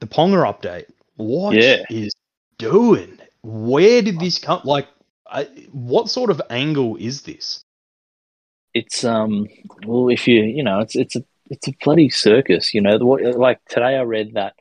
the 0.00 0.06
Ponga 0.06 0.44
update. 0.44 0.86
What 1.16 1.56
is 1.56 1.80
Yeah. 1.88 2.10
doing? 2.58 3.18
Where 3.44 4.00
did 4.00 4.18
this 4.18 4.38
come? 4.38 4.62
Like, 4.64 4.88
I, 5.30 5.44
what 5.70 6.08
sort 6.08 6.30
of 6.30 6.40
angle 6.48 6.96
is 6.96 7.22
this? 7.22 7.60
It's 8.72 9.04
um, 9.04 9.46
well, 9.86 10.08
if 10.08 10.26
you 10.26 10.42
you 10.42 10.62
know, 10.62 10.80
it's 10.80 10.96
it's 10.96 11.14
a 11.14 11.22
it's 11.50 11.68
a 11.68 11.74
bloody 11.84 12.08
circus. 12.08 12.72
You 12.74 12.80
know, 12.80 12.98
the, 12.98 13.04
like 13.04 13.60
today 13.68 13.96
I 13.96 14.02
read 14.02 14.32
that 14.34 14.54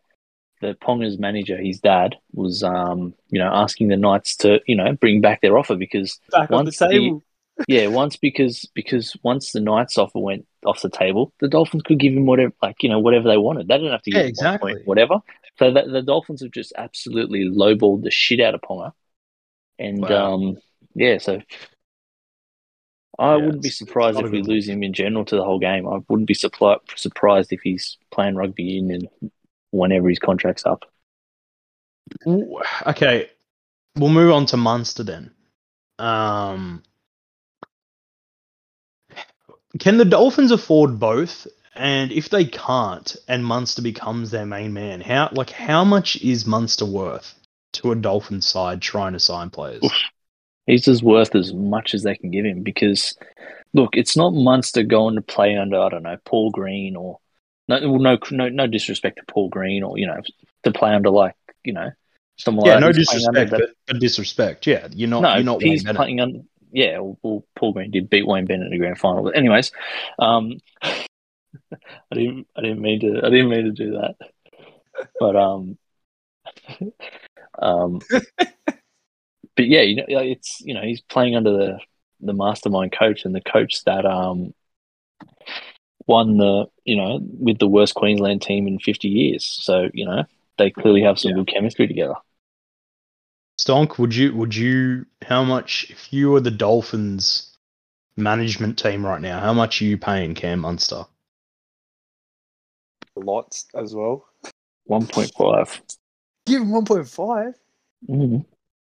the 0.61 0.75
Ponga's 0.75 1.17
manager, 1.17 1.57
his 1.57 1.79
dad, 1.79 2.15
was 2.33 2.61
um, 2.61 3.13
you 3.29 3.39
know, 3.39 3.49
asking 3.53 3.87
the 3.87 3.97
Knights 3.97 4.35
to 4.37 4.59
you 4.67 4.75
know 4.75 4.93
bring 4.93 5.21
back 5.21 5.41
their 5.41 5.57
offer 5.57 5.75
because 5.75 6.19
Back 6.31 6.51
on 6.51 6.65
the 6.65 6.69
Once 6.69 6.77
the- 6.79 6.87
table. 6.87 7.23
Yeah, 7.67 7.85
once 7.87 8.15
because 8.17 8.67
because 8.73 9.15
once 9.21 9.51
the 9.51 9.59
Knights 9.59 9.99
offer 9.99 10.17
went 10.17 10.47
off 10.65 10.81
the 10.81 10.89
table, 10.89 11.31
the 11.39 11.47
Dolphins 11.47 11.83
could 11.83 11.99
give 11.99 12.11
him 12.11 12.25
whatever, 12.25 12.51
like 12.63 12.81
you 12.81 12.89
know, 12.89 12.97
whatever 12.97 13.29
they 13.29 13.37
wanted. 13.37 13.67
They 13.67 13.75
didn't 13.77 13.91
have 13.91 14.01
to 14.01 14.09
give 14.11 14.17
Yeah, 14.17 14.21
him 14.23 14.25
one 14.25 14.29
exactly. 14.47 14.73
point, 14.73 14.87
whatever. 14.87 15.19
So 15.59 15.71
the, 15.71 15.83
the 15.83 16.01
Dolphins 16.01 16.41
have 16.41 16.51
just 16.51 16.73
absolutely 16.77 17.45
lowballed 17.45 18.03
the 18.03 18.11
shit 18.11 18.39
out 18.39 18.55
of 18.55 18.61
Ponga, 18.61 18.91
and 19.79 20.09
Wow. 20.09 20.09
um, 20.11 20.57
yeah, 20.95 21.19
so 21.19 21.41
I 23.19 23.35
Yeah, 23.35 23.37
wouldn't 23.37 23.63
be 23.63 23.69
surprised 23.69 24.19
if 24.19 24.31
we 24.31 24.41
good 24.41 24.43
lose 24.43 24.67
him 24.67 24.83
in 24.83 24.93
general 24.93 25.25
to 25.25 25.35
the 25.35 25.43
whole 25.43 25.59
game. 25.59 25.87
I 25.87 25.99
wouldn't 26.09 26.27
be 26.27 26.33
suppli- 26.33 26.79
surprised 26.95 27.53
if 27.53 27.61
he's 27.61 27.97
playing 28.11 28.35
rugby 28.35 28.63
union 28.63 29.07
whenever 29.71 30.09
his 30.09 30.19
contract's 30.19 30.65
up. 30.65 30.85
Okay, 32.87 33.29
we'll 33.97 34.09
move 34.11 34.31
on 34.31 34.45
to 34.47 34.57
Munster 34.57 35.03
then. 35.03 35.31
Um, 35.99 36.83
can 39.79 39.97
the 39.97 40.05
Dolphins 40.05 40.51
afford 40.51 40.99
both? 40.99 41.47
And 41.75 42.11
if 42.11 42.29
they 42.29 42.45
can't, 42.45 43.15
and 43.27 43.43
Munster 43.43 43.81
becomes 43.81 44.31
their 44.31 44.45
main 44.45 44.73
man, 44.73 45.01
how 45.01 45.29
like 45.31 45.49
how 45.49 45.83
much 45.83 46.15
is 46.17 46.45
Munster 46.45 46.85
worth 46.85 47.33
to 47.73 47.91
a 47.91 47.95
Dolphins 47.95 48.45
side 48.45 48.81
trying 48.81 49.13
to 49.13 49.19
sign 49.19 49.49
players? 49.49 49.83
He's 50.67 50.85
just 50.85 51.03
worth 51.03 51.35
as 51.35 51.53
much 51.53 51.93
as 51.93 52.03
they 52.03 52.15
can 52.15 52.31
give 52.31 52.45
him 52.45 52.63
because, 52.63 53.17
look, 53.73 53.97
it's 53.97 54.15
not 54.15 54.33
Munster 54.33 54.83
going 54.83 55.15
to 55.15 55.21
play 55.21 55.57
under 55.57 55.79
I 55.79 55.89
don't 55.89 56.03
know 56.03 56.17
Paul 56.25 56.51
Green 56.51 56.95
or 56.95 57.17
no 57.67 57.79
no 57.97 58.17
no 58.31 58.49
no 58.49 58.67
disrespect 58.67 59.17
to 59.17 59.33
Paul 59.33 59.49
Green 59.49 59.83
or 59.83 59.97
you 59.97 60.07
know 60.07 60.21
to 60.63 60.71
play 60.71 60.93
under 60.93 61.09
like 61.09 61.35
you 61.63 61.73
know 61.73 61.91
someone 62.37 62.65
yeah, 62.65 62.73
like 62.73 62.81
no 62.81 62.91
disrespect, 62.91 63.51
but, 63.51 63.61
but 63.87 63.99
disrespect. 63.99 64.67
Yeah, 64.67 64.87
you're 64.91 65.09
not. 65.09 65.21
no, 65.21 65.35
you're 65.35 65.43
not 65.43 65.61
he's 65.61 65.83
playing 65.83 66.19
under. 66.19 66.39
Yeah, 66.71 66.99
well, 66.99 67.17
well, 67.21 67.45
Paul 67.55 67.73
Green 67.73 67.91
did 67.91 68.09
beat 68.09 68.27
Wayne 68.27 68.45
Bennett 68.45 68.65
in 68.65 68.71
the 68.71 68.79
grand 68.79 68.97
final. 68.97 69.23
But 69.23 69.37
anyways, 69.37 69.71
um, 70.17 70.59
I 72.11 72.15
didn't 72.15 72.47
I 72.55 72.61
didn't 72.61 72.81
mean 72.81 72.99
to 73.01 73.21
I 73.25 73.29
didn't 73.29 73.49
mean 73.49 73.65
to 73.65 73.71
do 73.71 73.91
that, 73.91 74.15
but 75.19 75.35
um, 75.35 75.77
um, 77.61 77.99
but 79.55 79.67
yeah, 79.67 79.81
you 79.81 79.95
know, 79.97 80.03
it's 80.07 80.61
you 80.61 80.73
know 80.73 80.81
he's 80.81 81.01
playing 81.01 81.35
under 81.35 81.51
the 81.51 81.79
the 82.21 82.33
mastermind 82.33 82.93
coach 82.97 83.25
and 83.25 83.35
the 83.35 83.41
coach 83.41 83.83
that 83.85 84.05
um 84.05 84.53
won 86.07 86.37
the 86.37 86.65
you 86.85 86.95
know 86.95 87.19
with 87.39 87.59
the 87.59 87.67
worst 87.67 87.95
Queensland 87.95 88.41
team 88.41 88.67
in 88.67 88.79
fifty 88.79 89.07
years. 89.09 89.45
So 89.45 89.89
you 89.93 90.05
know 90.05 90.23
they 90.57 90.71
clearly 90.71 91.01
have 91.03 91.19
some 91.19 91.31
Yeah. 91.31 91.35
good 91.35 91.47
chemistry 91.47 91.87
together. 91.87 92.15
Stonk, 93.59 93.97
would 93.97 94.15
you 94.15 94.33
would 94.35 94.55
you 94.55 95.05
how 95.23 95.43
much 95.43 95.87
if 95.89 96.11
you 96.13 96.31
were 96.31 96.39
the 96.41 96.51
Dolphins 96.51 97.57
management 98.17 98.77
team 98.77 99.05
right 99.05 99.21
now, 99.21 99.39
how 99.39 99.53
much 99.53 99.81
are 99.81 99.85
you 99.85 99.97
paying 99.97 100.35
Cam 100.35 100.59
Munster? 100.59 101.05
Lots 103.15 103.67
as 103.75 103.93
well. 103.95 104.25
One 104.85 105.05
point 105.07 105.31
five. 105.37 105.81
Give 106.45 106.61
him 106.61 106.71
one 106.71 106.85
point 106.85 107.07
five. 107.07 107.53
Mm. 108.09 108.45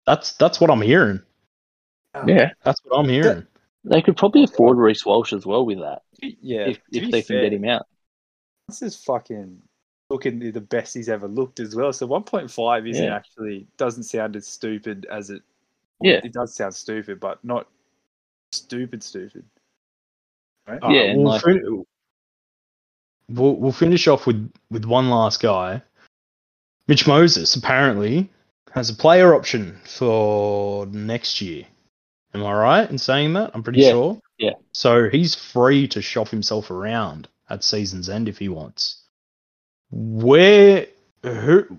That's 0.06 0.34
that's 0.34 0.62
what 0.62 0.70
I'm 0.70 0.82
hearing. 0.82 1.22
Yeah, 2.28 2.52
That's 2.64 2.80
what 2.84 3.00
I'm 3.00 3.10
hearing. 3.10 3.48
they 3.84 4.02
could 4.02 4.16
probably 4.16 4.44
afford 4.44 4.78
Reece 4.78 5.04
Walsh 5.04 5.34
as 5.34 5.46
well 5.48 5.66
with 5.66 5.80
that 5.80 6.04
Yeah. 6.22 6.68
if 6.68 6.78
if 6.92 7.06
be 7.06 7.12
they 7.12 7.22
can 7.24 7.42
get 7.42 7.54
him 7.54 7.66
out. 7.66 7.88
This 8.68 8.84
is 8.84 8.96
fucking 9.04 9.60
looking 10.12 10.40
the 10.52 10.62
best 10.62 10.94
he's 10.94 11.10
ever 11.10 11.28
looked 11.28 11.60
as 11.60 11.76
well. 11.76 11.92
So 11.92 12.06
one 12.06 12.24
point 12.24 12.52
five 12.52 12.86
isn't 12.86 13.04
Yeah. 13.04 13.16
actually 13.16 13.66
doesn't 13.78 14.04
sound 14.04 14.36
as 14.36 14.48
stupid 14.48 15.08
as 15.12 15.32
it. 15.32 15.42
Yeah. 16.02 16.22
It 16.24 16.34
does 16.34 16.54
sound 16.54 16.76
stupid, 16.76 17.20
but 17.20 17.44
not 17.44 17.68
stupid. 18.52 19.02
Stupid. 19.02 19.44
Right? 20.68 20.80
Yeah, 20.92 21.02
and 21.02 21.24
we'll, 21.24 21.32
like- 21.34 21.44
fin- 21.44 21.86
we'll 23.30 23.56
we'll 23.56 23.72
finish 23.72 24.08
off 24.08 24.26
with 24.28 24.52
with 24.70 24.86
one 24.86 25.10
last 25.10 25.42
guy. 25.42 25.82
Mitch 26.88 27.08
Moses 27.08 27.56
apparently 27.56 28.30
has 28.72 28.90
a 28.90 28.96
player 28.96 29.34
option 29.36 29.80
for 29.86 30.86
next 30.88 31.42
year. 31.42 31.66
Am 32.34 32.44
I 32.44 32.54
right 32.54 32.90
in 32.90 32.98
saying 32.98 33.34
that? 33.34 33.52
I'm 33.54 33.64
pretty 33.64 33.82
Yeah, 33.82 33.92
sure. 33.92 34.20
yeah. 34.38 34.54
So 34.74 35.10
he's 35.10 35.36
free 35.36 35.88
to 35.90 36.02
shop 36.02 36.30
himself 36.30 36.72
around 36.72 37.28
at 37.50 37.64
season's 37.64 38.10
end 38.10 38.28
if 38.28 38.40
he 38.40 38.50
wants. 38.50 39.04
Where 39.92 40.88
who 41.22 41.78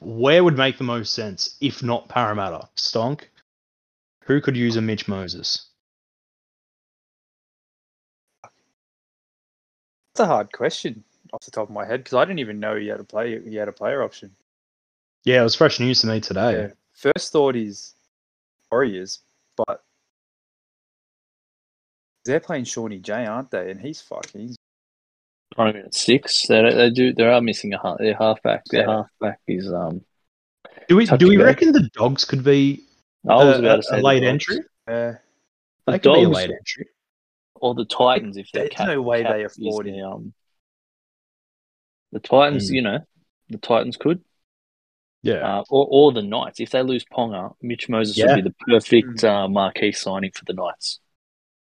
where 0.00 0.44
would 0.44 0.56
make 0.58 0.78
the 0.78 0.84
most 0.84 1.14
sense 1.14 1.56
if 1.60 1.82
not 1.82 2.08
Parramatta? 2.08 2.68
Stonk. 2.76 3.22
Who 4.24 4.40
could 4.40 4.56
use 4.56 4.76
a 4.76 4.82
Mitch 4.82 5.08
Moses? 5.08 5.65
It's 10.16 10.20
a 10.22 10.24
hard 10.26 10.50
question 10.50 11.04
off 11.34 11.44
the 11.44 11.50
top 11.50 11.68
of 11.68 11.74
my 11.74 11.84
head 11.84 12.02
because 12.02 12.14
I 12.14 12.24
didn't 12.24 12.38
even 12.38 12.58
know 12.58 12.74
he 12.74 12.86
had 12.86 13.00
a 13.00 13.04
play. 13.04 13.38
He 13.38 13.54
had 13.56 13.68
a 13.68 13.72
player 13.72 14.02
option. 14.02 14.30
Yeah, 15.26 15.40
it 15.40 15.42
was 15.42 15.54
fresh 15.54 15.78
news 15.78 16.00
to 16.00 16.06
me 16.06 16.22
today. 16.22 16.52
Yeah. 16.52 16.68
First 16.94 17.32
thought 17.32 17.54
is 17.54 17.92
Warriors, 18.72 19.18
but 19.58 19.84
they're 22.24 22.40
playing 22.40 22.64
Shawnee 22.64 22.98
J, 22.98 23.26
aren't 23.26 23.50
they? 23.50 23.70
And 23.70 23.78
he's 23.78 24.00
fucking. 24.00 24.40
He's, 24.40 24.56
Trying 25.54 25.74
to 25.74 25.80
at 25.80 25.94
six. 25.94 26.46
They 26.46 26.62
they 26.62 26.88
do 26.88 27.12
they 27.12 27.26
are 27.26 27.42
missing 27.42 27.74
a 27.74 27.78
half. 27.82 27.98
Their 27.98 28.14
halfback. 28.14 28.64
Their 28.70 28.86
Yeah. 28.88 29.02
halfback 29.20 29.40
is 29.46 29.70
um. 29.70 30.00
Do 30.88 30.96
we 30.96 31.04
do 31.04 31.28
we 31.28 31.34
and 31.34 31.40
go. 31.40 31.44
reckon 31.44 31.72
the 31.72 31.90
dogs 31.92 32.24
could 32.24 32.42
be 32.42 32.84
I 33.28 33.34
was 33.34 33.56
a, 33.56 33.58
about 33.60 33.78
a- 33.80 33.82
to 33.82 33.88
say 33.88 33.98
a 33.98 34.02
late 34.02 34.20
Dogs. 34.20 34.28
entry? 34.32 34.58
uh, 34.88 35.12
The 35.84 35.92
They 35.92 35.98
could 35.98 36.14
be 36.14 36.22
a 36.22 36.28
late 36.30 36.50
entry. 36.50 36.86
Or 37.60 37.74
the 37.74 37.84
Titans 37.84 38.36
if 38.36 38.48
they're 38.52 38.64
There's 38.64 38.74
cap, 38.74 38.88
no 38.88 39.02
way 39.02 39.22
cap 39.22 39.32
they 39.32 39.44
afford 39.44 39.86
the, 39.86 39.90
him. 39.98 40.06
um. 40.06 40.34
The 42.12 42.20
Titans, 42.20 42.68
Hmm. 42.68 42.74
you 42.74 42.82
know, 42.82 42.98
the 43.48 43.58
Titans 43.58 43.96
could, 43.96 44.22
Yeah. 45.22 45.58
uh, 45.58 45.64
or 45.68 45.86
or 45.90 46.12
the 46.12 46.22
Knights 46.22 46.60
if 46.60 46.70
they 46.70 46.82
lose 46.82 47.04
Ponga, 47.04 47.54
Mitch 47.62 47.88
Moses 47.88 48.16
Yeah. 48.16 48.26
would 48.34 48.44
be 48.44 48.50
the 48.50 48.54
perfect 48.66 49.24
uh, 49.24 49.48
marquee 49.48 49.92
signing 49.92 50.30
for 50.34 50.44
the 50.44 50.54
Knights. 50.54 51.00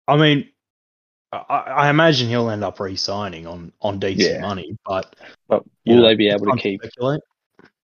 I 0.07 0.17
mean, 0.17 0.49
I, 1.31 1.37
I 1.37 1.89
imagine 1.89 2.29
he'll 2.29 2.49
end 2.49 2.63
up 2.63 2.79
re-signing 2.79 3.45
on 3.47 3.71
on 3.81 3.99
decent 3.99 4.35
Yeah. 4.35 4.41
money, 4.41 4.77
but 4.85 5.15
But 5.47 5.63
will 5.85 5.97
know, 5.97 6.01
they 6.03 6.15
be 6.15 6.29
able 6.29 6.45
to 6.51 6.57
keep? 6.57 6.81
speculate. 6.81 7.21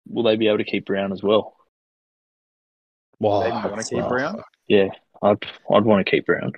Will 0.07 0.23
they 0.23 0.35
be 0.35 0.47
able 0.47 0.57
to 0.59 0.63
keep 0.63 0.85
Brown 0.85 1.11
as 1.11 1.23
well? 1.23 1.55
Well, 3.19 3.41
They 3.41 3.49
wanna 3.51 3.83
keep 3.83 3.99
well, 3.99 4.09
Brown? 4.09 4.43
Yeah, 4.67 4.87
I'd 5.21 5.37
I'd 5.71 5.85
want 5.85 6.05
to 6.05 6.09
keep 6.09 6.25
Brown. 6.25 6.53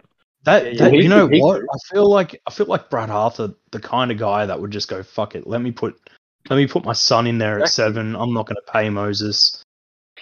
That, 0.45 0.65
Yeah, 0.65 0.71
yeah, 0.71 0.89
that- 0.89 0.93
you 0.97 1.09
know 1.09 1.27
could- 1.29 1.39
what? 1.39 1.59
could. 1.61 1.69
I 1.73 1.77
feel 1.93 2.09
like 2.09 2.41
I 2.45 2.51
feel 2.51 2.65
like 2.67 2.89
Brad 2.89 3.09
Arthur, 3.09 3.53
the 3.71 3.79
kind 3.79 4.11
of 4.11 4.17
guy 4.17 4.45
that 4.45 4.59
would 4.59 4.71
just 4.71 4.89
go, 4.89 5.01
"Fuck 5.03 5.35
it, 5.35 5.47
let 5.47 5.61
me 5.61 5.71
put 5.71 5.97
let 6.49 6.57
me 6.57 6.67
put 6.67 6.83
my 6.83 6.91
son 6.93 7.25
in 7.27 7.37
there 7.37 7.61
at 7.61 7.69
seven. 7.69 8.15
I'm 8.15 8.33
not 8.33 8.45
going 8.47 8.57
to 8.57 8.71
pay 8.71 8.89
Moses. 8.89 9.63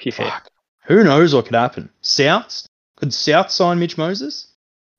Yeah, 0.03 0.11
Fuck. 0.11 0.47
Who 0.85 1.03
knows 1.03 1.33
what 1.33 1.45
could 1.45 1.55
happen? 1.55 1.89
South? 2.01 2.65
could 2.97 3.13
South 3.13 3.49
sign 3.49 3.79
Mitch 3.79 3.97
Moses? 3.97 4.47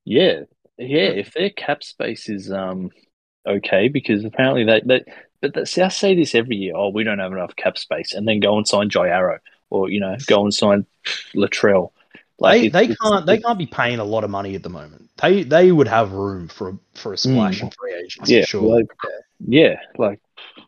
yeah, 0.04 0.40
yeah. 0.76 1.08
If 1.10 1.32
their 1.34 1.50
cap 1.50 1.84
space 1.84 2.28
is 2.28 2.50
um 2.50 2.90
okay, 3.46 3.86
because 3.88 4.24
apparently 4.24 4.64
they 4.64 4.80
they 4.84 5.04
but 5.40 5.54
the 5.54 5.66
South 5.66 5.92
say 5.92 6.14
this 6.16 6.34
every 6.34 6.56
year. 6.56 6.74
Oh, 6.76 6.88
we 6.88 7.04
don't 7.04 7.18
have 7.20 7.32
enough 7.32 7.54
cap 7.56 7.78
space, 7.78 8.12
and 8.12 8.26
then 8.26 8.40
go 8.40 8.56
and 8.56 8.66
sign 8.66 8.88
Jai 8.90 9.08
Arrow, 9.08 9.38
or 9.70 9.88
you 9.88 10.00
know, 10.00 10.16
go 10.26 10.42
and 10.42 10.52
sign 10.52 10.84
Latrell. 11.34 11.92
They 12.40 12.66
it's- 12.66 12.72
they 12.72 12.84
it's- 12.92 12.96
can't 12.98 13.26
they 13.26 13.38
can't 13.38 13.58
be 13.58 13.66
paying 13.66 13.98
a 13.98 14.04
lot 14.04 14.24
of 14.24 14.30
money 14.30 14.54
at 14.54 14.62
the 14.62 14.68
moment. 14.70 15.10
They 15.20 15.42
they 15.42 15.72
would 15.72 15.88
have 15.88 16.12
room 16.12 16.48
for 16.48 16.70
a, 16.70 16.78
for 16.94 17.12
a 17.12 17.18
splash 17.18 17.60
Mm. 17.60 17.64
in 17.64 17.70
free 17.70 17.94
agents 17.94 18.30
Yeah, 18.30 18.40
for 18.42 18.46
sure. 18.46 18.76
like- 18.78 18.90
yeah, 19.46 19.80
like 19.98 20.20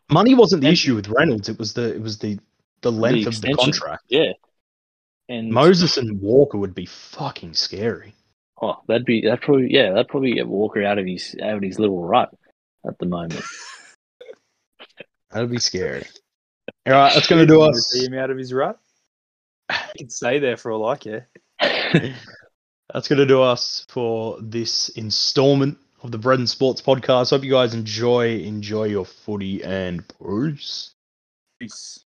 Money 0.09 0.35
wasn't 0.35 0.61
the 0.61 0.67
And- 0.67 0.73
issue 0.73 0.95
with 0.95 1.07
Reynolds. 1.09 1.49
It 1.49 1.57
was 1.59 1.73
the 1.73 1.93
it 1.93 2.01
was 2.01 2.19
the 2.19 2.39
the 2.81 2.91
length 2.91 3.27
of 3.27 3.41
the 3.41 3.53
contract. 3.53 4.03
yeah, 4.09 4.33
and 5.29 5.49
Moses 5.51 5.97
and 5.97 6.21
Walker 6.21 6.57
would 6.57 6.75
be 6.75 6.85
fucking 6.85 7.53
scary. 7.55 8.13
Oh, 8.61 8.77
that'd 8.87 9.05
be 9.05 9.21
that 9.21 9.41
probably 9.41 9.73
yeah, 9.73 9.89
that'd 9.91 10.07
probably 10.07 10.33
get 10.33 10.47
Walker 10.47 10.83
out 10.83 10.97
of 10.99 11.05
his 11.05 11.35
out 11.41 11.55
of 11.57 11.61
his 11.63 11.79
little 11.79 12.01
rut 12.05 12.29
at 12.87 12.97
the 12.99 13.05
moment. 13.05 13.41
That'd 15.31 15.49
be 15.51 15.59
scary. 15.59 16.05
All 16.87 16.93
right, 16.93 17.13
that's 17.13 17.27
going 17.27 17.45
to 17.45 17.45
do 17.45 17.61
us. 17.61 17.89
See 17.91 18.05
him 18.05 18.13
out 18.13 18.29
of 18.29 18.37
his 18.37 18.53
rut. 18.53 18.79
He 19.93 19.99
can 19.99 20.09
stay 20.09 20.39
there 20.39 20.55
for 20.55 20.71
all 20.71 20.87
I 20.87 20.95
care. 20.95 21.27
That's 21.61 23.07
going 23.07 23.19
to 23.19 23.25
do 23.25 23.41
us 23.41 23.85
for 23.89 24.37
this 24.41 24.89
installment 24.89 25.77
of 26.03 26.11
the 26.11 26.17
Bread 26.17 26.39
and 26.39 26.49
Sports 26.49 26.81
podcast. 26.81 27.31
Hope 27.31 27.43
you 27.43 27.51
guys 27.51 27.73
enjoy 27.73 28.37
enjoy 28.39 28.85
your 28.85 29.05
footy 29.05 29.63
and 29.63 30.03
Bruce. 30.19 30.93
Peace. 31.59 32.05